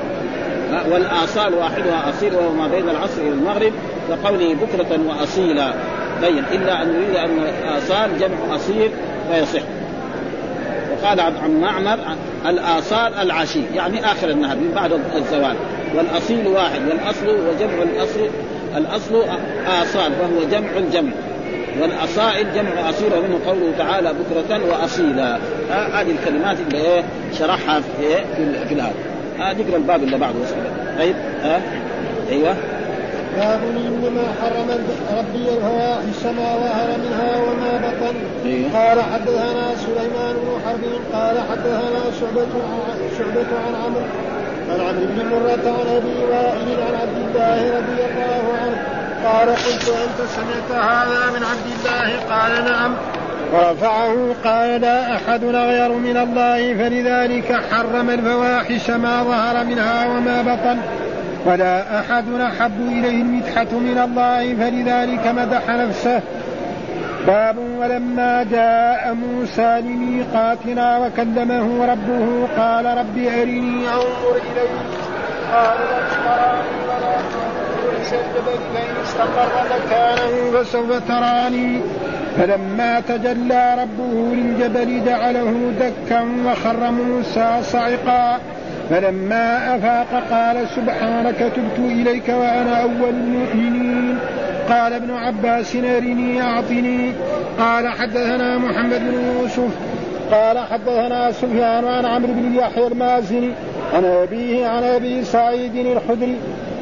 والآصال 0.92 1.54
واحدها 1.54 2.10
أصيل 2.10 2.36
وهو 2.36 2.52
ما 2.52 2.68
بين 2.68 2.90
العصر 2.90 3.22
إلى 3.22 3.30
المغرب 3.30 3.72
كقوله 4.10 4.56
بكرة 4.56 5.00
وأصيلا. 5.08 5.74
بين 6.22 6.44
إلا 6.52 6.82
أن 6.82 6.94
يريد 6.94 7.16
أن 7.16 7.40
الآصال 7.64 8.20
جمع 8.20 8.56
أصيل 8.56 8.92
فيصح. 9.32 9.64
وقال 10.92 11.20
عن 11.20 11.62
معمر 11.62 12.00
الآصال 12.46 13.14
العشي 13.14 13.62
يعني 13.76 14.06
آخر 14.06 14.30
النهار 14.30 14.58
من 14.58 14.72
بعد 14.76 14.92
الزوال. 15.16 15.56
والأصيل 15.96 16.48
واحد 16.48 16.82
والأصل 16.88 17.28
وجمع 17.28 17.84
الأصل 17.84 18.20
الأصل 18.78 19.24
آصال 19.82 20.12
وهو 20.22 20.50
جمع 20.52 20.70
الجمع. 20.78 21.12
والأصائل 21.82 22.54
جمع 22.54 22.90
اصيل 22.90 23.14
ومنه 23.14 23.40
قوله 23.46 23.74
تعالى 23.78 24.14
بكرة 24.14 24.60
وأصيلا. 24.72 25.38
هذه 25.70 26.12
الكلمات 26.12 26.58
اللي 26.60 26.82
إيه 26.82 27.04
شرحها 27.40 27.80
في 27.80 28.04
إيه 28.04 28.26
في, 28.68 28.74
الآية. 28.74 28.94
آه 29.40 29.52
ذكر 29.52 29.76
الباب 29.76 30.04
اللي 30.04 30.18
بعده 30.18 30.40
طيب 31.00 31.16
ها؟ 31.44 31.56
آه. 31.56 31.62
أيوه. 32.32 32.56
باب 33.38 33.60
إنما 33.64 34.24
حرم 34.42 34.70
ربي 35.18 35.50
الفواحش 35.50 36.36
ما 36.36 36.58
ظهر 36.58 36.98
منها 36.98 37.38
وما 37.38 37.78
بطن. 37.78 38.16
إيه؟ 38.46 38.64
قال 38.74 39.02
حدثنا 39.02 39.76
سليمان 39.76 40.36
بن 40.36 40.62
حرب 40.66 40.84
قال 41.14 41.38
حدثنا 41.52 42.12
شعبة 42.20 42.48
شعبة 43.18 43.48
عن 43.68 43.76
عمرو 43.86 44.02
عن 44.70 44.80
عمرو 44.80 45.06
بن 45.06 45.26
مرة 45.30 45.74
عن 45.80 45.96
أبي 45.96 46.26
وائل 46.32 46.82
عن 46.88 46.96
عبد 47.02 47.18
الله 47.28 47.78
رضي 47.78 48.02
الله 48.06 48.54
عنه 48.62 48.97
قال 49.26 49.50
قلت 49.50 49.90
أنت 49.90 50.28
سمعت 50.30 50.84
هذا 50.84 51.32
من 51.32 51.44
عبد 51.44 51.68
الله؟ 51.80 52.20
قال 52.30 52.66
نعم. 52.66 52.96
ورفعه 53.54 54.36
قال 54.44 54.82
لا 54.82 55.16
أحد 55.16 55.44
أغير 55.44 55.92
من 55.92 56.18
الله 56.18 56.74
فلذلك 56.74 57.60
حرم 57.72 58.10
الفواحش 58.10 58.90
ما 58.90 59.24
ظهر 59.24 59.66
منها 59.66 60.08
وما 60.08 60.42
بطن. 60.42 60.78
ولا 61.46 62.00
أحد 62.00 62.26
أحب 62.42 62.82
إليه 62.82 63.22
المدحة 63.22 63.72
من 63.72 63.98
الله 63.98 64.56
فلذلك 64.56 65.28
مدح 65.28 65.70
نفسه. 65.70 66.22
باب 67.28 67.58
ولما 67.58 68.44
جاء 68.52 69.14
موسى 69.14 69.82
لميقاتنا 69.82 70.98
وكلمه 70.98 71.86
ربه 71.86 72.48
قال 72.58 72.86
رب 72.86 73.18
أرني 73.18 73.90
أنظر 73.90 74.36
إليك. 74.36 74.98
قال 75.54 75.78
لن 75.78 76.77
استقر 79.04 79.50
مكانه 79.72 80.52
فسوف 80.54 81.08
تراني 81.08 81.80
فلما 82.38 83.00
تجلى 83.00 83.78
ربه 83.82 84.36
للجبل 84.36 85.06
جعله 85.06 85.72
دكا 85.80 86.22
وخر 86.46 86.92
موسى 86.92 87.60
صعقا. 87.62 88.40
فلما 88.90 89.76
أفاق 89.76 90.24
قال 90.32 90.68
سبحانك 90.76 91.40
تبت 91.56 91.80
إليك 91.80 92.30
وأنا 92.30 92.82
أول 92.82 93.10
المؤمنين. 93.10 94.18
قال 94.70 94.94
ابن 94.94 95.12
عباس 95.12 95.76
أرني 95.76 96.42
أعطني. 96.42 97.14
قال 97.60 97.88
حدثنا 97.88 98.58
محمد 98.58 99.00
بن 99.00 99.40
يوسف. 99.40 99.72
قال 100.32 100.60
حدثنا 100.60 101.32
سفيان 101.32 101.86
عن 101.86 102.06
عمرو 102.06 102.34
بن 102.34 102.56
يحيى 102.56 102.88
المازني. 102.88 103.52
عن 103.94 104.06
أبيه 104.06 104.68
عن 104.68 104.84
أبي 104.84 105.24
سعيد 105.24 105.76
الخدري. 105.76 106.38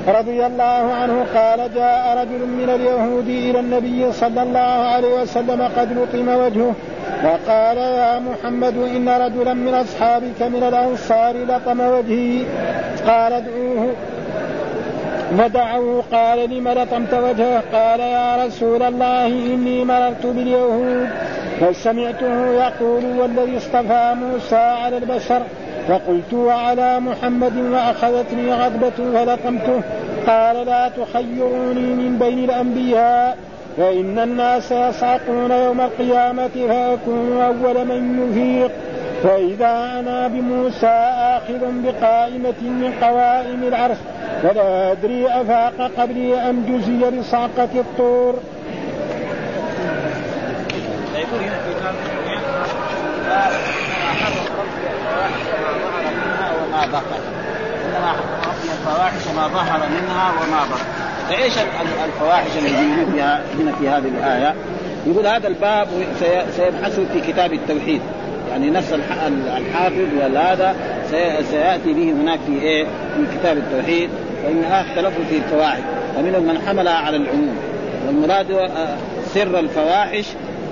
رضي 0.08 0.46
الله 0.46 0.94
عنه 0.94 1.26
قال 1.36 1.74
جاء 1.76 2.18
رجل 2.18 2.46
من 2.46 2.70
اليهود 2.70 3.28
إلى 3.28 3.60
النبي 3.60 4.12
صلى 4.12 4.44
الله 4.44 4.60
عليه 4.94 5.22
وسلم 5.22 5.62
قد 5.78 5.98
لطم 5.98 6.28
وجهه 6.30 6.74
وقال 7.24 7.78
يا 7.78 8.20
محمد 8.20 8.78
إن 8.78 9.10
رجلا 9.10 9.54
من 9.54 9.74
أصحابك 9.74 10.42
من 10.42 10.64
الأنصار 10.64 11.36
لطم 11.38 11.80
وجهي. 11.80 12.46
قال 13.08 13.34
ادعوه. 13.34 13.94
فدعوه 15.38 16.04
قال 16.12 16.50
لم 16.50 16.68
لطمت 16.68 17.14
وجهه؟ 17.14 17.64
قال 17.74 18.00
يا 18.00 18.46
رسول 18.46 18.84
الله 18.84 19.28
إني 19.28 19.86
مررت 19.86 20.26
باليهود 20.26 21.10
فسمعته 21.62 22.48
يقول 22.48 23.06
والذي 23.20 23.58
اصطفى 23.58 24.16
موسى 24.22 24.56
على 24.56 24.98
البشر 24.98 25.42
فقلت 25.88 26.34
وعلى 26.34 27.00
محمد 27.00 27.58
وأخذتني 27.58 28.54
غضبة 28.54 28.90
فلطمته 28.90 29.82
قال 30.28 30.66
لا 30.66 30.90
تخيروني 30.90 31.82
من 31.82 32.18
بين 32.20 32.44
الأنبياء 32.44 33.38
فإن 33.78 34.20
الناس 34.20 34.72
يصعقون 34.72 35.52
يوم 35.52 35.82
القيامة 35.82 36.68
فأكون 36.68 37.42
أول 37.42 37.86
من 37.86 38.30
يفيق 38.30 38.72
فإذا 39.24 40.00
أنا 40.00 40.28
بموسى 40.28 41.12
آخذ 41.38 41.60
بقائمة 41.60 42.62
من 42.62 42.94
قوائم 43.02 43.64
العرش 43.64 43.98
فلا 44.44 44.92
أدري 44.92 45.28
أفاق 45.28 45.92
قبلي 45.98 46.36
أم 46.36 46.66
جزي 46.70 47.20
بصعقة 47.20 47.70
الطور. 47.76 48.36
يقول 51.16 51.40
هنا 51.40 51.58
وما 56.76 56.86
بطن 56.86 57.22
انما 57.86 58.08
حرم 58.08 58.70
الفواحش 58.80 59.28
ما 59.36 59.48
ظهر 59.48 59.80
منها 59.90 60.32
وما 60.32 60.64
بطن 60.64 61.06
فإيش 61.30 61.54
الفواحش 62.06 62.58
التي 62.58 63.12
فيها 63.14 63.42
هنا 63.60 63.72
في 63.72 63.90
هذه 63.90 64.08
الآية؟ 64.20 64.54
يقول 65.08 65.28
هذا 65.28 65.48
الباب 65.48 65.88
سيبحث 66.56 67.00
في 67.00 67.22
كتاب 67.22 67.54
التوحيد. 67.54 68.02
يعني 68.50 68.70
نفس 68.70 68.94
الحافظ 68.94 70.08
وهذا 70.20 70.76
سيأتي 71.52 71.94
به 71.94 72.12
هناك 72.12 72.40
في 72.48 72.62
إيه؟ 72.62 72.86
في 72.86 73.38
كتاب 73.40 73.58
التوحيد. 73.58 74.10
فانها 74.44 74.82
اختلفوا 74.82 75.24
في 75.30 75.38
الفواحش. 75.38 75.82
ومنهم 76.18 76.44
من 76.44 76.62
حملها 76.68 76.94
على 76.94 77.18
العموم. 77.18 77.58
والمراد 78.08 78.52
آه، 78.52 78.98
سر 79.34 79.60
الفواحش 79.60 80.26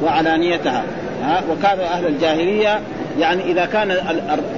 وعلانيتها. 0.03 0.83
ها 1.23 1.43
وكان 1.51 1.79
أهل 1.79 2.07
الجاهلية 2.07 2.79
يعني 3.19 3.51
إذا 3.51 3.65
كان 3.65 3.97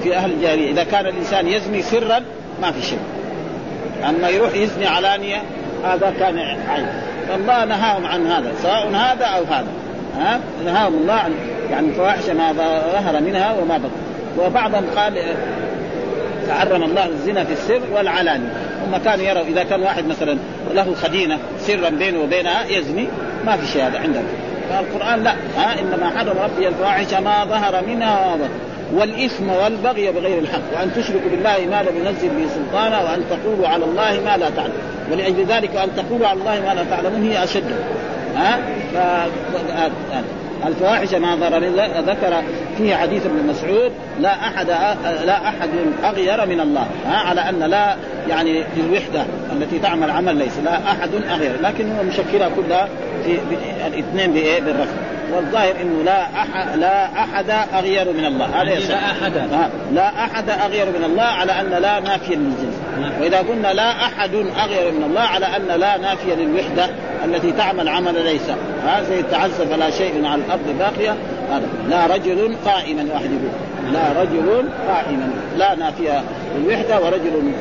في 0.04 0.16
أهل 0.16 0.32
الجاهلية 0.32 0.72
إذا 0.72 0.84
كان 0.84 1.06
الإنسان 1.06 1.48
يزني 1.48 1.82
سرا 1.82 2.22
ما 2.62 2.72
في 2.72 2.82
شيء. 2.82 3.00
أما 4.10 4.30
يروح 4.30 4.54
يزني 4.56 4.88
علانية 4.88 5.42
هذا 5.84 6.14
كان 6.20 6.40
عيب. 6.70 6.86
فالله 7.28 7.66
نهاهم 7.66 8.06
عن 8.06 8.28
هذا 8.28 8.52
سواء 8.64 8.88
هذا 8.88 9.26
أو 9.26 9.44
هذا. 9.44 9.68
ها؟ 10.18 10.40
نهاهم 10.66 10.94
الله 10.94 11.14
عن 11.14 11.34
يعني 11.72 11.94
فواحش 11.94 12.30
ما 12.30 12.54
ظهر 12.94 13.22
منها 13.22 13.54
وما 13.54 13.78
بطن. 13.78 13.90
وبعضهم 14.40 14.86
قال 14.96 15.14
حرم 16.50 16.84
الله 16.84 17.06
الزنا 17.06 17.44
في 17.44 17.54
السر 17.54 17.82
والعلانية. 17.94 18.54
هم 18.88 18.98
كانوا 18.98 19.26
يروا 19.26 19.44
إذا 19.44 19.64
كان 19.64 19.82
واحد 19.82 20.08
مثلا 20.08 20.38
له 20.74 20.96
خدينة 21.04 21.38
سرا 21.60 21.90
بينه 21.90 22.20
وبينها 22.20 22.66
يزني 22.66 23.08
ما 23.46 23.58
في 23.58 23.68
شيء 23.68 23.88
هذا 23.88 24.00
عندهم. 24.00 24.26
فالقرآن 24.70 25.24
لا 25.24 25.34
ها 25.58 25.80
إنما 25.80 26.10
حرم 26.10 26.38
ربي 26.40 26.68
الفواحش 26.68 27.14
ما 27.14 27.46
ظهر 27.46 27.84
منها 27.88 28.26
وما 28.26 28.36
بطن 28.36 28.76
والإثم 28.94 29.50
والبغي 29.50 30.12
بغير 30.12 30.40
الحق 30.40 30.62
وأن 30.78 30.92
تشركوا 30.96 31.30
بالله 31.32 31.58
ما 31.72 31.84
لم 31.84 31.98
ينزل 31.98 32.30
به 32.30 32.48
سلطانا 32.56 33.04
وأن 33.04 33.24
تقولوا 33.30 33.68
على 33.68 33.86
الله 33.86 34.22
ما 34.26 34.38
لا 34.38 34.50
تعلم. 34.50 34.74
ولأجل 35.12 35.46
ذلك 35.46 35.76
أن 35.76 35.90
تقولوا 35.96 36.28
على 36.28 36.40
الله 36.40 36.62
ما 36.62 36.74
لا 36.74 36.84
تعلمون 36.90 37.24
هي 37.24 37.44
أشد. 37.44 37.76
ها؟ 38.36 38.60
ف... 38.94 38.98
الفواحش 40.66 41.14
ما 41.14 41.36
ضرر 41.36 41.66
ذكر 42.08 42.44
فيه 42.78 42.96
حديث 42.96 43.26
ابن 43.26 43.48
مسعود 43.48 43.92
لا 44.20 44.32
أحد 44.32 44.70
لا 45.26 45.48
أحد 45.48 45.70
أغير 46.04 46.46
من 46.46 46.60
الله 46.60 46.88
ها 47.08 47.18
على 47.18 47.42
أن 47.42 47.60
لا 47.60 47.96
يعني 48.30 48.64
الوحدة 48.78 49.26
التي 49.52 49.80
تعمل 49.80 50.12
عمل 50.12 50.36
ليس 50.36 50.58
لا 50.64 50.78
أحد 50.92 51.10
أغير 51.30 51.62
لكن 51.62 51.92
هو 51.92 52.04
مشكلها 52.04 52.50
كلها 52.50 52.88
في 53.26 53.40
الاثنين 53.88 54.34
بإيه؟ 54.34 54.62
بالرفض. 54.62 54.98
والظاهر 55.34 55.76
إنه 55.82 56.04
لا 56.04 56.22
احد 56.24 56.78
لا 56.78 57.06
أحد 57.06 57.50
أغير 57.74 58.14
من 58.14 58.26
الله 58.26 58.46
هذا 58.46 58.70
يعني 58.70 58.86
لا 58.86 59.12
أحد. 59.12 59.34
لا 59.94 60.08
أحد 60.08 60.50
أغير 60.50 60.86
من 60.86 61.04
الله 61.06 61.24
على 61.24 61.52
أن 61.52 61.70
لا 61.70 62.00
نافيه 62.00 62.36
للجنس. 62.36 62.76
وإذا 63.22 63.38
قلنا 63.38 63.74
لا 63.74 63.92
أحد 63.92 64.36
أغير 64.36 64.92
من 64.92 65.04
الله 65.04 65.22
على 65.22 65.46
أن 65.46 65.80
لا 65.80 65.98
نافية 65.98 66.34
للوحدة 66.34 66.90
التي 67.26 67.52
تعمل 67.52 67.90
عمل 67.90 68.26
ليس. 68.26 68.50
هذا 68.88 69.20
يتعذب 69.20 69.68
فلا 69.72 69.90
شيء 69.90 70.26
على 70.26 70.42
الأرض 70.42 70.76
باقية. 70.80 71.16
لا 71.90 72.06
رجل 72.06 72.56
قائما 72.66 73.06
واحد 73.14 73.26
يقول 73.26 73.94
لا 73.94 74.22
رجل 74.22 74.70
قائما. 74.88 75.30
لا 75.58 75.76
نافية 75.76 76.24
للوحدة 76.56 77.02
ورجل 77.02 77.52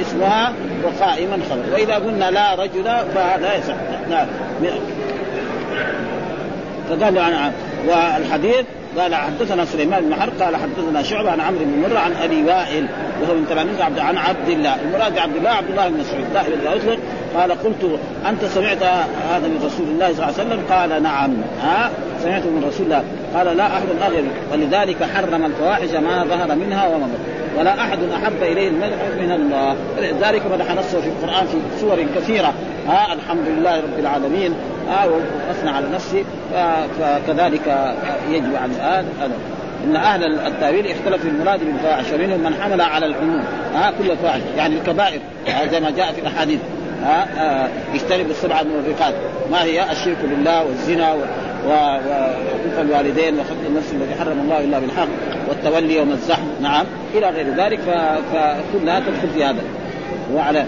اسمها 0.00 0.52
وقائما 0.84 1.38
خبر. 1.50 1.72
وإذا 1.72 1.94
قلنا 1.94 2.30
لا 2.30 2.54
رجل 2.54 2.84
فهذا 3.14 3.54
يصح. 3.54 3.74
فقال 6.90 7.18
عن 7.18 7.52
والحديث 7.88 8.64
قال 8.98 9.14
حدثنا 9.14 9.64
سليمان 9.64 10.04
بن 10.04 10.14
حرب 10.14 10.42
قال 10.42 10.56
حدثنا 10.56 11.02
شعبة 11.02 11.30
عن 11.30 11.40
عمرو 11.40 11.64
بن 11.64 11.82
مرة 11.82 11.98
عن 11.98 12.12
أبي 12.12 12.42
وائل 12.42 12.86
وهو 13.22 13.34
من 13.34 13.46
تلاميذ 13.48 13.82
عبد 13.82 13.98
عن 13.98 14.16
عبد 14.16 14.48
الله 14.48 14.74
المراد 14.82 15.18
عبد 15.18 15.36
الله 15.36 15.50
عبد 15.50 15.70
الله 15.70 15.88
بن 15.88 15.98
مسعود 15.98 16.24
اذا 16.36 16.76
اطلق 16.76 16.98
قال 17.36 17.52
قلت 17.52 17.98
أنت 18.28 18.44
سمعت 18.44 18.82
هذا 19.32 19.48
من 19.48 19.62
رسول 19.66 19.86
الله 19.88 20.12
صلى 20.14 20.24
الله 20.24 20.34
عليه 20.38 20.48
وسلم؟ 20.48 20.60
قال 20.70 21.02
نعم. 21.02 21.30
ها؟ 21.62 21.90
سمعته 22.22 22.50
من 22.50 22.64
رسول 22.68 22.86
الله. 22.86 23.04
قال 23.34 23.56
لا 23.56 23.66
أحد 23.66 23.86
اغير 24.02 24.24
ولذلك 24.52 25.04
حرم 25.14 25.44
الفواحش 25.44 25.90
ما 25.90 26.24
ظهر 26.24 26.54
منها 26.56 26.88
وما 26.88 27.06
بطن 27.06 27.58
ولا 27.58 27.80
أحد 27.80 27.98
أحب 28.14 28.42
إليه 28.42 28.68
المدح 28.68 28.98
من 29.20 29.32
الله. 29.32 29.76
ولذلك 29.98 30.42
مدح 30.52 30.74
نفسه 30.74 31.00
في 31.00 31.06
القرآن 31.06 31.46
في 31.46 31.80
سور 31.80 32.06
كثيرة. 32.16 32.52
ها؟ 32.88 33.12
الحمد 33.12 33.48
لله 33.48 33.76
رب 33.76 33.98
العالمين. 33.98 34.54
ها؟ 34.88 35.04
وأثنى 35.04 35.70
على 35.70 35.86
نفسه. 35.94 36.24
فكذلك 37.00 37.94
يجب 38.30 38.56
عن 38.56 38.70
هذا 38.80 39.06
إن 39.84 39.96
أهل 39.96 40.24
التأويل 40.24 40.86
اختلفوا 40.86 41.18
في 41.18 41.28
المراد 41.28 41.60
بالفواحش. 41.64 42.12
ومنهم 42.14 42.40
من 42.40 42.54
حمل 42.62 42.80
على 42.80 43.06
العموم. 43.06 43.44
ها؟ 43.74 43.92
كل 43.98 44.10
الفواحش. 44.10 44.40
يعني 44.56 44.74
الكبائر. 44.74 45.20
زي 45.70 45.80
ما 45.80 45.90
جاء 45.90 46.12
في 46.12 46.20
الأحاديث. 46.20 46.60
ها 47.02 47.68
اجتنبوا 47.94 48.30
السبع 48.30 48.60
الموبقات 48.60 49.14
ما 49.50 49.62
هي؟ 49.62 49.92
الشرك 49.92 50.16
بالله 50.22 50.64
والزنا 50.64 51.14
وحقوق 51.68 52.80
الوالدين 52.80 53.34
وخلق 53.38 53.66
النفس 53.66 53.92
الذي 53.92 54.14
حرم 54.14 54.40
الله 54.40 54.64
إلا 54.64 54.78
بالحق 54.78 55.08
والتولي 55.48 55.96
يوم 55.96 56.10
الزحف 56.10 56.42
نعم. 56.60 56.86
إلى 57.14 57.30
غير 57.30 57.46
ذلك 57.56 57.80
فكلها 58.32 59.00
تدخل 59.00 59.28
في 59.34 59.44
هذا. 59.44 59.62
وعلى 60.34 60.64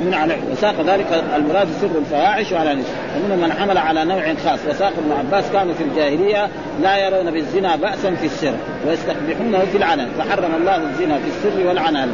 من 0.00 0.14
على 0.14 0.36
وساق 0.52 0.74
ذلك 0.86 1.24
المراد 1.36 1.68
سر 1.80 1.98
الفواحش 1.98 2.52
وعلى 2.52 2.74
نسب 2.74 2.88
ومنهم 3.16 3.38
من 3.38 3.52
حمل 3.52 3.78
على 3.78 4.04
نوع 4.04 4.34
خاص. 4.44 4.58
وساق 4.68 4.92
ابن 4.98 5.12
عباس 5.18 5.44
كانوا 5.52 5.74
في 5.74 5.84
الجاهلية 5.84 6.48
لا 6.82 6.96
يرون 6.98 7.30
بالزنا 7.30 7.76
بأسا 7.76 8.14
في 8.14 8.26
السر 8.26 8.54
ويستقبحونه 8.86 9.58
في 9.72 9.76
العلن 9.76 10.08
فحرم 10.18 10.54
الله 10.54 10.76
الزنا 10.76 11.18
في 11.18 11.28
السر 11.28 11.68
والعنان. 11.68 12.08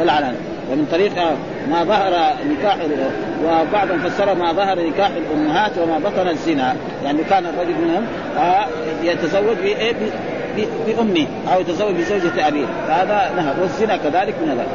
والعلن 0.00 0.34
ومن 0.70 0.86
طريق 0.92 1.12
ما 1.70 1.84
ظهر 1.84 2.34
نكاح 2.50 2.76
وبعضهم 3.44 3.98
فسر 3.98 4.34
ما 4.34 4.52
ظهر 4.52 4.78
نكاح 4.80 5.10
الأمهات 5.10 5.72
وما 5.78 5.98
بطن 5.98 6.28
الزنا. 6.28 6.76
يعني 7.04 7.24
كان 7.30 7.46
الرجل 7.46 7.74
منهم 7.84 8.04
يتزوج 9.02 9.56
بأمه 10.86 11.26
أو 11.54 11.60
يتزوج 11.60 11.94
بزوجة 11.94 12.48
أبيه. 12.48 12.66
فهذا 12.88 13.30
نهى 13.36 13.52
والزنا 13.60 13.96
كذلك 13.96 14.34
من 14.42 14.48
هذا. 14.48 14.66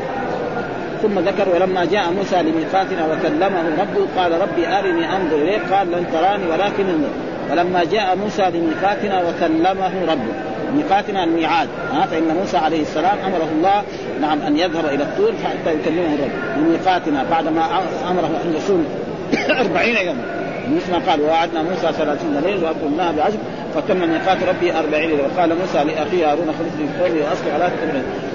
ثم 1.01 1.19
ذكر 1.19 1.49
ولما 1.55 1.85
جاء 1.85 2.11
موسى 2.11 2.41
لميقاتنا 2.41 3.05
وكلمه 3.05 3.63
ربه 3.81 4.07
قال 4.17 4.41
ربي 4.41 4.67
أرني 4.67 5.15
أنظر 5.15 5.35
إليك. 5.35 5.61
قال 5.73 5.91
لن 5.91 6.05
تراني 6.13 6.45
ولكن 6.45 6.85
انظر 6.89 7.09
ولما 7.51 7.83
جاء 7.83 8.15
موسى 8.15 8.41
لميقاتنا 8.41 9.23
وكلمه 9.23 9.91
ربه 10.09 10.33
ميقاتنا 10.75 11.23
الميعاد 11.23 11.69
ها 11.91 12.05
فإن 12.05 12.35
موسى 12.41 12.57
عليه 12.57 12.81
السلام 12.81 13.17
أمره 13.25 13.49
الله 13.51 13.83
نعم 14.21 14.41
أن 14.41 14.57
يذهب 14.57 14.85
إلى 14.85 15.03
الطور 15.03 15.31
حتى 15.43 15.73
يكلمه 15.73 16.13
الرب 16.13 16.57
لميقاتنا 16.57 17.25
بعدما 17.31 17.65
أمره 18.09 18.41
أن 18.45 18.53
يصوم 18.55 18.85
أربعين 19.61 19.95
يوما. 19.95 20.43
مثل 20.75 20.91
ما 20.91 21.11
قال 21.11 21.21
ووعدنا 21.21 21.63
موسى 21.63 21.93
ثلاثين 21.97 22.39
ليله 22.43 22.67
واكرمناها 22.67 23.11
بعشر 23.11 23.37
فتم 23.75 23.97
ميقات 23.97 24.43
ربي 24.43 24.73
أربعين 24.73 25.09
ليله 25.09 25.23
وقال 25.23 25.49
موسى 25.49 25.83
لأخيه 25.83 26.31
هارون 26.31 26.47
في 26.77 27.03
قومي 27.03 27.21
وأصلح 27.21 27.53
على 27.53 27.69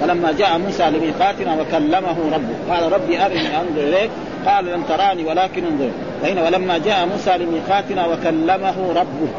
ولما 0.01 0.31
جاء 0.31 0.57
موسى 0.57 0.83
لميقاتنا 0.89 1.61
وكلمه 1.61 2.17
ربه 2.33 2.73
قال 2.75 2.93
ربي 2.93 3.25
أرني 3.25 3.47
أنظر 3.47 3.81
إليك. 3.81 4.09
قال 4.45 4.65
لن 4.65 4.83
تراني 4.89 5.23
ولكن 5.23 5.63
انظر. 5.65 5.89
فهنا 6.21 6.43
ولما 6.43 6.77
جاء 6.77 7.05
موسى 7.05 7.37
لميقاتنا 7.37 8.07
وكلمه 8.07 8.93
ربه 8.95 9.29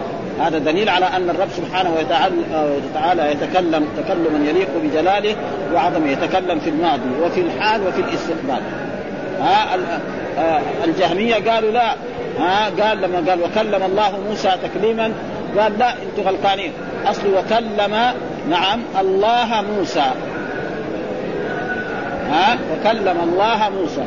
هذا 0.41 0.59
دليل 0.59 0.88
على 0.88 1.07
أن 1.07 1.30
الرب 1.30 1.49
سبحانه 1.57 1.91
وتعالى 2.95 3.32
يتكلم 3.32 3.86
تكلما 3.97 4.49
يليق 4.49 4.68
بجلاله 4.82 5.36
وعظمه 5.74 6.11
يتكلم 6.11 6.61
في 6.61 6.70
الماضي 6.70 7.11
وفي 7.22 7.41
الحال 7.41 7.86
وفي 7.86 8.01
الاستقبال. 8.01 8.62
ها 9.41 9.78
الجهمية 10.84 11.51
قالوا 11.51 11.70
لا. 11.70 11.95
ها 12.38 12.70
قال 12.82 13.01
لما 13.01 13.30
قال 13.30 13.43
وكلم 13.43 13.82
الله 13.82 14.20
موسى 14.28 14.51
تكليما 14.62 15.12
قال 15.59 15.78
لا 15.78 15.93
أنتم 15.93 16.28
غلطانين 16.28 16.72
أصل 17.07 17.22
وكلم 17.34 17.95
نعم 18.51 18.80
الله 19.01 19.64
موسى. 19.76 20.11
ها 22.30 22.59
وكلم 22.72 23.16
الله 23.22 23.70
موسى. 23.80 24.03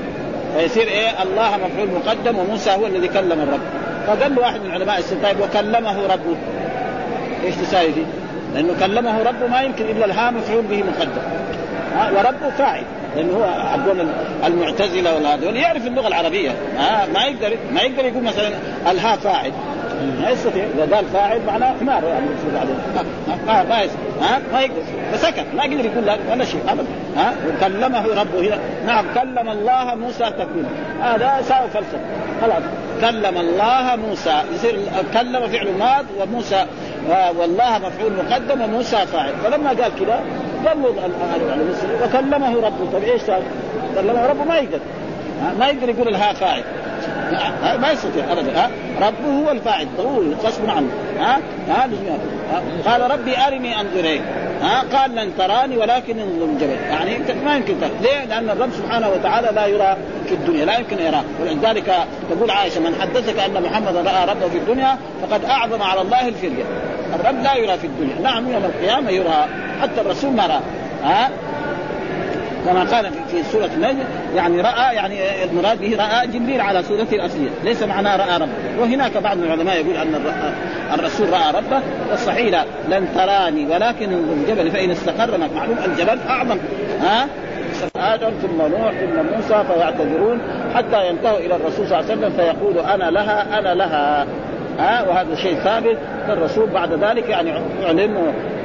فيصير 0.58 0.88
إيه؟ 0.88 1.24
الله 1.24 1.50
مفعول 1.58 1.90
مقدم 1.90 2.38
وموسى 2.40 2.72
هو 2.72 2.88
الذي 2.88 3.08
كلم 3.08 3.42
الرب. 3.42 3.83
فقال 4.08 4.36
له 4.36 4.42
واحد 4.42 4.62
من 4.62 4.72
علماء 4.72 5.00
السر 5.00 5.16
طيب 5.24 5.40
وكلمه 5.40 6.04
ربه. 6.04 6.36
إيش 7.44 7.56
تساوي 7.56 7.94
فيه؟ 7.94 8.06
لأنه 8.54 8.74
كلمه 8.80 9.24
ربه 9.24 9.48
ما 9.48 9.62
يمكن 9.62 9.86
إلا 9.86 10.06
الها 10.06 10.32
مفعول 10.32 10.62
به 10.62 10.84
مقدم. 10.84 11.22
وربه 12.16 12.50
فاعل. 12.58 12.84
لأنه 13.16 13.34
هو 13.34 13.44
عبدون 13.44 14.14
المعتزلة 14.46 15.16
وهذول 15.16 15.56
يعرف 15.56 15.88
اللغة 15.88 16.08
العربية. 16.08 16.52
ما 17.14 17.24
يقدر 17.24 17.58
ما 17.74 17.82
يقدر 17.82 18.06
يقول 18.06 18.24
مثلا 18.24 18.50
الها 18.92 19.16
فاعل. 19.16 19.52
ما 20.22 20.30
يستطيع. 20.30 20.66
إذا 20.78 20.96
قال 20.96 21.06
فاعل 21.06 21.42
معناه 21.48 21.74
حمار. 21.80 22.04
يعني 22.04 22.26
ما 23.48 23.64
ما 23.64 23.84
ها 24.22 24.42
ما 24.54 24.62
يقدر. 24.62 24.82
فسكت. 25.14 25.46
ما 25.56 25.64
يقدر 25.64 25.86
يقول 25.86 26.08
لك 26.08 26.20
ولا 26.32 26.46
شيء. 26.46 26.62
ابدا. 26.70 26.86
ها 27.18 27.34
وكلمه 27.48 28.08
ربه. 28.08 28.48
هنا 28.48 28.60
نعم 28.86 29.06
كلم 29.16 29.50
الله 29.50 29.96
موسى 29.96 30.24
تكليما 30.24 30.70
هذا 31.02 31.42
ساوى 31.42 31.68
فلسفة. 31.68 32.00
خلاص. 32.42 32.64
كلم 33.04 33.38
الله 33.38 33.96
موسى. 33.96 34.44
يصير 34.56 34.76
كلم 35.14 35.48
فعل 35.48 35.68
ماض 35.80 36.06
وموسى 36.20 36.66
والله 37.40 37.78
مفعول 37.78 38.12
مقدم 38.14 38.62
وموسى 38.62 38.98
فاعل. 39.06 39.34
فلما 39.44 39.70
قال 39.70 39.92
كذا 40.00 40.20
ظلوا 40.64 40.94
وكلمه 42.04 42.56
ربه. 42.56 42.92
طيب 42.94 43.04
إيش 43.04 43.22
كلمه 43.96 44.28
ربه 44.28 44.44
ما 44.44 44.58
يقدر. 44.58 44.80
ما 45.60 45.68
يقدر 45.68 45.90
يقول 45.90 46.08
الها 46.08 46.34
فاعل 46.34 46.64
ما 47.80 47.92
يستطيع 47.92 48.32
ابدا. 48.32 48.60
ها؟ 48.60 48.70
ربه 49.02 49.44
هو 49.44 49.52
الفاعل 49.52 49.88
ضروري 49.98 50.36
غصب 50.44 50.70
عنه. 50.70 50.90
ها؟ 51.20 51.40
ها؟ 51.70 51.90
قال 52.86 53.12
ربي 53.12 53.38
أرني 53.38 53.82
انظر 53.82 54.00
اليك 54.00 54.22
ها؟ 54.62 54.84
قال 54.94 55.16
لن 55.16 55.32
تراني 55.38 55.78
ولكن 55.78 56.20
انظر 56.20 56.46
الجبل 56.46 56.78
يعني 56.90 57.18
ما 57.46 57.56
يمكن 57.56 57.80
ترى. 57.82 57.90
ليه؟ 58.02 58.26
لأن 58.26 58.50
الرب 58.50 58.70
سبحانه 58.72 59.10
وتعالى 59.10 59.50
لا 59.56 59.66
يرى 59.66 59.98
في 60.28 60.34
الدنيا 60.34 60.66
لا 60.66 60.78
يمكن 60.80 61.00
يراه. 61.00 61.24
ولذلك 61.42 61.94
تقول 62.30 62.52
عائشة 62.52 62.80
من 62.80 62.96
حدثك 63.02 63.40
أن 63.40 63.64
محمدا 63.64 64.02
رأى 64.02 64.26
ربه 64.26 64.50
في 64.50 64.58
الدنيا 64.58 64.98
فقد 65.22 65.46
أعظم 65.46 65.82
على 65.82 66.02
الله 66.02 66.28
الفرية. 66.28 66.64
الرب 67.16 67.44
لا 67.44 67.56
يرى 67.56 67.78
في 67.78 67.88
الدنيا. 67.88 68.20
نعم 68.22 68.52
يوم 68.52 68.64
القيامة 68.66 69.10
يرى. 69.10 69.46
حتى 69.82 70.02
الرسول 70.02 70.32
ما 70.32 70.48
راه 70.48 70.62
ها؟ 71.04 71.30
كما 72.66 72.84
قال 72.84 73.12
في 73.32 73.44
سورة 73.52 73.70
النجم 73.76 74.04
يعني 74.36 74.62
رأى 74.62 74.96
يعني 74.96 75.44
المراد 75.44 75.82
به 75.82 75.98
رأى 75.98 76.28
جبريل 76.28 76.62
على 76.62 76.84
صورته 76.84 77.16
الأصلية. 77.16 77.50
ليس 77.64 77.84
معناه 77.84 78.18
رأى 78.18 78.38
ربه. 78.38 78.52
وهناك 78.80 79.18
بعض 79.18 79.38
العلماء 79.38 79.76
يقول 79.76 79.98
أن 79.98 80.16
الرسول 80.94 81.30
رأى 81.30 81.52
ربه 81.54 81.82
والصحيح 82.12 82.48
لا. 82.48 82.66
لن 82.90 83.08
تراني 83.16 83.66
ولكن 83.66 84.14
الجبل 84.14 84.72
فإن 84.72 84.92
استقر 84.92 85.38
معلوم 85.38 85.78
الجبل 85.86 86.20
أعظم. 86.30 86.58
ها؟ 87.02 87.28
آدم 87.96 88.30
ثم 88.42 88.62
نوح 88.62 88.92
ثم 88.92 89.36
موسى 89.36 89.64
فيعتذرون 89.68 90.42
حتى 90.76 91.08
ينتهوا 91.08 91.38
إلى 91.38 91.56
الرسول 91.56 91.88
صلى 91.88 92.00
الله 92.00 92.12
عليه 92.12 92.20
وسلم 92.20 92.30
فيقول 92.30 92.78
أنا 92.78 93.12
لها 93.12 93.60
أنا 93.60 93.74
لها. 93.74 94.28
ها 94.80 95.10
وهذا 95.10 95.36
شيء 95.36 95.56
ثابت. 95.56 95.98
الرسول 96.30 96.70
بعد 96.70 96.94
ذلك 96.94 97.30
يعني 97.30 97.52
اعلن 97.86 98.18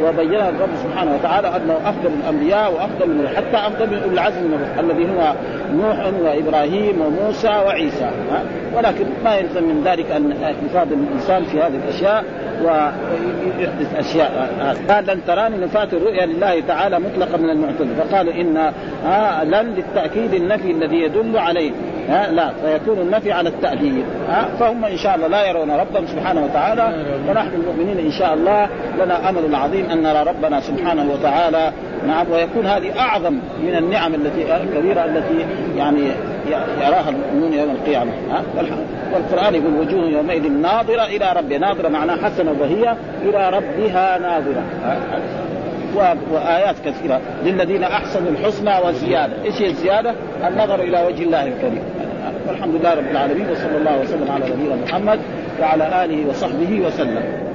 وبين 0.03 0.35
الرب 0.35 0.69
سبحانه 0.85 1.15
وتعالى 1.15 1.57
أنه 1.57 1.77
أفضل 1.85 2.11
الأنبياء 2.23 2.73
وأفضل 2.73 3.09
من 3.09 3.29
حتى 3.29 3.57
أفضل 3.57 3.87
من 3.87 4.03
أولي 4.03 4.15
العزم 4.15 4.41
من 4.41 4.69
الذي 4.79 5.05
هو 5.05 5.35
نوح 5.73 6.13
وإبراهيم 6.23 7.01
وموسى 7.01 7.49
وعيسى 7.49 8.05
ها. 8.05 8.43
ولكن 8.77 9.05
ما 9.25 9.37
يلزم 9.37 9.65
من 9.65 9.83
ذلك 9.85 10.11
أن 10.11 10.35
يفاضل 10.67 10.93
الإنسان 10.93 11.45
في 11.45 11.61
هذه 11.61 11.81
الأشياء 11.85 12.25
ويحدث 12.63 13.95
أشياء. 13.99 14.51
قال 14.89 15.07
لن 15.07 15.21
تراني 15.27 15.57
نفات 15.57 15.95
الرؤيا 15.95 16.27
لله 16.27 16.61
تعالى 16.61 17.01
مطلقا 17.01 17.37
من 17.37 17.51
المعتزله 17.51 18.05
فقالوا 18.05 18.33
إن 18.33 18.73
آه 19.07 19.45
لن 19.45 19.75
للتأكيد 19.75 20.35
النفي 20.35 20.71
الذي 20.71 20.97
يدل 20.97 21.39
عليه. 21.39 21.71
ها 22.09 22.31
لا 22.31 22.51
فيكون 22.65 22.99
النفي 22.99 23.33
على 23.33 23.49
التأديب. 23.49 24.05
ها 24.29 24.49
فهم 24.61 24.85
إن 24.85 24.97
شاء 24.97 25.17
الله 25.17 25.27
لا 25.27 25.47
يرون 25.47 25.71
ربهم 25.71 26.07
سبحانه 26.07 26.45
وتعالى 26.45 27.05
ونحن 27.29 27.51
المؤمنين 27.55 27.99
إن 27.99 28.11
شاء 28.11 28.35
الله 28.35 28.69
لنا 29.05 29.29
أمل 29.29 29.55
عظيم 29.55 29.91
أن 29.91 30.03
نرى 30.03 30.23
ربنا 30.23 30.61
سبحانه 30.61 31.13
وتعالى. 31.13 31.73
نعم 32.07 32.27
ويكون 32.31 32.67
هذه 32.67 33.01
أعظم 33.01 33.33
من 33.63 33.77
النعم 33.79 34.15
التي 34.15 34.57
الكبيرة 34.57 35.05
التي 35.05 35.47
يعني 35.77 36.01
يراها 36.81 37.09
المؤمنون 37.09 37.53
يوم 37.53 37.71
القيامة. 37.71 38.13
ها 38.31 38.43
والقرآن 39.15 39.55
يقول 39.55 39.75
وجوه 39.81 40.05
يومئذ 40.05 40.53
ناظرة 40.53 41.05
إلى 41.05 41.33
ربها. 41.37 41.59
ناظرة 41.59 41.89
معناها 41.89 42.17
حسنة 42.17 42.55
وهي 42.61 42.95
إلى 43.23 43.51
ربها 43.51 44.19
ناظرة. 44.19 44.63
وآيات 45.97 46.75
كثيرة 46.85 47.21
للذين 47.45 47.85
أحسنوا 47.85 48.31
الحسنى 48.31 48.89
وزيادة، 48.89 49.43
إيش 49.45 49.63
هي 49.63 49.67
الزيادة؟ 49.67 50.15
النظر 50.49 50.81
إلى 50.81 51.07
وجه 51.07 51.23
الله 51.23 51.45
الكريم. 51.45 51.83
والحمد 52.49 52.75
لله 52.75 52.95
رب 52.95 53.11
العالمين 53.11 53.51
وصلى 53.51 53.77
الله 53.77 54.01
وسلم 54.01 54.31
على 54.31 54.45
نبينا 54.51 54.77
محمد 54.77 55.21
وعلى 55.61 56.05
آله 56.05 56.29
وصحبه 56.29 56.81
وسلم. 56.87 57.48